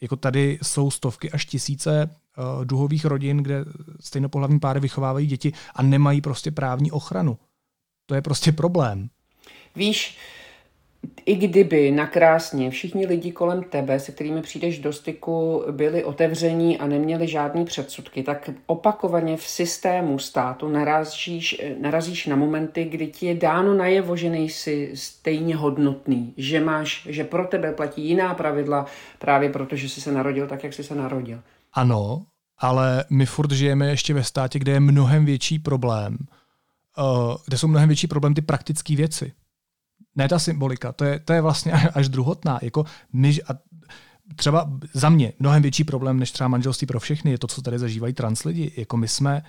jako 0.02 0.16
tady 0.16 0.60
jsou 0.62 0.92
stovky 0.92 1.32
až 1.32 1.46
tisíce 1.46 2.10
uh, 2.38 2.66
duhových 2.66 3.06
rodin, 3.06 3.38
kde 3.38 3.66
stejnopohlavní 4.00 4.60
páry 4.60 4.80
vychovávají 4.80 5.28
děti 5.28 5.54
a 5.76 5.84
nemají 5.84 6.22
prostě 6.22 6.52
právní 6.52 6.92
ochranu. 6.92 7.38
To 8.06 8.16
je 8.16 8.22
prostě 8.22 8.52
problém. 8.52 9.10
Víš, 9.76 10.18
i 11.26 11.36
kdyby 11.36 11.92
nakrásně 11.92 12.72
všichni 12.72 13.06
lidi 13.06 13.32
kolem 13.32 13.64
tebe, 13.64 14.00
se 14.00 14.12
kterými 14.12 14.42
přijdeš 14.42 14.80
do 14.80 14.94
styku, 14.94 15.64
byli 15.72 16.04
otevření 16.04 16.78
a 16.78 16.88
neměli 16.88 17.28
žádný 17.28 17.66
předsudky, 17.66 18.24
tak 18.24 18.50
opakovaně 18.66 19.38
v 19.38 19.44
systému 19.44 20.20
státu 20.20 20.70
narazíš, 20.70 21.62
narazíš 21.82 22.28
na 22.28 22.36
momenty, 22.36 22.86
kdy 22.86 23.08
ti 23.08 23.26
je 23.26 23.36
dáno 23.36 23.74
najevo, 23.74 24.16
že 24.16 24.30
nejsi 24.30 24.92
stejně 24.94 25.56
hodnotný, 25.56 26.34
že 26.38 26.60
máš, 26.60 27.08
že 27.10 27.24
pro 27.24 27.48
tebe 27.48 27.74
platí 27.74 28.08
jiná 28.08 28.34
pravidla 28.34 28.86
právě 29.20 29.50
proto, 29.50 29.76
že 29.76 29.90
jsi 29.90 30.02
se 30.02 30.12
narodil 30.12 30.48
tak, 30.48 30.64
jak 30.64 30.74
jsi 30.74 30.84
se 30.84 30.96
narodil. 30.96 31.40
Ano, 31.74 32.26
ale 32.58 33.06
my 33.10 33.26
furt 33.26 33.52
žijeme 33.52 33.90
ještě 33.90 34.14
ve 34.14 34.24
státě, 34.24 34.60
kde 34.60 34.72
je 34.72 34.80
mnohem 34.80 35.26
větší 35.26 35.60
problém, 35.60 36.18
uh, 36.98 37.36
kde 37.46 37.58
jsou 37.58 37.68
mnohem 37.68 37.90
větší 37.90 38.08
problém 38.08 38.34
ty 38.34 38.42
praktické 38.42 38.96
věci 38.96 39.32
ne 40.16 40.30
ta 40.30 40.40
symbolika, 40.40 40.92
to 40.92 41.06
je, 41.06 41.20
to 41.20 41.34
je 41.34 41.42
vlastně 41.42 41.74
až 41.74 42.10
druhotná. 42.10 42.60
Jako 42.62 42.86
my, 43.14 43.38
a 43.48 43.54
třeba 44.36 44.72
za 44.94 45.10
mě 45.10 45.34
mnohem 45.40 45.62
větší 45.62 45.84
problém 45.84 46.20
než 46.20 46.32
třeba 46.32 46.48
manželství 46.48 46.88
pro 46.88 47.00
všechny 47.00 47.32
je 47.32 47.38
to, 47.38 47.48
co 47.48 47.62
tady 47.62 47.80
zažívají 47.80 48.14
trans 48.14 48.44
lidi. 48.44 48.74
Jako 48.78 48.98
my 48.98 49.08
jsme 49.08 49.44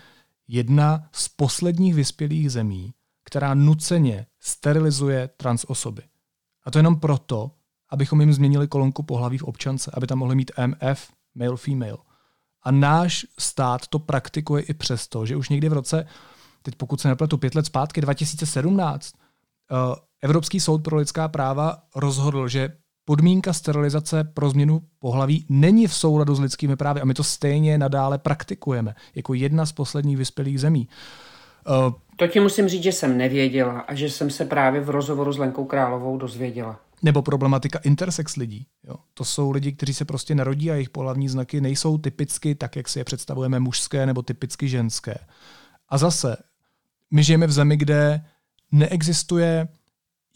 jedna 0.49 1.09
z 1.13 1.29
posledních 1.29 1.95
vyspělých 1.95 2.53
zemí, 2.53 2.95
která 3.25 3.55
nuceně 3.55 4.27
sterilizuje 4.41 5.29
trans 5.37 5.65
osoby. 5.69 6.03
A 6.65 6.71
to 6.71 6.79
jenom 6.79 7.01
proto, 7.01 7.51
abychom 7.91 8.21
jim 8.21 8.33
změnili 8.33 8.69
kolonku 8.69 9.03
pohlaví 9.03 9.39
v 9.39 9.43
občance, 9.43 9.91
aby 9.95 10.07
tam 10.07 10.19
mohli 10.19 10.37
mít 10.37 10.51
MF, 10.67 11.09
male, 11.35 11.57
female. 11.57 11.99
A 12.63 12.71
náš 12.71 13.27
stát 13.39 13.87
to 13.87 13.99
praktikuje 13.99 14.63
i 14.63 14.75
přesto, 14.75 15.27
že 15.27 15.37
už 15.37 15.49
někdy 15.49 15.69
v 15.69 15.73
roce, 15.73 16.07
teď 16.63 16.75
pokud 16.75 17.01
se 17.01 17.09
nepletu, 17.09 17.39
pět 17.39 17.55
let 17.55 17.67
zpátky, 17.67 18.01
2017, 18.01 19.15
uh, 19.15 19.24
Evropský 20.23 20.61
soud 20.61 20.79
pro 20.79 20.97
lidská 20.97 21.29
práva 21.29 21.79
rozhodl, 21.97 22.49
že 22.49 22.69
podmínka 23.05 23.53
sterilizace 23.53 24.25
pro 24.25 24.51
změnu 24.51 24.83
pohlaví 24.99 25.47
není 25.49 25.87
v 25.87 25.95
souladu 25.95 26.35
s 26.35 26.41
lidskými 26.41 26.77
právy 26.77 27.01
a 27.01 27.05
my 27.05 27.15
to 27.15 27.25
stejně 27.25 27.79
nadále 27.79 28.19
praktikujeme 28.19 28.95
jako 29.15 29.35
jedna 29.35 29.67
z 29.67 29.73
posledních 29.73 30.17
vyspělých 30.17 30.61
zemí. 30.61 30.89
Uh, 31.87 31.93
to 32.17 32.27
ti 32.27 32.41
musím 32.41 32.69
říct, 32.69 32.83
že 32.83 32.93
jsem 32.93 33.19
nevěděla 33.19 33.81
a 33.81 33.95
že 33.95 34.11
jsem 34.11 34.31
se 34.31 34.45
právě 34.45 34.81
v 34.81 34.91
rozhovoru 34.91 35.33
s 35.33 35.39
Lenkou 35.39 35.65
Královou 35.65 36.19
dozvěděla. 36.19 36.81
Nebo 37.03 37.23
problematika 37.23 37.79
intersex 37.79 38.37
lidí. 38.37 38.67
Jo. 38.85 38.97
To 39.15 39.25
jsou 39.25 39.51
lidi, 39.51 39.73
kteří 39.73 39.95
se 39.95 40.05
prostě 40.05 40.35
narodí 40.35 40.71
a 40.71 40.75
jejich 40.75 40.91
pohlavní 40.91 41.29
znaky 41.29 41.61
nejsou 41.61 41.99
typicky 41.99 42.55
tak, 42.55 42.77
jak 42.77 42.89
si 42.89 42.99
je 42.99 43.05
představujeme 43.05 43.61
mužské 43.61 44.07
nebo 44.07 44.23
typicky 44.23 44.69
ženské. 44.69 45.15
A 45.89 45.99
zase, 45.99 46.37
my 47.11 47.23
žijeme 47.23 47.47
v 47.47 47.53
zemi, 47.53 47.77
kde 47.77 48.25
neexistuje 48.75 49.69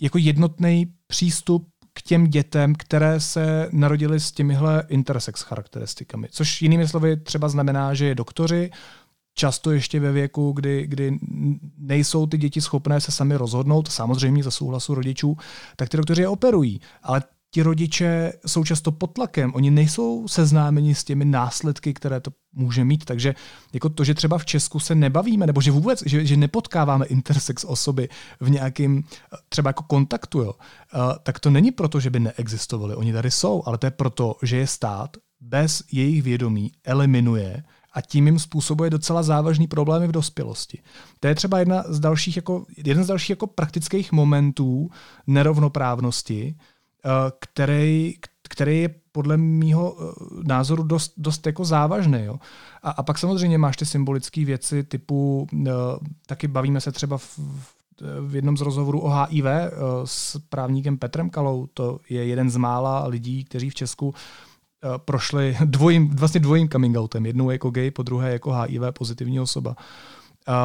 jako 0.00 0.18
jednotný 0.18 0.92
přístup 1.06 1.68
k 1.92 2.02
těm 2.02 2.26
dětem, 2.26 2.74
které 2.74 3.20
se 3.20 3.68
narodily 3.72 4.20
s 4.20 4.32
těmihle 4.32 4.84
intersex 4.88 5.42
charakteristikami. 5.42 6.28
Což 6.30 6.62
jinými 6.62 6.88
slovy 6.88 7.16
třeba 7.16 7.48
znamená, 7.48 7.94
že 7.94 8.06
je 8.06 8.14
doktoři, 8.14 8.70
často 9.34 9.70
ještě 9.70 10.00
ve 10.00 10.12
věku, 10.12 10.52
kdy, 10.52 10.86
kdy 10.86 11.18
nejsou 11.78 12.26
ty 12.26 12.38
děti 12.38 12.60
schopné 12.60 13.00
se 13.00 13.12
sami 13.12 13.36
rozhodnout, 13.36 13.88
samozřejmě 13.88 14.42
za 14.42 14.50
souhlasu 14.50 14.94
rodičů, 14.94 15.36
tak 15.76 15.88
ty 15.88 15.96
doktoři 15.96 16.22
je 16.22 16.28
operují. 16.28 16.80
Ale 17.02 17.22
ti 17.50 17.62
rodiče 17.62 18.32
jsou 18.46 18.64
často 18.64 18.92
pod 18.92 19.06
tlakem, 19.06 19.52
oni 19.54 19.70
nejsou 19.70 20.28
seznámeni 20.28 20.94
s 20.94 21.04
těmi 21.04 21.24
následky, 21.24 21.94
které 21.94 22.20
to 22.20 22.30
může 22.52 22.84
mít, 22.84 23.04
takže 23.04 23.34
jako 23.72 23.88
to, 23.88 24.04
že 24.04 24.14
třeba 24.14 24.38
v 24.38 24.44
Česku 24.44 24.80
se 24.80 24.94
nebavíme, 24.94 25.46
nebo 25.46 25.60
že 25.60 25.70
vůbec, 25.70 26.02
že, 26.06 26.26
že 26.26 26.36
nepotkáváme 26.36 27.06
intersex 27.06 27.64
osoby 27.64 28.08
v 28.40 28.50
nějakém 28.50 29.02
třeba 29.48 29.68
jako 29.68 29.82
kontaktu, 29.82 30.40
jo, 30.40 30.54
tak 31.22 31.40
to 31.40 31.50
není 31.50 31.70
proto, 31.70 32.00
že 32.00 32.10
by 32.10 32.20
neexistovali, 32.20 32.94
oni 32.94 33.12
tady 33.12 33.30
jsou, 33.30 33.62
ale 33.66 33.78
to 33.78 33.86
je 33.86 33.90
proto, 33.90 34.36
že 34.42 34.56
je 34.56 34.66
stát 34.66 35.16
bez 35.40 35.82
jejich 35.92 36.22
vědomí 36.22 36.72
eliminuje 36.84 37.62
a 37.92 38.00
tím 38.00 38.26
jim 38.26 38.38
způsobuje 38.38 38.90
docela 38.90 39.22
závažný 39.22 39.66
problémy 39.66 40.08
v 40.08 40.12
dospělosti. 40.12 40.82
To 41.20 41.28
je 41.28 41.34
třeba 41.34 41.58
jedna 41.58 41.84
z 41.88 42.00
dalších 42.00 42.36
jako, 42.36 42.64
jeden 42.76 43.04
z 43.04 43.06
dalších 43.06 43.30
jako 43.30 43.46
praktických 43.46 44.12
momentů 44.12 44.90
nerovnoprávnosti, 45.26 46.56
eh, 46.58 46.62
který, 47.40 48.14
který 48.42 48.80
je 48.80 48.94
podle 49.12 49.36
mýho 49.36 49.96
eh, 50.00 50.12
názoru 50.42 50.82
dost, 50.82 51.12
dost 51.16 51.46
jako 51.46 51.64
závažný. 51.64 52.24
Jo. 52.24 52.38
A, 52.82 52.90
a 52.90 53.02
pak 53.02 53.18
samozřejmě 53.18 53.58
máš 53.58 53.76
ty 53.76 53.86
symbolické 53.86 54.44
věci 54.44 54.84
typu, 54.84 55.46
eh, 55.66 55.70
taky 56.26 56.48
bavíme 56.48 56.80
se 56.80 56.92
třeba 56.92 57.18
v, 57.18 57.38
v 58.20 58.34
jednom 58.34 58.56
z 58.56 58.60
rozhovorů 58.60 59.00
o 59.00 59.10
HIV 59.10 59.44
s 60.04 60.38
právníkem 60.48 60.98
Petrem 60.98 61.30
Kalou, 61.30 61.66
to 61.74 61.98
je 62.10 62.26
jeden 62.26 62.50
z 62.50 62.56
mála 62.56 63.06
lidí, 63.06 63.44
kteří 63.44 63.70
v 63.70 63.74
Česku 63.74 64.14
Eh, 64.84 64.98
prošli 64.98 65.56
dvojím, 65.64 66.08
vlastně 66.08 66.40
dvojím 66.40 66.68
coming 66.68 66.96
outem. 66.96 67.26
Jednou 67.26 67.50
jako 67.50 67.70
gay, 67.70 67.90
po 67.90 68.02
druhé 68.02 68.32
jako 68.32 68.52
HIV 68.52 68.82
pozitivní 68.98 69.40
osoba. 69.40 69.76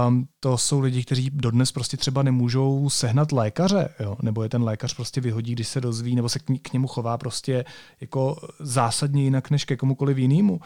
Um, 0.07 0.27
to 0.39 0.57
jsou 0.57 0.79
lidi, 0.79 1.03
kteří 1.03 1.29
dodnes 1.33 1.71
prostě 1.71 1.97
třeba 1.97 2.23
nemůžou 2.23 2.89
sehnat 2.89 3.31
lékaře, 3.31 3.89
jo? 3.99 4.17
nebo 4.21 4.43
je 4.43 4.49
ten 4.49 4.63
lékař 4.63 4.93
prostě 4.93 5.21
vyhodí, 5.21 5.51
když 5.53 5.67
se 5.67 5.81
dozví, 5.81 6.15
nebo 6.15 6.29
se 6.29 6.39
k, 6.39 6.43
k 6.61 6.73
němu 6.73 6.87
chová 6.87 7.17
prostě 7.17 7.65
jako 8.01 8.37
zásadně 8.59 9.23
jinak 9.23 9.51
než 9.51 9.65
ke 9.65 9.77
komukoliv 9.77 10.17
jinému. 10.17 10.53
Uh, 10.53 10.59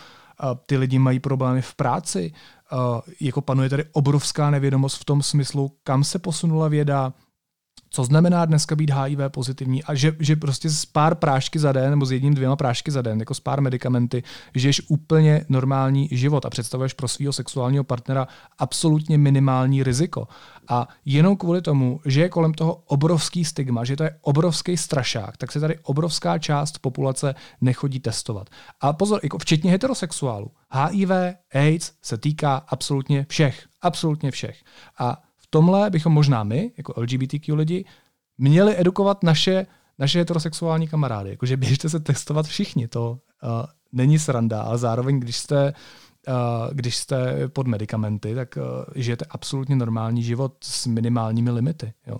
ty 0.65 0.77
lidi 0.77 0.99
mají 0.99 1.19
problémy 1.19 1.62
v 1.62 1.75
práci, 1.75 2.34
uh, 2.71 2.99
jako 3.21 3.41
panuje 3.41 3.69
tady 3.69 3.86
obrovská 3.91 4.49
nevědomost 4.49 5.01
v 5.01 5.06
tom 5.06 5.23
smyslu, 5.23 5.71
kam 5.84 6.03
se 6.03 6.19
posunula 6.19 6.67
věda, 6.67 7.13
co 7.89 8.04
znamená 8.04 8.45
dneska 8.45 8.76
být 8.76 8.91
HIV 8.91 9.19
pozitivní 9.28 9.84
a 9.84 9.95
že, 9.95 10.15
že 10.19 10.36
prostě 10.36 10.69
s 10.69 10.86
pár 10.86 11.15
prášky 11.15 11.60
za 11.60 11.71
den 11.71 11.89
nebo 11.89 12.06
s 12.06 12.12
jedním, 12.12 12.34
dvěma 12.34 12.56
prášky 12.56 12.91
za 12.91 13.02
den, 13.02 13.19
jako 13.19 13.34
s 13.34 13.39
pár 13.39 13.62
medicamenty, 13.62 14.23
žiješ 14.56 14.82
úplně 14.88 15.45
normální 15.50 16.10
život 16.12 16.45
a 16.45 16.50
představuješ 16.50 16.93
pro 16.93 17.08
svého 17.08 17.34
sexuálního 17.34 17.84
partnera 17.84 18.28
absolutně 18.58 19.17
minimální 19.17 19.84
riziko. 19.84 20.28
A 20.69 20.88
jenom 21.06 21.38
kvůli 21.38 21.62
tomu, 21.62 22.00
že 22.06 22.21
je 22.21 22.30
kolem 22.30 22.54
toho 22.54 22.73
obrovský 22.73 23.45
stigma, 23.45 23.84
že 23.84 23.95
to 23.95 24.04
je 24.04 24.15
obrovský 24.21 24.78
strašák, 24.78 25.38
tak 25.38 25.52
se 25.52 25.60
tady 25.60 25.78
obrovská 25.84 26.38
část 26.38 26.80
populace 26.80 27.36
nechodí 27.62 28.00
testovat. 28.00 28.50
A 28.82 28.93
pozor, 28.93 29.19
jako 29.23 29.38
včetně 29.38 29.71
heterosexuálů. 29.71 30.52
HIV, 30.71 31.10
AIDS 31.54 31.91
se 32.02 32.17
týká 32.17 32.56
absolutně 32.56 33.26
všech. 33.30 33.65
Absolutně 33.82 34.32
všech. 34.32 34.63
A 35.00 35.21
tomhle 35.50 35.90
bychom 35.90 36.14
možná 36.14 36.44
my, 36.44 36.72
jako 36.78 36.94
LGBTQ 36.98 37.56
lidi, 37.56 37.86
měli 38.38 38.80
edukovat 38.80 39.24
naše, 39.24 39.66
naše 40.00 40.20
heterosexuální 40.20 40.88
kamarády. 40.88 41.30
Jakože 41.30 41.58
běžte 41.58 41.90
se 41.90 42.00
testovat 42.00 42.46
všichni, 42.46 42.88
to 42.88 43.12
uh, 43.12 43.50
není 43.92 44.20
sranda, 44.20 44.62
ale 44.62 44.78
zároveň, 44.78 45.20
když 45.20 45.38
jste, 45.38 45.74
uh, 46.28 46.34
když 46.74 46.98
jste 46.98 47.48
pod 47.48 47.68
medicamenty, 47.68 48.36
tak 48.36 48.58
uh, 48.58 48.64
žijete 48.96 49.26
absolutně 49.30 49.76
normální 49.76 50.24
život 50.24 50.54
s 50.64 50.88
minimálními 50.88 51.52
limity. 51.52 51.94
Jo. 52.08 52.18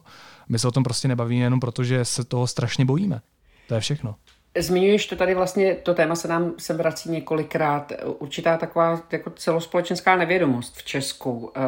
My 0.50 0.60
se 0.60 0.68
o 0.68 0.72
tom 0.72 0.84
prostě 0.84 1.08
nebavíme 1.08 1.44
jenom 1.44 1.60
proto, 1.60 1.84
že 1.84 2.06
se 2.06 2.24
toho 2.24 2.48
strašně 2.48 2.86
bojíme. 2.86 3.22
To 3.68 3.74
je 3.74 3.80
všechno. 3.80 4.16
Zmiňuješ 4.58 5.08
to 5.08 5.16
tady 5.16 5.36
vlastně, 5.36 5.76
to 5.76 5.94
téma 5.94 6.16
se 6.16 6.28
nám 6.28 6.54
se 6.58 6.74
vrací 6.74 7.12
několikrát, 7.12 7.92
určitá 8.20 8.58
taková 8.58 9.02
jako 9.12 9.30
celospolečenská 9.30 10.16
nevědomost 10.16 10.78
v 10.78 10.84
Česku, 10.84 11.52
eh, 11.56 11.62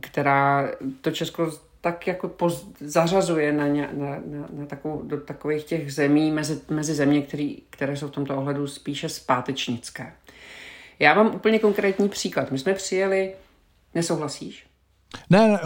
která 0.00 0.68
to 1.00 1.10
Česko 1.10 1.50
tak 1.80 2.06
jako 2.06 2.28
poz, 2.28 2.66
zařazuje 2.80 3.52
na, 3.52 3.66
na, 3.66 3.86
na, 3.92 4.46
na 4.52 4.66
takovou, 4.66 5.02
do 5.02 5.20
takových 5.20 5.64
těch 5.64 5.94
zemí 5.94 6.30
mezi, 6.30 6.60
mezi 6.70 6.94
země, 6.94 7.22
který, 7.22 7.62
které 7.70 7.96
jsou 7.96 8.08
v 8.08 8.10
tomto 8.10 8.36
ohledu 8.36 8.66
spíše 8.66 9.08
zpátečnické. 9.08 10.12
Já 10.98 11.14
mám 11.14 11.34
úplně 11.34 11.58
konkrétní 11.58 12.08
příklad. 12.08 12.50
My 12.50 12.58
jsme 12.58 12.74
přijeli, 12.74 13.34
nesouhlasíš? 13.94 14.66
Ne, 15.30 15.48
uh, 15.48 15.58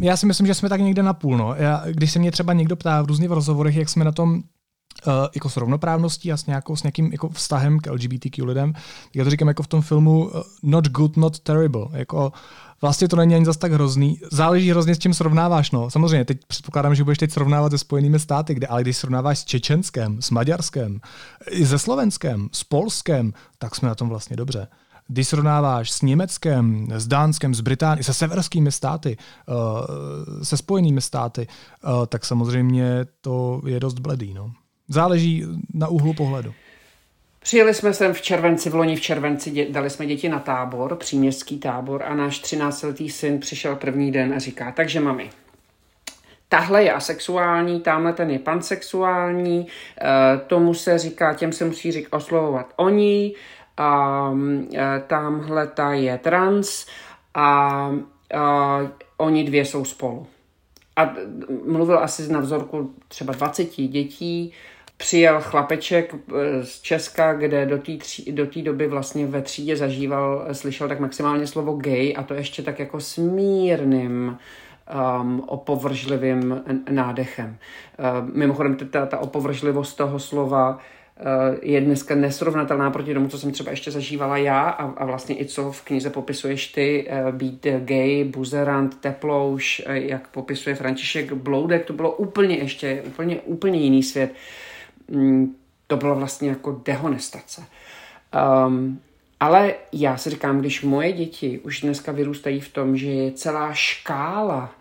já 0.00 0.16
si 0.16 0.26
myslím, 0.26 0.46
že 0.46 0.54
jsme 0.54 0.68
tak 0.68 0.80
někde 0.80 1.02
na 1.02 1.14
půl. 1.14 1.36
No. 1.36 1.54
Já, 1.54 1.82
když 1.90 2.12
se 2.12 2.18
mě 2.18 2.30
třeba 2.30 2.52
někdo 2.52 2.76
ptá 2.76 3.02
v 3.02 3.06
různých 3.06 3.30
rozhovorech, 3.30 3.76
jak 3.76 3.88
jsme 3.88 4.04
na 4.04 4.12
tom 4.12 4.42
jako 5.34 5.48
s 5.48 5.56
rovnoprávností 5.56 6.32
a 6.32 6.36
s, 6.36 6.46
nějakou, 6.46 6.76
s 6.76 6.82
nějakým 6.82 7.12
jako 7.12 7.28
vztahem 7.28 7.80
k 7.80 7.90
LGBTQ 7.92 8.44
lidem, 8.44 8.72
já 9.14 9.24
to 9.24 9.30
říkám 9.30 9.48
jako 9.48 9.62
v 9.62 9.68
tom 9.68 9.82
filmu 9.82 10.24
uh, 10.24 10.42
Not 10.62 10.88
Good, 10.88 11.16
Not 11.16 11.38
Terrible. 11.38 11.86
Jako 11.92 12.32
vlastně 12.80 13.08
to 13.08 13.16
není 13.16 13.34
ani 13.34 13.44
zas 13.44 13.56
tak 13.56 13.72
hrozný. 13.72 14.20
Záleží 14.32 14.70
hrozně 14.70 14.94
s 14.94 14.98
čím 14.98 15.14
srovnáváš. 15.14 15.70
No. 15.70 15.90
Samozřejmě, 15.90 16.24
teď 16.24 16.38
předpokládám, 16.46 16.94
že 16.94 17.04
budeš 17.04 17.18
teď 17.18 17.30
srovnávat 17.30 17.72
se 17.72 17.78
Spojenými 17.78 18.18
státy, 18.18 18.54
kde, 18.54 18.66
ale 18.66 18.82
když 18.82 18.96
srovnáváš 18.96 19.38
s 19.38 19.44
Čečenskem, 19.44 20.22
s 20.22 20.30
Maďarskem, 20.30 21.00
i 21.50 21.66
se 21.66 21.78
Slovenskem, 21.78 22.48
s 22.52 22.64
Polskem, 22.64 23.32
tak 23.58 23.74
jsme 23.74 23.88
na 23.88 23.94
tom 23.94 24.08
vlastně 24.08 24.36
dobře. 24.36 24.68
Když 25.08 25.28
srovnáváš 25.28 25.90
s 25.90 26.02
Německem, 26.02 26.88
s 26.96 27.06
Dánskem, 27.06 27.54
s 27.54 27.60
Británií, 27.60 28.04
se 28.04 28.14
severskými 28.14 28.72
státy, 28.72 29.16
uh, 29.48 30.42
se 30.42 30.56
spojenými 30.56 31.00
státy, 31.00 31.46
tak 32.08 32.24
samozřejmě 32.24 33.06
to 33.20 33.62
je 33.66 33.80
dost 33.80 33.98
bledý. 33.98 34.34
No. 34.34 34.52
Záleží 34.88 35.44
na 35.74 35.88
úhlu 35.88 36.14
pohledu. 36.14 36.54
Přijeli 37.40 37.74
jsme 37.74 37.94
sem 37.94 38.14
v 38.14 38.20
červenci, 38.20 38.70
v 38.70 38.74
loni 38.74 38.96
v 38.96 39.00
červenci, 39.00 39.50
dě, 39.50 39.66
dali 39.70 39.90
jsme 39.90 40.06
děti 40.06 40.28
na 40.28 40.38
tábor, 40.38 40.96
příměstský 40.96 41.58
tábor 41.58 42.02
a 42.02 42.14
náš 42.14 42.42
13-letý 42.42 43.10
syn 43.10 43.40
přišel 43.40 43.76
první 43.76 44.12
den 44.12 44.34
a 44.34 44.38
říká, 44.38 44.72
takže 44.72 45.00
mami, 45.00 45.30
tahle 46.48 46.84
je 46.84 46.92
asexuální, 46.92 47.80
tamhle 47.80 48.12
ten 48.12 48.30
je 48.30 48.38
pansexuální, 48.38 49.60
uh, 49.60 49.66
tomu 50.46 50.74
se 50.74 50.98
říká, 50.98 51.34
těm 51.34 51.52
se 51.52 51.64
musí 51.64 51.92
říct 51.92 52.08
oslovovat 52.10 52.72
oni, 52.76 53.34
a 53.76 54.30
uh, 54.30 54.38
tamhle 55.06 55.66
ta 55.66 55.92
je 55.92 56.18
trans 56.18 56.86
a 57.34 57.88
uh, 57.88 58.88
oni 59.16 59.44
dvě 59.44 59.64
jsou 59.64 59.84
spolu. 59.84 60.26
A 60.96 61.14
mluvil 61.66 61.98
asi 61.98 62.32
na 62.32 62.40
vzorku 62.40 62.94
třeba 63.08 63.32
20 63.32 63.76
dětí, 63.76 64.52
přijel 64.98 65.40
chlapeček 65.40 66.14
eh, 66.14 66.64
z 66.64 66.80
Česka, 66.80 67.32
kde 67.32 67.66
do 67.66 67.78
té 67.78 67.92
do 68.32 68.46
doby 68.62 68.86
vlastně 68.86 69.26
ve 69.26 69.42
třídě 69.42 69.76
zažíval, 69.76 70.46
slyšel 70.52 70.88
tak 70.88 71.00
maximálně 71.00 71.46
slovo 71.46 71.72
gay 71.72 72.14
a 72.16 72.22
to 72.22 72.34
ještě 72.34 72.62
tak 72.62 72.78
jako 72.78 73.00
smírným 73.00 74.38
um, 75.20 75.40
opovržlivým 75.46 76.62
nádechem. 76.90 77.56
Uh, 77.98 78.36
mimochodem 78.36 78.76
ta, 78.76 79.06
ta 79.06 79.18
opovržlivost 79.18 79.96
toho 79.96 80.18
slova 80.18 80.70
uh, 80.70 81.24
je 81.62 81.80
dneska 81.80 82.14
nesrovnatelná 82.14 82.90
proti 82.90 83.14
tomu, 83.14 83.28
co 83.28 83.38
jsem 83.38 83.52
třeba 83.52 83.70
ještě 83.70 83.90
zažívala 83.90 84.36
já 84.36 84.60
a, 84.60 84.84
a 84.84 85.04
vlastně 85.04 85.40
i 85.40 85.44
co 85.44 85.72
v 85.72 85.82
knize 85.82 86.10
popisuješ 86.10 86.66
ty, 86.66 87.08
být 87.30 87.66
gay, 87.78 88.24
buzerant, 88.24 89.00
teplouš, 89.00 89.82
jak 89.86 90.28
popisuje 90.28 90.76
František 90.76 91.32
Bloudek, 91.32 91.84
to 91.84 91.92
bylo 91.92 92.12
úplně 92.12 92.56
ještě, 92.56 93.02
úplně, 93.06 93.40
úplně 93.40 93.80
jiný 93.80 94.02
svět. 94.02 94.30
Uh, 94.30 94.36
to 95.86 95.96
bylo 95.96 96.14
vlastně 96.14 96.48
jako 96.48 96.82
dehonestace. 96.84 97.64
Um, 98.66 99.00
Ale 99.40 99.74
já 99.92 100.16
si 100.16 100.30
říkám, 100.30 100.60
když 100.60 100.82
moje 100.82 101.12
děti 101.12 101.58
už 101.58 101.80
dneska 101.80 102.12
vyrůstají 102.12 102.60
v 102.60 102.72
tom, 102.72 102.96
že 102.96 103.10
je 103.10 103.32
celá 103.32 103.72
škála 103.72 104.74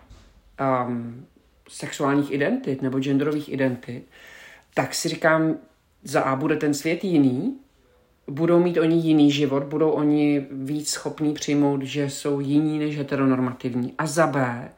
um, 0.88 1.26
sexuálních 1.70 2.32
identit 2.32 2.82
nebo 2.82 3.00
genderových 3.00 3.50
identit, 3.50 4.04
tak 4.74 4.96
si 4.96 5.10
říkám, 5.10 5.56
za 6.04 6.22
A 6.22 6.36
bude 6.36 6.56
ten 6.56 6.74
svět 6.74 7.04
jiný, 7.04 7.60
budou 8.28 8.60
mít 8.60 8.78
oni 8.78 8.96
jiný 8.96 9.32
život, 9.32 9.64
budou 9.64 9.90
oni 9.90 10.48
víc 10.52 10.90
schopní 10.90 11.34
přijmout, 11.34 11.82
že 11.82 12.10
jsou 12.10 12.40
jiní 12.40 12.80
než 12.80 12.98
heteronormativní. 12.98 13.94
A 13.98 14.06
za 14.06 14.28
B, 14.28 14.70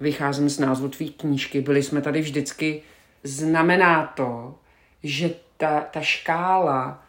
vycházím 0.00 0.48
z 0.48 0.58
názvu 0.58 0.88
tvý 0.88 1.10
knížky, 1.10 1.60
byli 1.60 1.82
jsme 1.82 2.02
tady 2.02 2.20
vždycky, 2.20 2.82
znamená 3.22 4.06
to, 4.06 4.54
že 5.02 5.30
ta, 5.56 5.80
ta 5.80 6.00
škála 6.00 7.02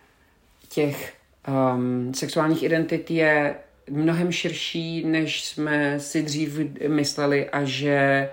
těch 0.69 1.13
um, 1.47 2.13
sexuálních 2.13 2.63
identit 2.63 3.11
je 3.11 3.55
mnohem 3.89 4.31
širší, 4.31 5.05
než 5.05 5.45
jsme 5.45 5.99
si 5.99 6.23
dřív 6.23 6.59
mysleli 6.87 7.49
a 7.49 7.63
že 7.63 8.29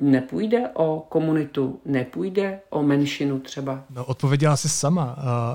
nepůjde 0.00 0.68
o 0.74 1.06
komunitu, 1.08 1.80
nepůjde 1.84 2.60
o 2.70 2.82
menšinu 2.82 3.40
třeba? 3.40 3.84
No, 3.90 4.04
odpověděla 4.04 4.56
jsi 4.56 4.68
sama 4.68 5.04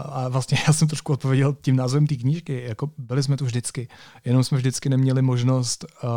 a 0.06 0.30
vlastně 0.30 0.58
já 0.68 0.74
jsem 0.74 0.88
trošku 0.88 1.14
odpověděl 1.14 1.58
tím 1.62 1.76
názvem 1.76 2.08
té 2.08 2.16
knížky. 2.16 2.64
Jako 2.64 2.90
byli 2.98 3.24
jsme 3.24 3.38
tu 3.38 3.46
vždycky, 3.46 3.88
jenom 4.26 4.44
jsme 4.44 4.58
vždycky 4.58 4.90
neměli 4.90 5.22
možnost 5.22 5.86
uh, 6.04 6.10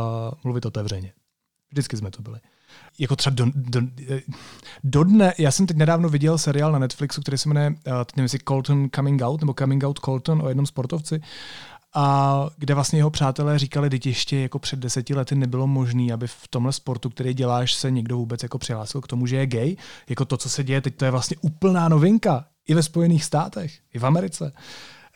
mluvit 0.44 0.66
otevřeně. 0.66 1.12
Vždycky 1.72 1.96
jsme 1.96 2.10
to 2.10 2.22
byli. 2.22 2.38
Jako 2.98 3.16
třeba 3.16 3.34
do, 3.34 3.46
do, 3.54 3.80
do 4.84 5.04
dne, 5.04 5.34
já 5.38 5.50
jsem 5.50 5.66
teď 5.66 5.76
nedávno 5.76 6.08
viděl 6.08 6.38
seriál 6.38 6.72
na 6.72 6.78
Netflixu, 6.78 7.20
který 7.20 7.38
se 7.38 7.48
jmenuje, 7.48 7.70
uh, 7.70 7.76
teď 8.04 8.16
nevím, 8.16 8.28
Colton 8.48 8.88
Coming 8.94 9.22
Out, 9.22 9.40
nebo 9.40 9.54
Coming 9.58 9.84
Out 9.84 9.98
Colton 9.98 10.42
o 10.42 10.48
jednom 10.48 10.66
sportovci, 10.66 11.20
a 11.94 12.46
kde 12.56 12.74
vlastně 12.74 12.98
jeho 12.98 13.10
přátelé 13.10 13.58
říkali, 13.58 13.90
že 13.92 14.10
ještě 14.10 14.40
jako 14.40 14.58
před 14.58 14.78
deseti 14.78 15.14
lety 15.14 15.34
nebylo 15.34 15.66
možné, 15.66 16.12
aby 16.12 16.26
v 16.26 16.48
tomhle 16.50 16.72
sportu, 16.72 17.10
který 17.10 17.34
děláš, 17.34 17.74
se 17.74 17.90
někdo 17.90 18.16
vůbec 18.16 18.42
jako 18.42 18.58
přihlásil 18.58 19.00
k 19.00 19.06
tomu, 19.06 19.26
že 19.26 19.36
je 19.36 19.46
gay. 19.46 19.76
Jako 20.08 20.24
to, 20.24 20.36
co 20.36 20.48
se 20.48 20.64
děje 20.64 20.80
teď, 20.80 20.96
to 20.96 21.04
je 21.04 21.10
vlastně 21.10 21.36
úplná 21.40 21.88
novinka. 21.88 22.44
I 22.68 22.74
ve 22.74 22.82
Spojených 22.82 23.24
státech, 23.24 23.78
i 23.94 23.98
v 23.98 24.06
Americe. 24.06 24.52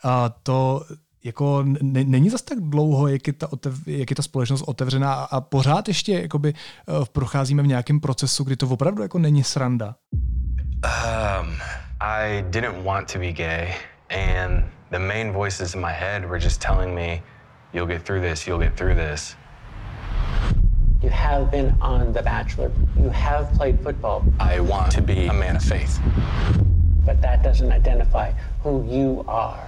A 0.03 0.29
to 0.29 0.85
jako 1.23 1.63
není 1.83 2.29
zas 2.29 2.41
tak 2.41 2.59
dlouho, 2.59 3.07
jak 3.07 3.27
je 3.27 3.33
ta, 3.33 3.51
otev, 3.51 3.87
jak 3.87 4.09
je 4.09 4.15
ta 4.15 4.23
společnost 4.23 4.61
otevřená 4.61 5.13
a 5.13 5.41
pořád 5.41 5.87
ještě 5.87 6.13
jakoby, 6.21 6.53
uh, 6.87 7.05
procházíme 7.05 7.63
v 7.63 7.67
nějakém 7.67 7.99
procesu, 7.99 8.43
kdy 8.43 8.55
to 8.55 8.67
opravdu 8.67 9.01
jako 9.01 9.19
není 9.19 9.43
sranda. 9.43 9.95
Um, 10.85 11.55
I 11.99 12.43
didn't 12.49 12.83
want 12.83 13.13
to 13.13 13.19
be 13.19 13.31
gay 13.31 13.73
and 14.09 14.65
the 14.91 14.99
main 14.99 15.31
voices 15.31 15.75
in 15.75 15.81
my 15.81 15.91
head 15.91 16.25
were 16.25 16.39
just 16.39 16.61
telling 16.61 16.95
me, 16.95 17.21
you'll 17.73 17.87
get 17.87 18.03
through 18.03 18.21
this, 18.21 18.47
you'll 18.47 18.63
get 18.63 18.77
through 18.77 18.95
this. 18.95 19.35
You 21.03 21.09
have 21.09 21.51
been 21.51 21.75
on 21.79 22.11
The 22.11 22.23
Bachelor. 22.23 22.71
You 22.97 23.09
have 23.09 23.53
played 23.53 23.79
football. 23.81 24.23
I 24.39 24.59
want 24.59 24.91
to 24.93 25.01
be 25.01 25.27
a 25.27 25.33
man 25.33 25.55
of 25.55 25.61
faith. 25.61 25.99
But 27.05 27.21
that 27.21 27.43
doesn't 27.43 27.71
identify 27.71 28.33
who 28.63 28.83
you 28.89 29.23
are. 29.27 29.67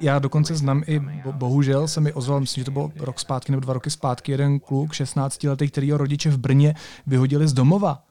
Já 0.00 0.18
dokonce 0.18 0.54
znám 0.54 0.82
i, 0.86 1.00
bo, 1.00 1.32
bohužel 1.32 1.88
se 1.88 2.00
mi 2.00 2.12
ozval, 2.12 2.40
myslím, 2.40 2.60
že 2.60 2.64
to 2.64 2.70
bylo 2.70 2.92
rok 2.96 3.20
zpátky 3.20 3.52
nebo 3.52 3.60
dva 3.60 3.74
roky 3.74 3.90
zpátky, 3.90 4.32
jeden 4.32 4.60
kluk 4.60 4.92
16 4.92 5.44
letý, 5.44 5.68
který 5.68 5.92
rodiče 5.92 6.30
v 6.30 6.38
Brně 6.38 6.74
vyhodili 7.06 7.48
z 7.48 7.52
domova 7.52 8.02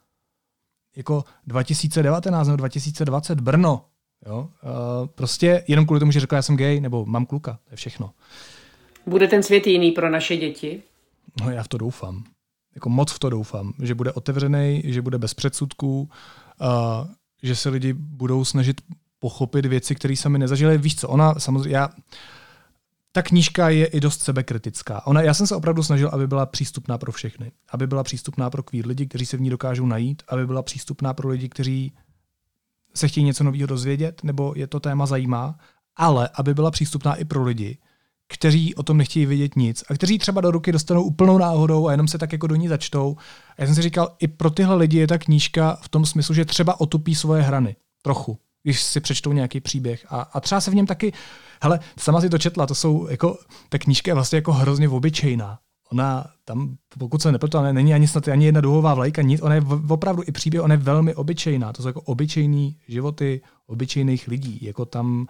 jako 0.98 1.24
2019 1.48 2.48
nebo 2.48 2.58
2020 2.58 3.40
Brno. 3.40 3.86
Jo? 4.26 4.50
Uh, 4.64 5.08
prostě 5.08 5.64
jenom 5.68 5.86
kvůli 5.86 6.00
tomu, 6.00 6.12
že 6.12 6.20
řekl, 6.20 6.36
já 6.36 6.42
jsem 6.42 6.58
gay, 6.58 6.80
nebo 6.80 7.06
mám 7.06 7.26
kluka, 7.26 7.60
to 7.64 7.74
je 7.74 7.78
všechno. 7.78 8.12
Bude 9.06 9.28
ten 9.28 9.44
svět 9.44 9.68
jiný 9.68 9.92
pro 9.92 10.10
naše 10.10 10.38
děti? 10.38 10.84
No 11.42 11.52
já 11.52 11.64
v 11.64 11.68
to 11.68 11.78
doufám. 11.78 12.24
Jako 12.76 12.90
moc 12.90 13.12
v 13.12 13.20
to 13.20 13.30
doufám, 13.30 13.74
že 13.82 13.96
bude 13.96 14.12
otevřený, 14.12 14.82
že 14.86 15.02
bude 15.02 15.18
bez 15.18 15.34
předsudků, 15.34 16.10
uh, 16.62 16.68
že 17.44 17.56
se 17.56 17.70
lidi 17.70 17.94
budou 17.94 18.46
snažit 18.46 18.82
pochopit 19.20 19.66
věci, 19.66 19.96
které 19.96 20.16
sami 20.16 20.40
nezažili. 20.40 20.78
Víš 20.78 20.96
co, 20.96 21.10
ona 21.10 21.36
samozřejmě, 21.38 21.78
já, 21.78 21.90
ta 23.12 23.22
knížka 23.22 23.70
je 23.70 23.86
i 23.86 24.00
dost 24.00 24.22
sebekritická. 24.22 25.08
Ona, 25.08 25.22
já 25.22 25.34
jsem 25.34 25.48
se 25.48 25.56
opravdu 25.56 25.84
snažil, 25.84 26.10
aby 26.14 26.28
byla 26.28 26.46
přístupná 26.46 26.98
pro 26.98 27.12
všechny. 27.12 27.52
Aby 27.70 27.88
byla 27.88 28.04
přístupná 28.04 28.50
pro 28.50 28.64
queer 28.64 28.88
lidi, 28.88 29.08
kteří 29.08 29.26
se 29.26 29.38
v 29.38 29.42
ní 29.42 29.50
dokážou 29.50 29.86
najít, 29.86 30.24
aby 30.28 30.48
byla 30.48 30.62
přístupná 30.62 31.14
pro 31.14 31.30
lidi, 31.30 31.50
kteří 31.50 31.94
se 32.96 33.08
chtějí 33.08 33.24
něco 33.24 33.44
nového 33.44 33.68
dozvědět, 33.68 34.24
nebo 34.24 34.54
je 34.56 34.68
to 34.68 34.80
téma 34.80 35.06
zajímá, 35.06 35.60
ale 35.96 36.30
aby 36.34 36.54
byla 36.54 36.72
přístupná 36.72 37.16
i 37.16 37.26
pro 37.26 37.44
lidi, 37.44 37.78
kteří 38.28 38.76
o 38.76 38.84
tom 38.84 38.98
nechtějí 38.98 39.26
vědět 39.26 39.56
nic 39.56 39.84
a 39.90 39.94
kteří 39.94 40.18
třeba 40.18 40.42
do 40.42 40.52
ruky 40.52 40.72
dostanou 40.72 41.04
úplnou 41.04 41.38
náhodou 41.38 41.88
a 41.88 41.92
jenom 41.92 42.08
se 42.08 42.18
tak 42.18 42.32
jako 42.32 42.48
do 42.48 42.56
ní 42.56 42.68
začtou. 42.68 43.18
A 43.50 43.62
já 43.62 43.66
jsem 43.66 43.76
si 43.76 43.82
říkal, 43.82 44.16
i 44.20 44.28
pro 44.28 44.50
tyhle 44.50 44.76
lidi 44.76 44.98
je 44.98 45.08
ta 45.08 45.18
knížka 45.18 45.78
v 45.82 45.90
tom 45.90 46.06
smyslu, 46.06 46.36
že 46.36 46.46
třeba 46.46 46.80
otupí 46.80 47.16
svoje 47.16 47.42
hrany. 47.42 47.76
Trochu 48.02 48.40
když 48.64 48.82
si 48.82 49.00
přečtou 49.00 49.34
nějaký 49.34 49.60
příběh. 49.60 50.06
A, 50.10 50.22
a 50.22 50.40
třeba 50.40 50.62
se 50.62 50.72
v 50.72 50.76
něm 50.76 50.86
taky, 50.86 51.14
hele, 51.62 51.80
sama 51.98 52.22
si 52.22 52.30
to 52.30 52.38
četla, 52.38 52.68
to 52.68 52.76
jsou 52.76 53.08
jako, 53.08 53.38
ta 53.70 53.78
knížka 53.78 54.12
je 54.12 54.16
vlastně 54.16 54.38
jako 54.38 54.54
hrozně 54.54 54.90
obyčejná. 54.90 55.60
Ona 55.92 56.26
tam, 56.46 56.78
pokud 56.98 57.22
se 57.22 57.32
nepletu, 57.32 57.62
není 57.62 57.94
ani 57.94 58.08
snad 58.08 58.28
ani 58.28 58.46
jedna 58.46 58.62
duhová 58.62 58.94
vlajka, 58.94 59.22
nic, 59.22 59.42
ona 59.42 59.56
je 59.56 59.62
opravdu 59.90 60.24
i 60.26 60.32
příběh, 60.32 60.64
ona 60.64 60.74
je 60.74 60.78
velmi 60.78 61.16
obyčejná. 61.16 61.74
To 61.74 61.82
jsou 61.82 61.88
jako 61.88 62.02
obyčejný 62.02 62.78
životy 62.88 63.42
obyčejných 63.68 64.28
lidí. 64.28 64.60
Jako 64.62 64.86
tam 64.86 65.28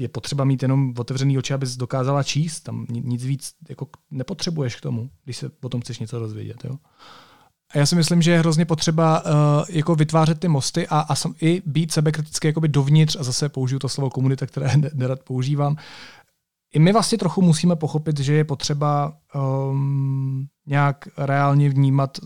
je 0.00 0.08
potřeba 0.08 0.44
mít 0.44 0.62
jenom 0.62 0.94
otevřený 0.98 1.38
oči, 1.38 1.54
abys 1.54 1.76
dokázala 1.76 2.22
číst. 2.22 2.60
Tam 2.60 2.86
nic 2.88 3.24
víc 3.24 3.54
jako 3.68 3.88
nepotřebuješ 4.10 4.76
k 4.76 4.80
tomu, 4.80 5.10
když 5.24 5.36
se 5.36 5.48
potom 5.48 5.80
chceš 5.80 5.98
něco 5.98 6.18
dozvědět. 6.18 6.64
Jo? 6.64 6.76
A 7.74 7.78
já 7.78 7.86
si 7.86 7.96
myslím, 7.96 8.22
že 8.22 8.30
je 8.30 8.38
hrozně 8.38 8.64
potřeba 8.64 9.24
uh, 9.24 9.30
jako 9.68 9.94
vytvářet 9.94 10.40
ty 10.40 10.48
mosty 10.48 10.88
a, 10.88 11.00
a 11.00 11.14
sam, 11.14 11.34
i 11.40 11.62
být 11.66 11.92
sebekritický 11.92 12.48
jakoby 12.48 12.68
dovnitř, 12.68 13.16
a 13.20 13.22
zase 13.22 13.48
použiju 13.48 13.78
to 13.78 13.88
slovo 13.88 14.10
komunita, 14.10 14.46
které 14.46 14.70
nerad 14.94 15.22
používám. 15.22 15.76
I 16.74 16.78
my 16.78 16.92
vlastně 16.92 17.18
trochu 17.18 17.42
musíme 17.42 17.76
pochopit, 17.76 18.20
že 18.20 18.34
je 18.34 18.44
potřeba 18.44 19.16
um, 19.34 20.46
nějak 20.66 21.08
reálně 21.16 21.68
vnímat 21.68 22.18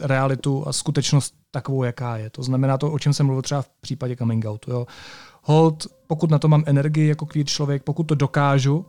realitu 0.00 0.68
a 0.68 0.72
skutečnost 0.72 1.34
takovou, 1.50 1.84
jaká 1.84 2.16
je. 2.16 2.30
To 2.30 2.42
znamená 2.42 2.78
to, 2.78 2.92
o 2.92 2.98
čem 2.98 3.12
jsem 3.12 3.26
mluvil 3.26 3.42
třeba 3.42 3.62
v 3.62 3.70
případě 3.80 4.16
coming 4.16 4.46
outu. 4.46 4.70
Jo. 4.70 4.86
Hold, 5.42 5.86
pokud 6.06 6.30
na 6.30 6.38
to 6.38 6.48
mám 6.48 6.64
energii 6.66 7.08
jako 7.08 7.26
queer 7.26 7.46
člověk, 7.46 7.82
pokud 7.82 8.04
to 8.04 8.14
dokážu, 8.14 8.86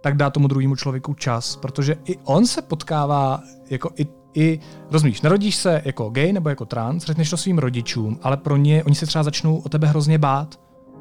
tak 0.00 0.16
dá 0.16 0.30
tomu 0.30 0.48
druhému 0.48 0.76
člověku 0.76 1.14
čas, 1.14 1.56
protože 1.56 1.96
i 2.04 2.16
on 2.24 2.46
se 2.46 2.62
potkává 2.62 3.42
jako 3.70 3.90
i 3.96 4.06
i, 4.36 4.60
rozumíš, 4.90 5.20
narodíš 5.20 5.56
se 5.56 5.82
jako 5.84 6.10
gay 6.10 6.32
nebo 6.32 6.48
jako 6.48 6.64
trans, 6.64 7.04
řekneš 7.04 7.30
to 7.30 7.36
svým 7.36 7.58
rodičům, 7.58 8.18
ale 8.22 8.36
pro 8.36 8.56
ně, 8.56 8.84
oni 8.84 8.94
se 8.94 9.06
třeba 9.06 9.22
začnou 9.22 9.56
o 9.56 9.68
tebe 9.68 9.86
hrozně 9.86 10.18
bát, 10.18 10.60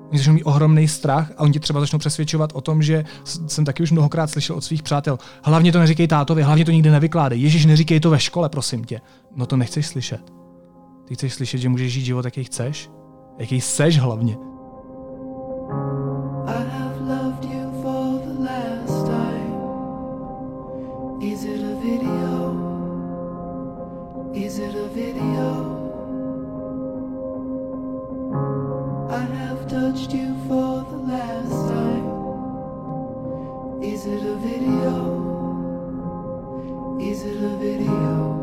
oni 0.09 0.17
začnou 0.17 0.33
mít 0.33 0.43
ohromný 0.43 0.87
strach 0.87 1.31
a 1.37 1.39
oni 1.39 1.53
tě 1.53 1.59
třeba 1.59 1.79
začnou 1.79 1.99
přesvědčovat 1.99 2.51
o 2.53 2.61
tom, 2.61 2.83
že 2.83 3.05
jsem 3.47 3.65
taky 3.65 3.83
už 3.83 3.91
mnohokrát 3.91 4.29
slyšel 4.29 4.55
od 4.55 4.63
svých 4.63 4.83
přátel, 4.83 5.19
hlavně 5.43 5.71
to 5.71 5.79
neříkej 5.79 6.07
tátovi, 6.07 6.43
hlavně 6.43 6.65
to 6.65 6.71
nikdy 6.71 6.89
nevykládej, 6.89 7.41
Ježíš, 7.41 7.65
neříkej 7.65 7.99
to 7.99 8.09
ve 8.09 8.19
škole, 8.19 8.49
prosím 8.49 8.83
tě. 8.83 9.01
No 9.35 9.45
to 9.45 9.57
nechceš 9.57 9.87
slyšet. 9.87 10.33
Ty 11.07 11.15
chceš 11.15 11.33
slyšet, 11.33 11.57
že 11.57 11.69
můžeš 11.69 11.93
žít 11.93 12.05
život, 12.05 12.25
jaký 12.25 12.43
chceš, 12.43 12.89
jaký 13.39 13.61
seš 13.61 13.99
hlavně. 13.99 14.37
Is 24.35 24.59
it 24.59 24.75
a 24.75 24.87
video? 24.89 25.47
I 29.09 29.23
have 29.39 29.65
touched 29.67 30.13
you 30.13 30.35
for 30.47 30.83
the 30.91 30.97
last 31.07 31.69
time. 31.71 32.05
Is 33.81 34.05
it 34.05 34.23
a 34.23 34.35
video? 34.35 34.91
Is 36.99 37.23
it 37.23 37.43
a 37.43 37.57
video? 37.57 38.35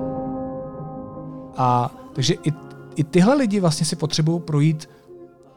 A 1.57 1.91
takže 2.13 2.35
i, 2.35 2.53
i 2.97 3.05
tyhle 3.05 3.35
lidi 3.35 3.61
vlastně 3.61 3.87
si 3.87 3.97
potřebují 3.97 4.41
projít 4.41 4.89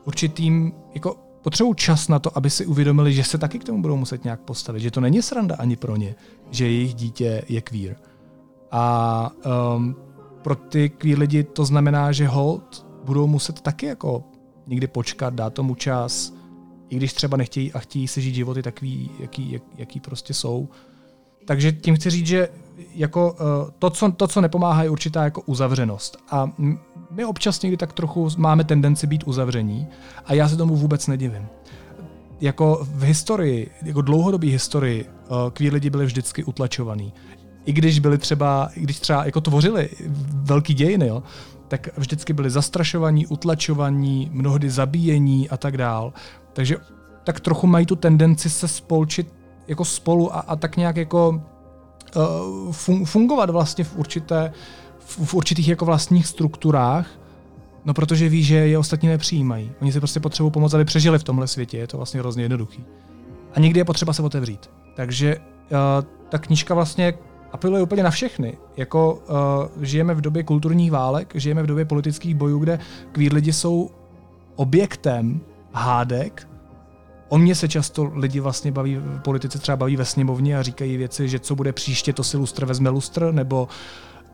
určitým, 0.06 0.74
jako 0.94 1.16
potřebují 1.42 1.76
čas 1.76 2.08
na 2.08 2.20
to, 2.20 2.38
aby 2.38 2.50
si 2.50 2.66
uvědomili, 2.66 3.14
že 3.14 3.24
se 3.24 3.38
taky 3.38 3.60
k 3.60 3.64
tomu 3.64 3.82
budou 3.82 3.98
muset 3.98 4.24
nějak 4.24 4.40
postavit, 4.40 4.80
že 4.80 4.92
to 4.92 5.02
není 5.02 5.22
sranda 5.22 5.56
ani 5.60 5.76
pro 5.76 5.96
ně, 5.96 6.16
že 6.52 6.66
jejich 6.66 6.94
dítě 6.94 7.44
je 7.50 7.62
queer. 7.62 7.96
A 8.72 9.32
um, 9.76 9.96
pro 10.46 10.56
ty 10.56 10.90
queer 10.90 11.20
lidi 11.20 11.44
to 11.44 11.66
znamená, 11.66 12.12
že 12.12 12.28
hold 12.28 12.86
budou 13.04 13.28
muset 13.28 13.62
taky 13.62 13.86
jako 13.86 14.24
někdy 14.68 14.88
počkat, 14.88 15.34
dát 15.34 15.54
tomu 15.54 15.76
čas, 15.76 16.34
i 16.90 16.96
když 16.96 17.14
třeba 17.14 17.38
nechtějí 17.38 17.74
a 17.74 17.80
chtějí 17.80 18.08
si 18.08 18.22
žít 18.22 18.36
životy 18.36 18.64
takový, 18.64 19.12
jaký, 19.20 19.52
jak, 19.52 19.64
jaký 19.78 20.00
prostě 20.00 20.34
jsou. 20.34 20.70
Takže 21.46 21.72
tím 21.72 21.96
chci 21.96 22.10
říct, 22.10 22.28
že 22.28 22.50
jako 22.94 23.32
uh, 23.32 23.72
to, 23.80 23.90
co, 23.90 24.12
to, 24.12 24.28
co 24.28 24.42
nepomáhá, 24.42 24.84
je 24.84 24.90
určitá 24.90 25.24
jako 25.24 25.42
uzavřenost. 25.42 26.18
A 26.30 26.52
my 27.12 27.26
občas 27.26 27.62
někdy 27.62 27.78
tak 27.78 27.94
trochu 27.94 28.30
máme 28.38 28.64
tendenci 28.64 29.08
být 29.08 29.24
uzavření 29.26 29.88
a 30.26 30.34
já 30.34 30.50
se 30.50 30.58
tomu 30.58 30.76
vůbec 30.76 31.08
nedivím. 31.08 31.48
Jako 32.42 32.88
v 32.92 33.04
historii, 33.04 33.72
jako 33.84 34.02
dlouhodobý 34.02 34.50
historii, 34.50 35.06
uh, 35.06 35.50
queer 35.50 35.74
lidi 35.74 35.90
byli 35.90 36.06
vždycky 36.06 36.44
utlačovaný. 36.44 37.14
I 37.66 37.74
když 37.74 38.00
byli 38.00 38.18
třeba, 38.18 38.70
i 38.76 38.82
když 38.82 39.00
třeba 39.00 39.26
jako 39.26 39.42
tvořili 39.42 39.90
velký 40.30 40.74
dějiny, 40.74 41.08
jo, 41.08 41.24
tak 41.68 41.90
vždycky 41.98 42.34
byli 42.34 42.50
zastrašovaní, 42.50 43.28
utlačovaní, 43.28 44.30
mnohdy 44.34 44.70
zabíjení 44.70 45.50
a 45.50 45.58
tak 45.58 45.78
dál. 45.78 46.14
Takže 46.54 46.78
tak 47.24 47.40
trochu 47.40 47.68
mají 47.68 47.86
tu 47.86 47.96
tendenci 47.96 48.50
se 48.50 48.68
spolčit 48.68 49.34
jako 49.68 49.86
spolu 49.86 50.36
a, 50.36 50.40
a 50.40 50.56
tak 50.56 50.78
nějak 50.78 50.98
jako 50.98 51.42
uh, 52.16 53.06
fungovat 53.06 53.50
vlastně 53.50 53.84
v 53.84 53.98
určité 53.98 54.52
v, 55.00 55.26
v 55.26 55.34
určitých 55.34 55.68
jako 55.68 55.86
vlastních 55.86 56.28
strukturách, 56.28 57.08
no 57.86 57.94
protože 57.94 58.30
ví, 58.30 58.44
že 58.44 58.56
je 58.56 58.78
ostatní 58.78 59.10
nepřijímají. 59.10 59.72
Oni 59.82 59.92
si 59.92 60.00
prostě 60.00 60.20
potřebují 60.20 60.52
pomoct, 60.52 60.74
aby 60.74 60.86
přežili 60.86 61.20
v 61.20 61.24
tomhle 61.24 61.48
světě, 61.48 61.78
je 61.78 61.88
to 61.88 61.98
vlastně 61.98 62.20
hrozně 62.20 62.44
jednoduchý. 62.44 62.86
A 63.54 63.60
někdy 63.60 63.80
je 63.80 63.86
potřeba 63.86 64.14
se 64.14 64.22
otevřít. 64.22 64.70
Takže 64.96 65.38
uh, 65.38 65.46
ta 66.30 66.38
knížka 66.38 66.74
vlastně 66.74 67.14
apeluje 67.56 67.84
úplně 67.84 68.04
na 68.04 68.12
všechny. 68.12 68.58
Jako 68.78 69.14
uh, 69.14 69.84
žijeme 69.84 70.14
v 70.14 70.22
době 70.22 70.44
kulturních 70.44 70.92
válek, 70.92 71.32
žijeme 71.36 71.64
v 71.64 71.68
době 71.68 71.86
politických 71.86 72.36
bojů, 72.36 72.60
kde 72.60 72.80
queer 73.12 73.34
lidi 73.34 73.54
jsou 73.54 73.90
objektem 74.56 75.40
hádek. 75.74 76.48
O 77.30 77.38
mě 77.38 77.56
se 77.56 77.68
často 77.68 78.12
lidi 78.14 78.40
vlastně 78.40 78.72
baví, 78.72 78.98
politici 79.24 79.60
třeba 79.60 79.76
baví 79.76 79.96
ve 79.96 80.06
sněmovně 80.06 80.58
a 80.58 80.62
říkají 80.62 80.98
věci, 80.98 81.30
že 81.30 81.40
co 81.40 81.56
bude 81.56 81.74
příště, 81.74 82.14
to 82.14 82.24
si 82.24 82.38
lustr 82.38 82.66
vezme 82.66 82.90
lustr, 82.90 83.32
nebo 83.32 83.68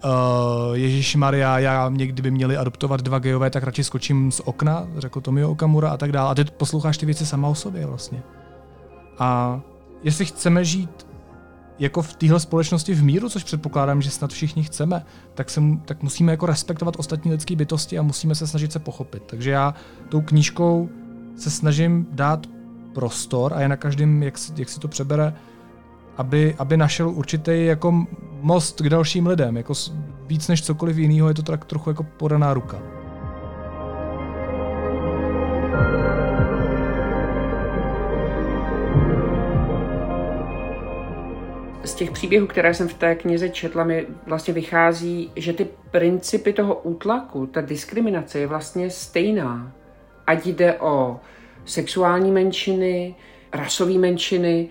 Uh, 0.05 0.73
Ježíš 0.73 1.15
Maria, 1.15 1.59
já 1.59 1.89
někdy 1.89 2.21
by 2.21 2.31
měli 2.31 2.57
adoptovat 2.57 3.01
dva 3.01 3.19
gejové, 3.19 3.49
tak 3.49 3.63
radši 3.63 3.83
skočím 3.83 4.31
z 4.31 4.41
okna, 4.45 4.87
řekl 4.97 5.21
Tomio 5.21 5.51
Okamura 5.51 5.89
a 5.89 5.97
tak 5.97 6.11
dále. 6.11 6.31
A 6.31 6.35
ty 6.35 6.43
posloucháš 6.43 6.97
ty 6.97 7.05
věci 7.05 7.25
sama 7.25 7.47
o 7.47 7.55
sobě 7.55 7.85
vlastně. 7.85 8.23
A 9.19 9.61
jestli 10.03 10.25
chceme 10.25 10.65
žít 10.65 11.07
jako 11.79 12.01
v 12.01 12.15
téhle 12.15 12.39
společnosti 12.39 12.93
v 12.93 13.03
míru, 13.03 13.29
což 13.29 13.43
předpokládám, 13.43 14.01
že 14.01 14.11
snad 14.11 14.31
všichni 14.31 14.63
chceme, 14.63 15.05
tak, 15.33 15.49
se, 15.49 15.61
tak 15.85 16.03
musíme 16.03 16.31
jako 16.31 16.45
respektovat 16.45 16.95
ostatní 16.97 17.31
lidské 17.31 17.55
bytosti 17.55 17.99
a 17.99 18.01
musíme 18.01 18.35
se 18.35 18.47
snažit 18.47 18.71
se 18.71 18.79
pochopit. 18.79 19.23
Takže 19.25 19.51
já 19.51 19.73
tou 20.09 20.21
knížkou 20.21 20.89
se 21.35 21.51
snažím 21.51 22.07
dát 22.11 22.47
prostor 22.93 23.53
a 23.53 23.61
je 23.61 23.67
na 23.67 23.75
každém, 23.75 24.23
jak 24.23 24.35
jak 24.55 24.69
si 24.69 24.79
to 24.79 24.87
přebere, 24.87 25.33
aby, 26.17 26.55
aby 26.57 26.77
našel 26.77 27.09
určitý 27.09 27.65
jako 27.65 28.05
most 28.41 28.81
k 28.81 28.89
dalším 28.89 29.27
lidem. 29.27 29.57
Jako 29.57 29.73
víc 30.27 30.47
než 30.47 30.63
cokoliv 30.63 30.97
jiného 30.97 31.27
je 31.27 31.33
to 31.33 31.43
tak 31.43 31.65
trochu 31.65 31.89
jako 31.89 32.03
podaná 32.03 32.53
ruka. 32.53 33.00
Těch 42.01 42.11
příběhů, 42.11 42.47
které 42.47 42.73
jsem 42.73 42.87
v 42.87 42.93
té 42.93 43.15
knize 43.15 43.49
četla, 43.49 43.83
mi 43.83 44.07
vlastně 44.25 44.53
vychází, 44.53 45.31
že 45.35 45.53
ty 45.53 45.67
principy 45.91 46.53
toho 46.53 46.75
útlaku, 46.75 47.45
ta 47.45 47.61
diskriminace 47.61 48.39
je 48.39 48.47
vlastně 48.47 48.89
stejná. 48.89 49.71
Ať 50.27 50.45
jde 50.45 50.79
o 50.79 51.19
sexuální 51.65 52.31
menšiny, 52.31 53.15
rasové 53.53 53.93
menšiny. 53.93 54.69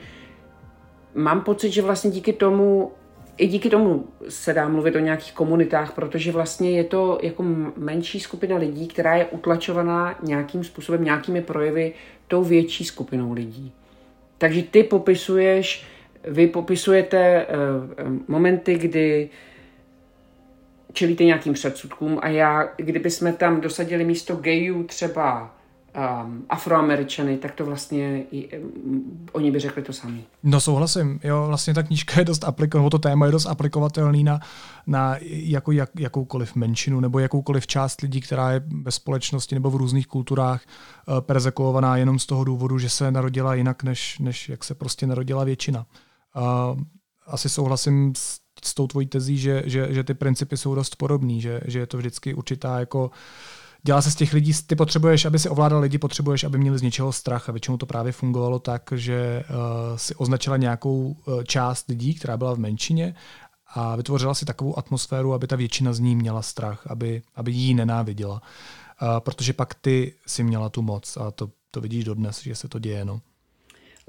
Mám 1.15 1.41
pocit, 1.41 1.71
že 1.71 1.83
vlastně 1.83 2.11
díky 2.11 2.33
tomu, 2.33 2.93
i 3.37 3.47
díky 3.47 3.71
tomu 3.71 4.05
se 4.29 4.55
dá 4.55 4.69
mluvit 4.69 4.97
o 4.97 4.99
nějakých 4.99 5.33
komunitách, 5.33 5.93
protože 5.93 6.33
vlastně 6.33 6.71
je 6.71 6.85
to 6.85 7.19
jako 7.23 7.45
menší 7.77 8.21
skupina 8.21 8.57
lidí, 8.57 8.89
která 8.89 9.17
je 9.17 9.27
utlačovaná 9.27 10.19
nějakým 10.23 10.65
způsobem, 10.65 11.05
nějakými 11.05 11.43
projevy 11.43 11.93
tou 12.29 12.45
větší 12.45 12.85
skupinou 12.85 13.33
lidí. 13.33 13.73
Takže 14.39 14.63
ty 14.63 14.83
popisuješ 14.83 15.87
vy 16.29 16.47
popisujete 16.47 17.47
uh, 17.47 18.19
momenty, 18.29 18.75
kdy 18.75 19.31
čelíte 20.93 21.25
nějakým 21.25 21.53
předsudkům 21.53 22.19
a 22.23 22.29
já, 22.29 22.69
kdyby 22.77 23.11
jsme 23.11 23.33
tam 23.33 23.61
dosadili 23.61 24.05
místo 24.05 24.37
gayů 24.37 24.83
třeba 24.83 25.55
um, 26.25 26.45
afroameričany, 26.49 27.37
tak 27.37 27.55
to 27.55 27.65
vlastně 27.65 28.23
i, 28.31 28.59
um, 28.59 29.29
oni 29.33 29.51
by 29.51 29.59
řekli 29.59 29.83
to 29.83 29.93
sami. 29.93 30.25
No 30.43 30.61
souhlasím, 30.61 31.21
jo, 31.25 31.45
vlastně 31.47 31.75
ta 31.75 31.83
knížka 31.83 32.21
je 32.21 32.25
dost 32.25 32.45
aplikovatelná, 32.45 32.91
to 32.91 32.99
téma 32.99 33.27
je 33.27 33.33
dost 33.33 33.47
aplikovatelný 33.47 34.25
na, 34.25 34.41
na 34.87 35.17
jako, 35.23 35.73
jak, 35.73 35.91
jakoukoliv 35.99 36.55
menšinu 36.55 37.01
nebo 37.01 37.19
jakoukoliv 37.19 37.67
část 37.67 38.01
lidí, 38.01 38.21
která 38.21 38.51
je 38.51 38.63
ve 38.83 38.91
společnosti 38.91 39.55
nebo 39.55 39.71
v 39.71 39.77
různých 39.77 40.07
kulturách 40.07 40.63
uh, 41.09 41.21
persekuovaná 41.21 41.97
jenom 41.97 42.19
z 42.19 42.27
toho 42.27 42.45
důvodu, 42.45 42.79
že 42.79 42.89
se 42.89 43.11
narodila 43.11 43.55
jinak, 43.55 43.83
než, 43.83 44.19
než 44.19 44.49
jak 44.49 44.65
se 44.65 44.75
prostě 44.75 45.07
narodila 45.07 45.45
většina. 45.45 45.87
A 46.35 46.77
asi 47.27 47.49
souhlasím 47.49 48.13
s, 48.17 48.39
s 48.65 48.75
tou 48.75 48.87
tvojí 48.87 49.07
tezí, 49.07 49.39
že, 49.39 49.63
že, 49.67 49.95
že 49.95 50.05
ty 50.05 50.15
principy 50.15 50.57
jsou 50.57 50.75
dost 50.75 50.97
podobný, 50.97 51.41
že, 51.41 51.61
že 51.65 51.79
je 51.79 51.87
to 51.87 51.97
vždycky 51.97 52.35
určitá 52.35 52.79
jako 52.79 53.11
dělá 53.83 54.03
se 54.03 54.11
z 54.11 54.15
těch 54.15 54.33
lidí, 54.33 54.53
ty 54.67 54.77
potřebuješ, 54.77 55.25
aby 55.25 55.39
si 55.39 55.49
ovládal 55.49 55.81
lidi, 55.81 55.99
potřebuješ, 55.99 56.45
aby 56.45 56.59
měli 56.59 56.79
z 56.79 56.83
něčeho 56.83 57.13
strach 57.13 57.49
a 57.49 57.53
většinou 57.53 57.77
to 57.77 57.87
právě 57.87 58.13
fungovalo 58.13 58.59
tak, 58.59 58.83
že 58.97 59.45
uh, 59.51 59.97
si 59.97 60.15
označila 60.15 60.57
nějakou 60.57 61.17
uh, 61.27 61.43
část 61.45 61.89
lidí, 61.89 62.15
která 62.15 62.37
byla 62.37 62.55
v 62.55 62.59
menšině 62.59 63.15
a 63.75 63.97
vytvořila 63.97 64.35
si 64.35 64.45
takovou 64.45 64.79
atmosféru, 64.79 65.35
aby 65.35 65.47
ta 65.47 65.57
většina 65.57 65.93
z 65.93 66.01
ní 66.01 66.17
měla 66.17 66.43
strach, 66.43 66.87
aby, 66.87 67.23
aby 67.35 67.53
jí 67.53 67.75
nenáviděla. 67.75 68.43
Uh, 69.03 69.09
protože 69.19 69.53
pak 69.53 69.75
ty 69.75 70.15
si 70.27 70.45
měla 70.45 70.69
tu 70.69 70.83
moc 70.83 71.17
a 71.17 71.31
to, 71.31 71.51
to 71.71 71.81
vidíš 71.81 72.05
dodnes, 72.05 72.43
že 72.43 72.55
se 72.55 72.69
to 72.69 72.79
děje. 72.79 73.05
No. 73.05 73.21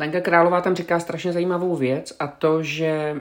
Lenka 0.01 0.21
Králová 0.21 0.61
tam 0.61 0.75
říká 0.75 0.99
strašně 0.99 1.33
zajímavou 1.33 1.75
věc 1.75 2.13
a 2.19 2.27
to, 2.27 2.63
že 2.63 3.15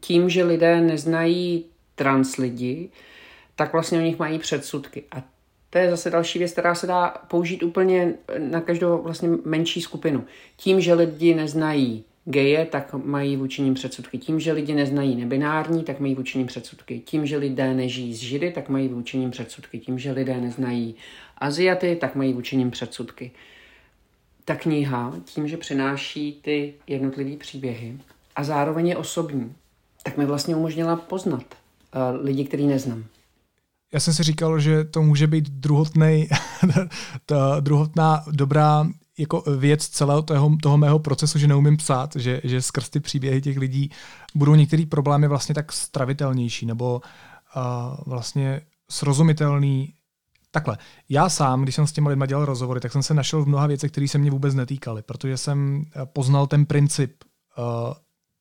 tím, 0.00 0.30
že 0.30 0.44
lidé 0.44 0.80
neznají 0.80 1.64
trans 1.94 2.36
lidi, 2.36 2.90
tak 3.56 3.72
vlastně 3.72 3.98
o 3.98 4.02
nich 4.02 4.18
mají 4.18 4.38
předsudky. 4.38 5.04
A 5.10 5.22
to 5.70 5.78
je 5.78 5.90
zase 5.90 6.10
další 6.10 6.38
věc, 6.38 6.52
která 6.52 6.74
se 6.74 6.86
dá 6.86 7.08
použít 7.08 7.62
úplně 7.62 8.14
na 8.38 8.60
každou 8.60 9.02
vlastně 9.02 9.28
menší 9.44 9.82
skupinu. 9.82 10.24
Tím, 10.56 10.80
že 10.80 10.94
lidi 10.94 11.34
neznají 11.34 12.04
geje, 12.24 12.66
tak 12.66 12.94
mají 12.94 13.36
vůči 13.36 13.62
ním 13.62 13.74
předsudky. 13.74 14.18
Tím, 14.18 14.40
že 14.40 14.52
lidi 14.52 14.74
neznají 14.74 15.16
nebinární, 15.16 15.84
tak 15.84 16.00
mají 16.00 16.14
vůči 16.14 16.38
ním 16.38 16.46
předsudky. 16.46 17.00
Tím, 17.00 17.26
že 17.26 17.36
lidé 17.36 17.74
nežijí 17.74 18.14
z 18.14 18.18
židy, 18.18 18.50
tak 18.50 18.68
mají 18.68 18.88
vůči 18.88 19.18
ním 19.18 19.30
předsudky. 19.30 19.78
Tím, 19.78 19.98
že 19.98 20.12
lidé 20.12 20.40
neznají 20.40 20.94
Aziaty, 21.38 21.96
tak 21.96 22.14
mají 22.14 22.32
vůči 22.32 22.56
nim 22.56 22.70
předsudky 22.70 23.30
ta 24.46 24.56
kniha 24.56 25.12
tím, 25.24 25.48
že 25.48 25.56
přináší 25.56 26.40
ty 26.42 26.74
jednotlivé 26.86 27.36
příběhy 27.36 27.98
a 28.36 28.44
zároveň 28.44 28.86
je 28.86 28.96
osobní, 28.96 29.52
tak 30.02 30.16
mi 30.16 30.26
vlastně 30.26 30.56
umožnila 30.56 30.96
poznat 30.96 31.42
uh, 31.42 32.24
lidi, 32.24 32.44
který 32.44 32.66
neznám. 32.66 33.04
Já 33.92 34.00
jsem 34.00 34.14
si 34.14 34.22
říkal, 34.22 34.60
že 34.60 34.84
to 34.84 35.02
může 35.02 35.26
být 35.26 35.50
druhotnej, 35.50 36.28
ta 37.26 37.60
druhotná 37.60 38.24
dobrá 38.30 38.86
jako 39.18 39.44
věc 39.58 39.88
celého 39.88 40.22
toho, 40.22 40.56
toho 40.62 40.78
mého 40.78 40.98
procesu, 40.98 41.38
že 41.38 41.48
neumím 41.48 41.76
psát, 41.76 42.16
že, 42.16 42.40
že 42.44 42.62
skrz 42.62 42.88
ty 42.88 43.00
příběhy 43.00 43.40
těch 43.40 43.58
lidí 43.58 43.90
budou 44.34 44.54
některé 44.54 44.86
problémy 44.86 45.28
vlastně 45.28 45.54
tak 45.54 45.72
stravitelnější 45.72 46.66
nebo 46.66 47.00
uh, 47.56 47.62
vlastně 48.06 48.60
srozumitelný 48.90 49.94
Takhle, 50.56 50.78
já 51.08 51.28
sám, 51.28 51.62
když 51.62 51.74
jsem 51.74 51.86
s 51.86 51.92
těmi 51.92 52.08
lidmi 52.08 52.26
dělal 52.26 52.44
rozhovory, 52.44 52.80
tak 52.80 52.92
jsem 52.92 53.02
se 53.02 53.14
našel 53.14 53.42
v 53.42 53.48
mnoha 53.48 53.66
věcech, 53.66 53.90
které 53.90 54.08
se 54.08 54.18
mě 54.18 54.30
vůbec 54.30 54.54
netýkaly, 54.54 55.02
protože 55.02 55.36
jsem 55.36 55.84
eh, 55.84 56.06
poznal 56.06 56.46
ten 56.46 56.66
princip 56.66 57.24
uh, 57.58 57.94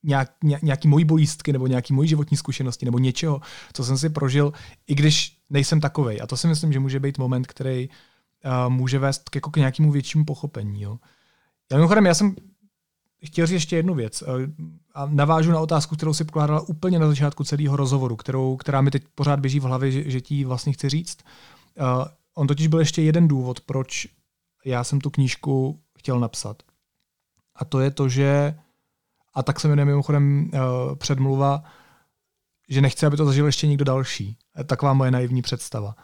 nějak, 0.03 0.32
nějaký 0.61 0.88
mojí 0.88 1.05
bolístky 1.05 1.53
nebo 1.53 1.68
nějaký 1.68 1.93
mojí 1.93 2.09
životní 2.09 2.38
zkušenosti 2.38 2.86
nebo 2.86 2.99
něčeho, 2.99 3.41
co 3.74 3.84
jsem 3.84 3.97
si 3.97 4.09
prožil, 4.09 4.53
i 4.88 4.95
když 4.95 5.38
nejsem 5.49 5.82
takovej. 5.82 6.20
A 6.24 6.28
to 6.28 6.38
si 6.38 6.47
myslím, 6.47 6.74
že 6.74 6.80
může 6.80 6.99
být 6.99 7.18
moment, 7.18 7.47
který 7.47 7.89
uh, 7.89 8.74
může 8.74 8.99
vést 8.99 9.30
k, 9.30 9.36
jako 9.36 9.51
k 9.51 9.57
nějakému 9.57 9.91
většímu 9.91 10.26
pochopení. 10.26 10.82
Jo. 10.82 10.97
Já 11.72 11.78
mimochodem, 11.78 12.05
já 12.05 12.13
jsem 12.13 12.36
chtěl 13.26 13.47
říct 13.47 13.53
ještě 13.53 13.76
jednu 13.76 13.93
věc 13.93 14.24
a 14.93 15.05
navážu 15.05 15.51
na 15.51 15.59
otázku, 15.59 15.95
kterou 15.95 16.13
si 16.13 16.24
pokládala 16.24 16.61
úplně 16.61 16.99
na 16.99 17.07
začátku 17.07 17.43
celého 17.43 17.76
rozhovoru, 17.76 18.16
kterou, 18.16 18.55
která 18.55 18.82
mi 18.82 18.91
teď 18.91 19.03
pořád 19.16 19.39
běží 19.39 19.59
v 19.59 19.63
hlavě, 19.63 19.91
že, 19.91 20.11
že 20.11 20.22
ti 20.22 20.45
vlastně 20.45 20.74
chci 20.74 20.89
říct. 20.89 21.18
Uh, 21.82 22.05
on 22.34 22.47
totiž 22.47 22.67
byl 22.67 22.80
ještě 22.80 23.01
jeden 23.01 23.28
důvod, 23.28 23.61
proč 23.61 24.07
já 24.65 24.84
jsem 24.84 25.01
tu 25.01 25.09
knížku 25.09 25.82
chtěl 25.97 26.19
napsat. 26.19 26.63
A 27.55 27.65
to 27.65 27.80
je 27.80 27.91
to, 27.91 28.09
že, 28.09 28.59
a 29.34 29.43
tak 29.43 29.59
se 29.59 29.67
jmenuje 29.67 29.86
mimochodem 29.86 30.51
uh, 30.53 30.95
předmluva, 30.95 31.63
že 32.69 32.82
nechci, 32.82 33.05
aby 33.05 33.17
to 33.17 33.26
zažil 33.26 33.45
ještě 33.45 33.67
někdo 33.67 33.86
další. 33.86 34.38
Taková 34.65 34.93
moje 34.93 35.11
naivní 35.11 35.41
představa. 35.41 35.95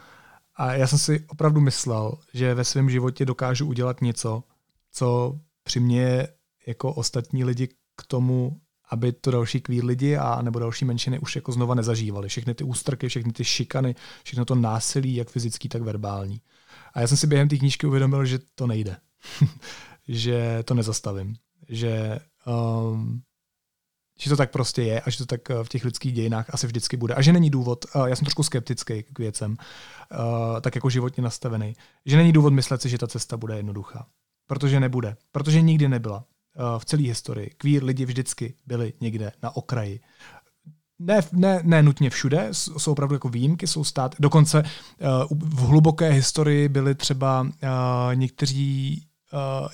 A 0.56 0.74
já 0.74 0.88
jsem 0.88 1.00
si 1.00 1.26
opravdu 1.28 1.62
myslel, 1.62 2.18
že 2.34 2.54
ve 2.54 2.64
svém 2.64 2.90
životě 2.90 3.26
dokážu 3.26 3.66
udělat 3.66 4.02
něco, 4.02 4.44
co 4.92 5.40
přiměje 5.64 6.28
jako 6.68 6.94
ostatní 6.94 7.44
lidi 7.44 7.68
k 7.96 8.06
tomu, 8.08 8.62
aby 8.92 9.12
to 9.12 9.32
další 9.32 9.62
kvír 9.62 9.86
lidi 9.86 10.18
a 10.18 10.42
nebo 10.42 10.60
další 10.60 10.86
menšiny 10.86 11.20
už 11.20 11.36
jako 11.36 11.52
znova 11.52 11.76
nezažívali. 11.76 12.30
Všechny 12.30 12.54
ty 12.54 12.64
ústrky, 12.64 13.08
všechny 13.08 13.32
ty 13.32 13.44
šikany, 13.44 13.96
všechno 14.24 14.46
to 14.46 14.56
násilí, 14.56 15.16
jak 15.16 15.30
fyzický, 15.30 15.70
tak 15.70 15.82
verbální. 15.82 16.42
A 16.94 17.02
já 17.02 17.08
jsem 17.08 17.18
si 17.18 17.28
během 17.28 17.50
té 17.50 17.58
knížky 17.58 17.88
uvědomil, 17.88 18.26
že 18.26 18.40
to 18.56 18.68
nejde. 18.68 18.98
že 20.08 20.64
to 20.66 20.74
nezastavím. 20.74 21.36
Že, 21.70 22.20
um, 22.46 23.22
že 24.20 24.30
to 24.30 24.36
tak 24.36 24.52
prostě 24.52 24.82
je 24.82 25.02
a 25.02 25.10
že 25.10 25.18
to 25.18 25.26
tak 25.26 25.50
uh, 25.50 25.64
v 25.64 25.70
těch 25.70 25.86
lidských 25.86 26.14
dějinách 26.14 26.46
asi 26.50 26.68
vždycky 26.68 26.98
bude. 26.98 27.14
A 27.14 27.22
že 27.22 27.34
není 27.34 27.50
důvod, 27.50 27.86
uh, 27.96 28.06
já 28.06 28.16
jsem 28.16 28.26
trošku 28.26 28.44
skeptický 28.44 29.04
k 29.04 29.20
věcem, 29.20 29.52
uh, 29.52 30.60
tak 30.62 30.76
jako 30.76 30.90
životně 30.90 31.24
nastavený, 31.24 31.76
že 32.06 32.18
není 32.18 32.32
důvod 32.32 32.54
myslet 32.54 32.82
si, 32.82 32.90
že 32.90 32.98
ta 32.98 33.08
cesta 33.08 33.38
bude 33.38 33.58
jednoduchá. 33.58 34.08
Protože 34.48 34.80
nebude. 34.80 35.18
Protože 35.32 35.62
nikdy 35.62 35.90
nebyla 35.90 36.26
v 36.78 36.86
celé 36.86 37.04
historii. 37.04 37.52
Queer 37.58 37.84
lidi 37.84 38.06
vždycky 38.06 38.54
byli 38.68 38.94
někde 39.02 39.32
na 39.44 39.56
okraji. 39.56 40.00
Ne, 41.00 41.22
ne, 41.32 41.60
ne 41.64 41.84
nutně 41.84 42.10
všude, 42.10 42.48
jsou 42.52 42.92
opravdu 42.92 43.16
jako 43.16 43.30
výjimky, 43.30 43.68
jsou 43.68 43.84
stát. 43.84 44.16
Dokonce 44.20 44.64
uh, 44.64 45.38
v 45.40 45.60
hluboké 45.60 46.10
historii 46.10 46.70
byli 46.70 46.96
třeba 46.96 47.42
uh, 47.42 47.50
někteří 48.14 49.04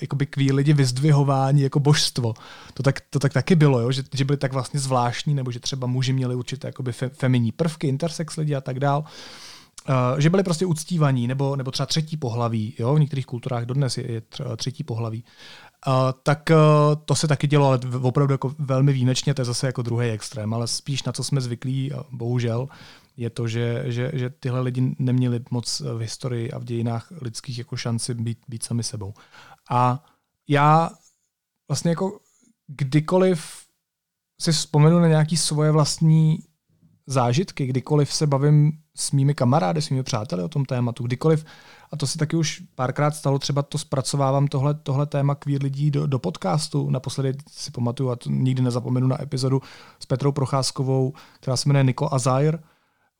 jakoby 0.00 0.26
queer 0.26 0.54
lidi 0.54 0.72
vyzdvihováni 0.72 1.62
jako 1.62 1.80
božstvo. 1.80 2.34
To 2.74 2.82
tak, 2.82 3.00
to 3.10 3.18
tak 3.18 3.32
taky 3.32 3.54
bylo, 3.54 3.80
jo? 3.80 3.92
Že, 3.92 4.02
že 4.14 4.24
byli 4.24 4.36
tak 4.36 4.52
vlastně 4.52 4.80
zvláštní, 4.80 5.34
nebo 5.34 5.50
že 5.50 5.60
třeba 5.60 5.86
muži 5.86 6.12
měli 6.12 6.34
určité 6.34 6.68
jakoby 6.68 6.92
fe, 6.92 7.08
feminní 7.08 7.52
prvky, 7.52 7.88
intersex 7.88 8.36
lidi 8.36 8.54
a 8.54 8.60
tak 8.60 8.80
dál. 8.80 9.04
Uh, 9.88 10.18
že 10.18 10.30
byli 10.30 10.42
prostě 10.42 10.66
uctívaní, 10.66 11.26
nebo, 11.26 11.56
nebo 11.56 11.70
třeba 11.70 11.86
třetí 11.86 12.16
pohlaví, 12.16 12.74
jo? 12.78 12.94
v 12.94 13.00
některých 13.00 13.26
kulturách 13.26 13.64
dodnes 13.64 13.98
je, 13.98 14.12
je 14.12 14.22
třetí 14.56 14.84
pohlaví. 14.84 15.24
Uh, 15.86 15.92
tak 16.22 16.50
uh, 16.50 16.56
to 17.04 17.14
se 17.14 17.28
taky 17.28 17.46
dělo, 17.46 17.66
ale 17.66 17.80
opravdu 18.02 18.34
jako 18.34 18.54
velmi 18.58 18.92
výjimečně, 18.92 19.34
to 19.34 19.40
je 19.40 19.44
zase 19.46 19.66
jako 19.66 19.82
druhý 19.82 20.10
extrém, 20.10 20.54
ale 20.54 20.68
spíš 20.68 21.02
na 21.02 21.12
co 21.12 21.24
jsme 21.24 21.40
zvyklí, 21.40 21.92
bohužel, 22.10 22.68
je 23.16 23.30
to, 23.30 23.48
že, 23.48 23.84
že, 23.86 24.10
že 24.14 24.30
tyhle 24.30 24.60
lidi 24.60 24.94
neměli 24.98 25.40
moc 25.50 25.80
v 25.80 25.98
historii 25.98 26.50
a 26.50 26.58
v 26.58 26.64
dějinách 26.64 27.12
lidských 27.20 27.58
jako 27.58 27.76
šanci 27.76 28.14
být, 28.14 28.38
být 28.48 28.62
sami 28.62 28.82
sebou. 28.82 29.14
A 29.70 30.04
já 30.48 30.90
vlastně 31.68 31.90
jako 31.90 32.20
kdykoliv 32.66 33.66
si 34.40 34.52
vzpomenu 34.52 34.98
na 34.98 35.08
nějaký 35.08 35.36
svoje 35.36 35.70
vlastní 35.70 36.38
zážitky, 37.06 37.66
kdykoliv 37.66 38.12
se 38.12 38.26
bavím 38.26 38.72
s 38.96 39.12
mými 39.12 39.34
kamarády, 39.34 39.82
s 39.82 39.90
mými 39.90 40.02
přáteli 40.02 40.42
o 40.42 40.48
tom 40.48 40.64
tématu, 40.64 41.04
kdykoliv, 41.04 41.44
a 41.90 41.96
to 41.96 42.06
se 42.06 42.18
taky 42.18 42.36
už 42.36 42.62
párkrát 42.74 43.10
stalo, 43.10 43.38
třeba 43.38 43.62
to 43.62 43.78
zpracovávám 43.78 44.46
tohle, 44.46 44.74
tohle 44.74 45.06
téma 45.06 45.34
queer 45.34 45.62
lidí 45.62 45.90
do, 45.90 46.06
do 46.06 46.18
podcastu. 46.18 46.90
Naposledy 46.90 47.38
si 47.50 47.70
pamatuju, 47.70 48.10
a 48.10 48.16
to 48.16 48.30
nikdy 48.30 48.62
nezapomenu 48.62 49.06
na 49.06 49.22
epizodu 49.22 49.62
s 50.00 50.06
Petrou 50.06 50.32
Procházkovou, 50.32 51.12
která 51.40 51.56
se 51.56 51.68
jmenuje 51.68 51.84
Niko 51.84 52.08
Azair, 52.12 52.58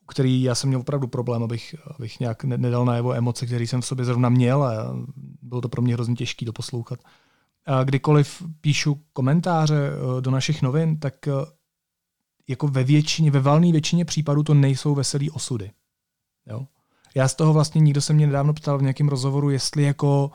který 0.09 0.43
já 0.43 0.55
jsem 0.55 0.69
měl 0.69 0.81
opravdu 0.81 1.07
problém, 1.07 1.43
abych, 1.43 1.75
abych 1.99 2.21
nějak 2.21 2.45
nedal 2.45 2.85
na 2.85 2.97
jeho 2.97 3.15
emoce, 3.15 3.47
které 3.47 3.65
jsem 3.65 3.81
v 3.81 3.87
sobě 3.87 4.05
zrovna 4.05 4.29
měl 4.29 4.63
a 4.63 4.97
bylo 5.43 5.61
to 5.61 5.69
pro 5.69 5.83
mě 5.83 5.95
hrozně 5.95 6.15
těžké 6.15 6.47
to 6.47 6.53
poslouchat. 6.53 6.99
A 7.67 7.85
kdykoliv 7.85 8.43
píšu 8.61 9.01
komentáře 9.13 9.91
eh, 9.91 10.21
do 10.21 10.31
našich 10.31 10.63
novin, 10.63 10.99
tak 10.99 11.29
eh, 11.29 11.33
jako 12.49 12.69
ve 12.69 12.85
většině, 12.85 13.31
ve 13.31 13.41
valné 13.41 13.73
většině 13.73 14.05
případů 14.05 14.43
to 14.43 14.55
nejsou 14.55 14.95
veselý 14.95 15.31
osudy. 15.31 15.71
Jo? 16.47 16.67
Já 17.19 17.29
z 17.29 17.35
toho 17.35 17.53
vlastně 17.53 17.81
nikdo 17.81 18.01
se 18.01 18.13
mě 18.13 18.27
nedávno 18.27 18.53
ptal 18.53 18.79
v 18.79 18.83
nějakém 18.83 19.09
rozhovoru, 19.09 19.51
jestli 19.51 19.83
jako 19.83 20.31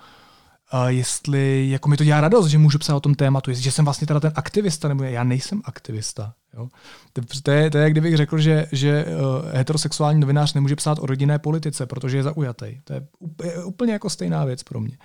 uh, 0.74 0.86
jestli 0.88 1.70
jako 1.70 1.90
mi 1.90 1.98
to 1.98 2.04
dělá 2.04 2.22
radost, 2.22 2.48
že 2.48 2.58
můžu 2.58 2.78
psát 2.78 2.96
o 2.96 3.00
tom 3.00 3.16
tématu, 3.16 3.50
jestli, 3.50 3.64
že 3.64 3.72
jsem 3.72 3.86
vlastně 3.86 4.08
teda 4.08 4.20
ten 4.20 4.32
aktivista, 4.36 4.88
nebo 4.88 5.04
já 5.04 5.24
nejsem 5.24 5.62
aktivista. 5.66 6.34
Jo? 6.54 6.68
To, 7.14 7.22
to, 7.44 7.52
je, 7.52 7.72
to 7.72 7.78
je, 7.78 7.90
kdybych 7.90 8.18
řekl, 8.18 8.38
že, 8.38 8.68
že 8.72 9.06
uh, 9.06 9.52
heterosexuální 9.54 10.20
novinář 10.20 10.54
nemůže 10.54 10.76
psát 10.76 11.00
o 11.00 11.06
rodinné 11.06 11.40
politice, 11.40 11.86
protože 11.86 12.18
je 12.18 12.24
zaujatý. 12.24 12.82
To 12.84 12.94
je, 12.94 13.08
je 13.44 13.64
úplně 13.64 13.94
jako 13.94 14.10
stejná 14.10 14.46
věc 14.46 14.64
pro 14.64 14.80
mě. 14.80 14.98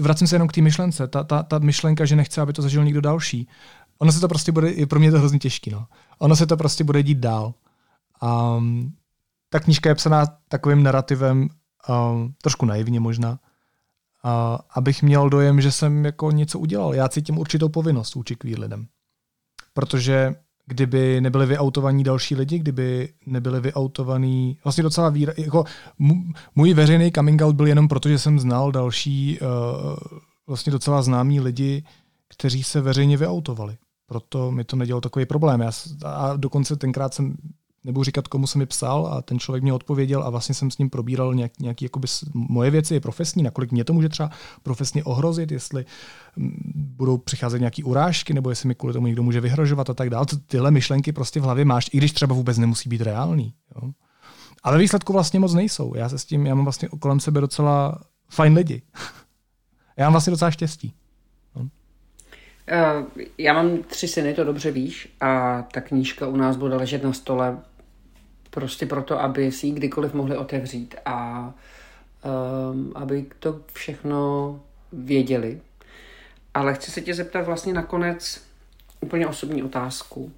Vracím 0.00 0.26
se 0.26 0.34
jenom 0.34 0.48
k 0.48 0.52
té 0.52 0.60
myšlence. 0.60 1.08
Ta, 1.08 1.24
ta, 1.24 1.42
ta 1.42 1.58
myšlenka, 1.58 2.04
že 2.04 2.16
nechce, 2.16 2.40
aby 2.40 2.52
to 2.52 2.62
zažil 2.62 2.84
někdo 2.84 3.00
další. 3.00 3.48
Ono 3.98 4.12
se 4.12 4.20
to 4.20 4.28
prostě 4.28 4.52
bude, 4.52 4.70
je 4.70 4.86
pro 4.86 4.98
mě 4.98 5.10
to 5.10 5.18
hrozně 5.18 5.38
těžký. 5.38 5.70
No. 5.70 5.86
Ono 6.18 6.36
se 6.36 6.46
to 6.46 6.56
prostě 6.56 6.84
bude 6.84 7.02
dít 7.02 7.18
dál. 7.18 7.54
Um, 8.22 8.92
ta 9.52 9.60
knížka 9.60 9.88
je 9.88 9.94
psaná 9.94 10.26
takovým 10.48 10.82
narrativem, 10.82 11.48
um, 11.88 12.34
trošku 12.42 12.66
naivně 12.66 13.00
možná, 13.00 13.30
uh, 13.30 14.58
abych 14.74 15.02
měl 15.02 15.28
dojem, 15.28 15.60
že 15.60 15.72
jsem 15.72 16.04
jako 16.04 16.30
něco 16.30 16.58
udělal. 16.58 16.94
Já 16.94 17.08
cítím 17.08 17.38
určitou 17.38 17.68
povinnost 17.68 18.14
vůči 18.14 18.36
queer 18.36 18.60
lidem. 18.60 18.86
Protože 19.74 20.34
kdyby 20.66 21.20
nebyli 21.20 21.46
vyautovaní 21.46 22.04
další 22.04 22.36
lidi, 22.36 22.58
kdyby 22.58 23.12
nebyli 23.26 23.60
vyautovaní, 23.60 24.58
vlastně 24.64 24.82
docela 24.82 25.08
víra, 25.08 25.32
jako 25.36 25.64
můj 26.54 26.74
veřejný 26.74 27.12
coming 27.12 27.42
out 27.42 27.56
byl 27.56 27.66
jenom 27.66 27.88
proto, 27.88 28.08
že 28.08 28.18
jsem 28.18 28.38
znal 28.38 28.72
další 28.72 29.38
uh, 29.40 29.48
vlastně 30.46 30.72
docela 30.72 31.02
známí 31.02 31.40
lidi, 31.40 31.84
kteří 32.28 32.62
se 32.62 32.80
veřejně 32.80 33.16
vyautovali. 33.16 33.76
Proto 34.06 34.50
mi 34.50 34.64
to 34.64 34.76
nedělalo 34.76 35.00
takový 35.00 35.26
problém. 35.26 35.60
Já, 35.60 35.70
a 36.04 36.36
dokonce 36.36 36.76
tenkrát 36.76 37.14
jsem, 37.14 37.36
nebudu 37.84 38.04
říkat, 38.04 38.28
komu 38.28 38.46
jsem 38.46 38.58
mi 38.58 38.66
psal 38.66 39.06
a 39.06 39.22
ten 39.22 39.38
člověk 39.38 39.62
mě 39.62 39.72
odpověděl 39.72 40.22
a 40.22 40.30
vlastně 40.30 40.54
jsem 40.54 40.70
s 40.70 40.78
ním 40.78 40.90
probíral 40.90 41.34
nějak, 41.34 41.52
nějaký 41.60 41.84
jakoby, 41.84 42.08
moje 42.34 42.70
věci, 42.70 42.94
je 42.94 43.00
profesní, 43.00 43.42
nakolik 43.42 43.72
mě 43.72 43.84
to 43.84 43.92
může 43.92 44.08
třeba 44.08 44.30
profesně 44.62 45.04
ohrozit, 45.04 45.52
jestli 45.52 45.84
budou 46.74 47.18
přicházet 47.18 47.58
nějaké 47.58 47.84
urážky, 47.84 48.34
nebo 48.34 48.50
jestli 48.50 48.68
mi 48.68 48.74
kvůli 48.74 48.92
tomu 48.92 49.06
někdo 49.06 49.22
může 49.22 49.40
vyhrožovat 49.40 49.90
a 49.90 49.94
tak 49.94 50.10
dále. 50.10 50.26
Tyhle 50.46 50.70
myšlenky 50.70 51.12
prostě 51.12 51.40
v 51.40 51.42
hlavě 51.42 51.64
máš, 51.64 51.90
i 51.92 51.98
když 51.98 52.12
třeba 52.12 52.34
vůbec 52.34 52.58
nemusí 52.58 52.88
být 52.88 53.00
reálný. 53.00 53.54
Jo? 53.74 53.90
Ale 54.62 54.78
výsledku 54.78 55.12
vlastně 55.12 55.40
moc 55.40 55.54
nejsou. 55.54 55.94
Já 55.96 56.08
se 56.08 56.18
s 56.18 56.24
tím, 56.24 56.46
já 56.46 56.54
mám 56.54 56.64
vlastně 56.64 56.88
kolem 57.00 57.20
sebe 57.20 57.40
docela 57.40 57.98
fajn 58.30 58.54
lidi. 58.54 58.82
já 59.96 60.04
mám 60.06 60.12
vlastně 60.12 60.30
docela 60.30 60.50
štěstí. 60.50 60.94
Uh, 62.70 63.06
já 63.38 63.52
mám 63.52 63.82
tři 63.82 64.08
syny, 64.08 64.34
to 64.34 64.44
dobře 64.44 64.70
víš, 64.70 65.08
a 65.20 65.62
ta 65.62 65.80
knížka 65.80 66.26
u 66.26 66.36
nás 66.36 66.56
bude 66.56 66.76
ležet 66.76 67.04
na 67.04 67.12
stole 67.12 67.58
prostě 68.54 68.86
proto, 68.86 69.20
aby 69.20 69.52
si 69.52 69.66
ji 69.66 69.72
kdykoliv 69.72 70.14
mohli 70.14 70.36
otevřít 70.36 70.94
a 71.04 71.46
um, 72.72 72.92
aby 72.94 73.26
to 73.38 73.60
všechno 73.72 74.60
věděli. 74.92 75.60
Ale 76.54 76.74
chci 76.74 76.90
se 76.90 77.00
tě 77.00 77.14
zeptat 77.14 77.46
vlastně 77.46 77.72
nakonec 77.72 78.42
úplně 79.00 79.26
osobní 79.26 79.62
otázku. 79.62 80.32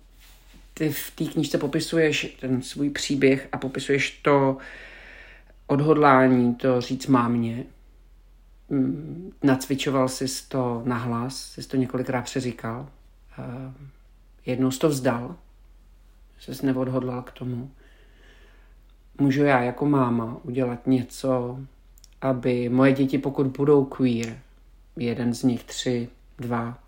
Ty 0.75 0.93
v 0.93 1.11
té 1.11 1.25
knížce 1.25 1.59
popisuješ 1.59 2.37
ten 2.41 2.63
svůj 2.63 2.91
příběh 2.91 3.49
a 3.53 3.59
popisuješ 3.59 4.11
to 4.11 4.57
odhodlání, 5.67 6.55
to 6.55 6.81
říct 6.81 7.07
mámě, 7.07 7.65
Mm, 8.69 9.33
nacvičoval 9.43 10.09
jsi 10.09 10.27
to 10.49 10.83
nahlas, 10.85 11.53
jsi 11.53 11.69
to 11.69 11.77
několikrát 11.77 12.23
přeříkal. 12.23 12.89
Jednou 14.47 14.71
jsi 14.71 14.79
to 14.79 14.89
vzdal, 14.89 15.37
jsi 16.39 16.67
neodhodlal 16.67 17.23
k 17.23 17.33
tomu. 17.33 17.71
Můžu 19.21 19.43
já 19.45 19.61
jako 19.63 19.87
máma 19.87 20.37
udělat 20.43 20.87
něco, 20.87 21.59
aby 22.21 22.69
moje 22.69 22.93
děti, 22.93 23.19
pokud 23.19 23.47
budou 23.47 23.85
queer, 23.85 24.39
jeden 24.97 25.35
z 25.35 25.43
nich, 25.43 25.65
tři, 25.65 26.09
dva, 26.39 26.79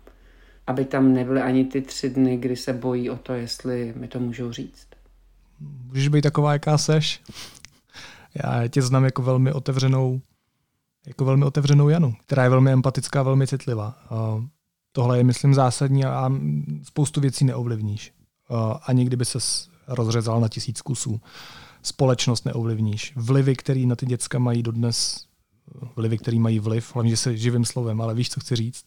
aby 0.67 0.85
tam 0.85 1.13
nebyly 1.13 1.41
ani 1.41 1.65
ty 1.65 1.81
tři 1.81 2.09
dny, 2.09 2.37
kdy 2.37 2.55
se 2.55 2.73
bojí 2.73 3.09
o 3.09 3.17
to, 3.17 3.33
jestli 3.33 3.93
mi 3.97 4.07
to 4.07 4.19
můžou 4.19 4.51
říct. 4.51 4.87
Můžeš 5.59 6.07
být 6.07 6.21
taková, 6.21 6.53
jaká 6.53 6.77
seš. 6.77 7.21
Já 8.45 8.67
tě 8.67 8.81
znám 8.81 9.03
jako 9.03 9.21
velmi 9.21 9.53
otevřenou 9.53 10.21
jako 11.07 11.25
velmi 11.25 11.45
otevřenou 11.45 11.89
Janu, 11.89 12.13
která 12.25 12.43
je 12.43 12.49
velmi 12.49 12.71
empatická, 12.71 13.23
velmi 13.23 13.47
citlivá. 13.47 13.95
Tohle 14.91 15.17
je, 15.17 15.23
myslím, 15.23 15.53
zásadní 15.53 16.05
a 16.05 16.31
spoustu 16.83 17.21
věcí 17.21 17.45
neovlivníš. 17.45 18.13
Ani 18.87 19.05
kdyby 19.05 19.25
se 19.25 19.39
rozřezal 19.87 20.41
na 20.41 20.47
tisíc 20.47 20.81
kusů. 20.81 21.21
Společnost 21.87 22.45
neovlivníš. 22.45 23.13
Vlivy, 23.15 23.55
které 23.55 23.79
na 23.85 23.95
ty 23.95 24.05
děcka 24.05 24.39
mají 24.39 24.63
dodnes, 24.63 25.25
vlivy, 25.95 26.17
které 26.17 26.39
mají 26.39 26.59
vliv, 26.59 26.95
hlavně, 26.95 27.09
že 27.09 27.17
se 27.17 27.37
živým 27.37 27.65
slovem, 27.65 28.01
ale 28.01 28.13
víš, 28.13 28.29
co 28.29 28.39
chci 28.39 28.55
říct. 28.55 28.85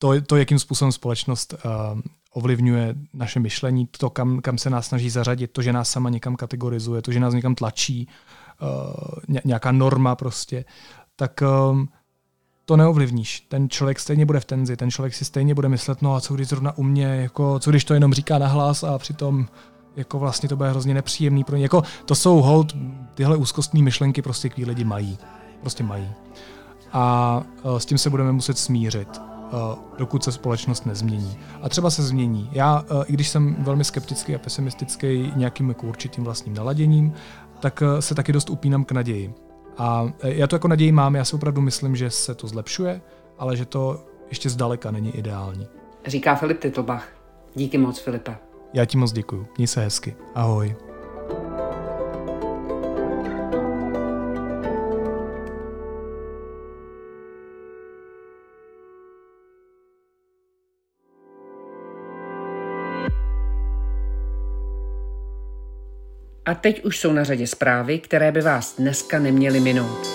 To, 0.00 0.20
to 0.20 0.36
jakým 0.36 0.58
způsobem 0.58 0.92
společnost 0.92 1.54
uh, 1.54 2.00
ovlivňuje 2.32 2.94
naše 3.14 3.40
myšlení, 3.40 3.88
to, 3.98 4.10
kam, 4.10 4.40
kam 4.40 4.58
se 4.58 4.70
nás 4.70 4.86
snaží 4.86 5.10
zařadit, 5.10 5.50
to, 5.52 5.62
že 5.62 5.72
nás 5.72 5.90
sama 5.90 6.10
někam 6.10 6.36
kategorizuje, 6.36 7.02
to, 7.02 7.12
že 7.12 7.20
nás 7.20 7.34
někam 7.34 7.54
tlačí, 7.54 8.08
uh, 8.62 9.38
nějaká 9.44 9.72
norma 9.72 10.16
prostě 10.16 10.64
tak 11.16 11.42
um, 11.70 11.88
to 12.64 12.76
neovlivníš. 12.76 13.40
Ten 13.40 13.70
člověk 13.70 14.00
stejně 14.00 14.26
bude 14.26 14.40
v 14.40 14.44
tenzi, 14.44 14.76
ten 14.76 14.90
člověk 14.90 15.14
si 15.14 15.24
stejně 15.24 15.54
bude 15.54 15.68
myslet, 15.68 16.02
no 16.02 16.14
a 16.14 16.20
co 16.20 16.34
když 16.34 16.48
zrovna 16.48 16.78
u 16.78 16.82
mě, 16.82 17.06
jako, 17.06 17.58
co 17.58 17.70
když 17.70 17.84
to 17.84 17.94
jenom 17.94 18.12
říká 18.12 18.38
nahlas 18.38 18.84
a 18.84 18.98
přitom 18.98 19.46
jako 19.96 20.18
vlastně 20.18 20.48
to 20.48 20.56
bude 20.56 20.70
hrozně 20.70 20.94
nepříjemný 20.94 21.44
pro 21.44 21.56
ně. 21.56 21.62
Jako, 21.62 21.82
to 22.04 22.14
jsou 22.14 22.42
hold, 22.42 22.76
tyhle 23.14 23.36
úzkostní 23.36 23.82
myšlenky 23.82 24.22
prostě 24.22 24.48
kví 24.48 24.64
lidi 24.64 24.84
mají. 24.84 25.18
Prostě 25.60 25.84
mají. 25.84 26.08
A 26.92 27.42
uh, 27.62 27.76
s 27.76 27.86
tím 27.86 27.98
se 27.98 28.10
budeme 28.10 28.32
muset 28.32 28.58
smířit. 28.58 29.20
dokud 29.98 30.24
se 30.24 30.32
společnost 30.32 30.86
nezmění. 30.86 31.38
A 31.62 31.68
třeba 31.68 31.90
se 31.90 32.02
změní. 32.02 32.50
Já, 32.52 32.84
i 33.06 33.12
když 33.12 33.28
jsem 33.28 33.56
velmi 33.58 33.84
skeptický 33.84 34.34
a 34.34 34.38
pesimistický 34.38 35.32
nějakým 35.36 35.68
jako 35.68 35.86
určitým 35.86 36.24
vlastním 36.24 36.54
naladěním, 36.54 37.12
tak 37.60 37.82
se 38.00 38.14
taky 38.14 38.32
dost 38.32 38.50
upínám 38.50 38.84
k 38.84 38.92
naději. 38.92 39.34
A 39.78 40.12
já 40.22 40.46
to 40.46 40.54
jako 40.54 40.68
naději 40.68 40.92
mám, 40.92 41.14
já 41.14 41.24
si 41.24 41.36
opravdu 41.36 41.60
myslím, 41.60 41.96
že 41.96 42.10
se 42.10 42.34
to 42.34 42.48
zlepšuje, 42.48 43.00
ale 43.38 43.56
že 43.56 43.64
to 43.64 44.04
ještě 44.28 44.50
zdaleka 44.50 44.90
není 44.90 45.10
ideální. 45.16 45.66
Říká 46.06 46.34
Filip 46.34 46.60
Titlbach. 46.60 47.08
Díky 47.54 47.78
moc, 47.78 47.98
Filipe. 47.98 48.36
Já 48.72 48.84
ti 48.84 48.98
moc 48.98 49.12
děkuju. 49.12 49.46
Měj 49.56 49.66
se 49.66 49.80
hezky. 49.80 50.16
Ahoj. 50.34 50.76
A 66.46 66.54
teď 66.54 66.84
už 66.84 67.00
jsou 67.00 67.12
na 67.12 67.24
řadě 67.24 67.46
zprávy, 67.46 67.98
které 67.98 68.32
by 68.32 68.40
vás 68.40 68.76
dneska 68.76 69.18
neměly 69.18 69.60
minout. 69.60 70.06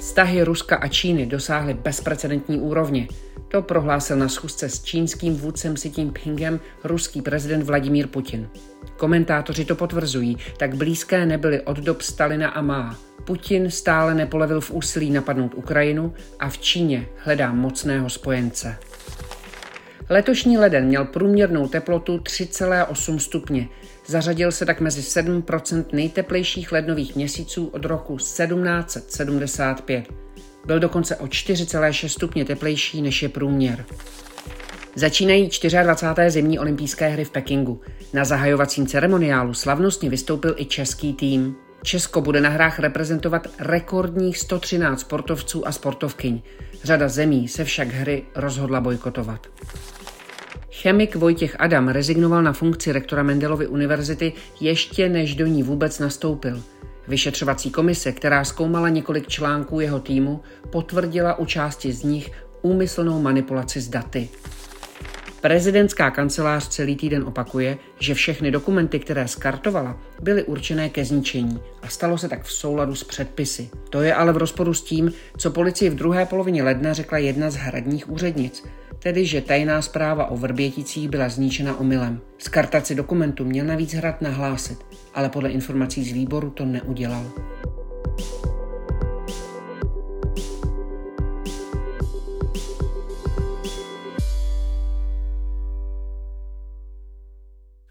Vztahy 0.00 0.42
Ruska 0.42 0.76
a 0.76 0.88
Číny 0.88 1.26
dosáhly 1.26 1.74
bezprecedentní 1.74 2.60
úrovně. 2.60 3.08
To 3.48 3.62
prohlásil 3.62 4.16
na 4.16 4.28
schůzce 4.28 4.68
s 4.68 4.82
čínským 4.82 5.36
vůdcem 5.36 5.74
Xi 5.74 5.92
Jinpingem 5.96 6.60
ruský 6.84 7.22
prezident 7.22 7.62
Vladimír 7.62 8.06
Putin. 8.06 8.48
Komentátoři 8.96 9.64
to 9.64 9.74
potvrzují, 9.74 10.36
tak 10.58 10.74
blízké 10.74 11.26
nebyly 11.26 11.60
od 11.60 11.76
dob 11.76 12.02
Stalina 12.02 12.48
a 12.48 12.62
Má. 12.62 12.98
Putin 13.24 13.70
stále 13.70 14.14
nepolevil 14.14 14.60
v 14.60 14.70
úsilí 14.70 15.10
napadnout 15.10 15.54
Ukrajinu 15.54 16.14
a 16.38 16.48
v 16.48 16.58
Číně 16.58 17.06
hledá 17.16 17.52
mocného 17.52 18.10
spojence. 18.10 18.78
Letošní 20.08 20.58
leden 20.58 20.86
měl 20.86 21.04
průměrnou 21.04 21.68
teplotu 21.68 22.16
3,8 22.16 23.18
stupně. 23.18 23.68
Zařadil 24.06 24.52
se 24.52 24.66
tak 24.66 24.80
mezi 24.80 25.00
7% 25.00 25.84
nejteplejších 25.92 26.72
lednových 26.72 27.16
měsíců 27.16 27.66
od 27.66 27.84
roku 27.84 28.16
1775. 28.16 30.25
Byl 30.66 30.80
dokonce 30.80 31.16
o 31.16 31.26
4,6 31.26 32.08
stupně 32.08 32.44
teplejší 32.44 33.02
než 33.02 33.22
je 33.22 33.28
průměr. 33.28 33.84
Začínají 34.94 35.50
24. 35.82 36.30
zimní 36.30 36.58
olympijské 36.58 37.08
hry 37.08 37.24
v 37.24 37.30
Pekingu. 37.30 37.80
Na 38.12 38.24
zahajovacím 38.24 38.86
ceremoniálu 38.86 39.54
slavnostně 39.54 40.10
vystoupil 40.10 40.54
i 40.58 40.64
český 40.64 41.12
tým. 41.12 41.54
Česko 41.82 42.20
bude 42.20 42.40
na 42.40 42.48
hrách 42.48 42.78
reprezentovat 42.78 43.46
rekordních 43.58 44.38
113 44.38 45.00
sportovců 45.00 45.68
a 45.68 45.72
sportovkyň. 45.72 46.42
Řada 46.84 47.08
zemí 47.08 47.48
se 47.48 47.64
však 47.64 47.88
hry 47.88 48.22
rozhodla 48.34 48.80
bojkotovat. 48.80 49.46
Chemik 50.72 51.16
Vojtěch 51.16 51.56
Adam 51.58 51.88
rezignoval 51.88 52.42
na 52.42 52.52
funkci 52.52 52.92
rektora 52.92 53.22
Mendelovy 53.22 53.66
univerzity 53.66 54.32
ještě 54.60 55.08
než 55.08 55.34
do 55.34 55.46
ní 55.46 55.62
vůbec 55.62 55.98
nastoupil. 55.98 56.62
Vyšetřovací 57.08 57.70
komise, 57.70 58.12
která 58.12 58.44
zkoumala 58.44 58.88
několik 58.88 59.28
článků 59.28 59.80
jeho 59.80 60.00
týmu, 60.00 60.40
potvrdila 60.70 61.38
u 61.38 61.46
části 61.46 61.92
z 61.92 62.02
nich 62.02 62.30
úmyslnou 62.62 63.22
manipulaci 63.22 63.80
s 63.80 63.88
daty. 63.88 64.28
Prezidentská 65.40 66.10
kancelář 66.10 66.68
celý 66.68 66.96
týden 66.96 67.24
opakuje, 67.24 67.78
že 67.98 68.14
všechny 68.14 68.50
dokumenty, 68.50 68.98
které 68.98 69.28
skartovala, 69.28 69.98
byly 70.22 70.42
určené 70.42 70.88
ke 70.88 71.04
zničení 71.04 71.60
a 71.82 71.88
stalo 71.88 72.18
se 72.18 72.28
tak 72.28 72.42
v 72.42 72.52
souladu 72.52 72.94
s 72.94 73.04
předpisy. 73.04 73.70
To 73.90 74.02
je 74.02 74.14
ale 74.14 74.32
v 74.32 74.36
rozporu 74.36 74.74
s 74.74 74.82
tím, 74.82 75.12
co 75.36 75.50
policii 75.50 75.90
v 75.90 75.94
druhé 75.94 76.26
polovině 76.26 76.62
ledna 76.62 76.92
řekla 76.92 77.18
jedna 77.18 77.50
z 77.50 77.54
hradních 77.54 78.10
úřednic 78.10 78.64
tedy 79.06 79.26
že 79.26 79.40
tajná 79.40 79.82
zpráva 79.82 80.26
o 80.26 80.36
Vrběticích 80.36 81.08
byla 81.08 81.28
zničena 81.28 81.80
omylem. 81.80 82.20
kartaci 82.50 82.94
dokumentu 82.94 83.44
měl 83.44 83.66
navíc 83.66 83.94
hrad 83.94 84.22
nahlásit, 84.22 84.78
ale 85.14 85.28
podle 85.28 85.50
informací 85.50 86.04
z 86.04 86.12
výboru 86.12 86.50
to 86.50 86.64
neudělal. 86.64 87.32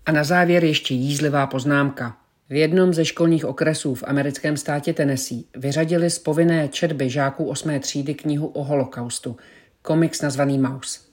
A 0.05 0.11
na 0.11 0.23
závěr 0.23 0.63
ještě 0.63 0.93
jízlivá 0.93 1.47
poznámka. 1.47 2.17
V 2.49 2.53
jednom 2.53 2.93
ze 2.93 3.05
školních 3.05 3.45
okresů 3.45 3.95
v 3.95 4.03
americkém 4.07 4.57
státě 4.57 4.93
Tennessee 4.93 5.43
vyřadili 5.55 6.09
z 6.09 6.19
povinné 6.19 6.67
četby 6.67 7.09
žáků 7.09 7.45
8. 7.45 7.79
třídy 7.79 8.13
knihu 8.13 8.47
o 8.47 8.63
holokaustu, 8.63 9.37
komiks 9.81 10.21
nazvaný 10.21 10.57
Mouse. 10.57 11.04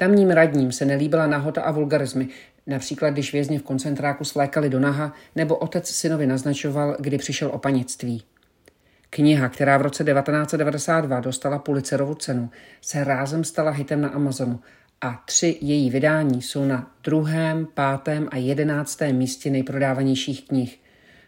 Tamním 0.00 0.30
radním 0.30 0.72
se 0.72 0.84
nelíbila 0.84 1.26
nahota 1.26 1.62
a 1.62 1.70
vulgarizmy, 1.70 2.28
například 2.66 3.10
když 3.10 3.32
vězni 3.32 3.58
v 3.58 3.62
koncentráku 3.62 4.24
svlékali 4.24 4.70
do 4.70 4.80
naha, 4.80 5.12
nebo 5.36 5.56
otec 5.56 5.88
synovi 5.88 6.26
naznačoval, 6.26 6.96
kdy 6.98 7.18
přišel 7.18 7.48
o 7.48 7.58
panictví. 7.58 8.22
Kniha, 9.10 9.48
která 9.48 9.78
v 9.78 9.82
roce 9.82 10.04
1992 10.04 11.20
dostala 11.20 11.58
Pulitzerovu 11.58 12.14
cenu, 12.14 12.50
se 12.80 13.04
rázem 13.04 13.44
stala 13.44 13.70
hitem 13.70 14.00
na 14.00 14.08
Amazonu 14.08 14.60
a 15.00 15.22
tři 15.26 15.58
její 15.60 15.90
vydání 15.90 16.42
jsou 16.42 16.64
na 16.64 16.90
druhém, 17.04 17.66
pátém 17.74 18.28
a 18.30 18.36
jedenáctém 18.36 19.16
místě 19.16 19.50
nejprodávanějších 19.50 20.48
knih. 20.48 20.80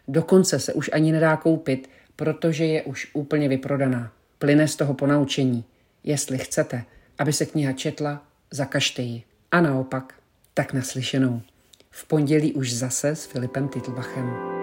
Dokonce 0.07 0.59
se 0.59 0.73
už 0.73 0.89
ani 0.93 1.11
nedá 1.11 1.37
koupit, 1.37 1.89
protože 2.15 2.65
je 2.65 2.81
už 2.81 3.09
úplně 3.13 3.49
vyprodaná. 3.49 4.11
Plyne 4.39 4.67
z 4.67 4.75
toho 4.75 4.93
ponaučení. 4.93 5.63
Jestli 6.03 6.37
chcete, 6.37 6.83
aby 7.19 7.33
se 7.33 7.45
kniha 7.45 7.73
četla, 7.73 8.30
zakažte 8.51 9.01
ji. 9.01 9.23
A 9.51 9.61
naopak, 9.61 10.13
tak 10.53 10.73
naslyšenou. 10.73 11.41
V 11.89 12.07
pondělí 12.07 12.53
už 12.53 12.73
zase 12.73 13.09
s 13.09 13.25
Filipem 13.25 13.67
Titlbachem. 13.67 14.60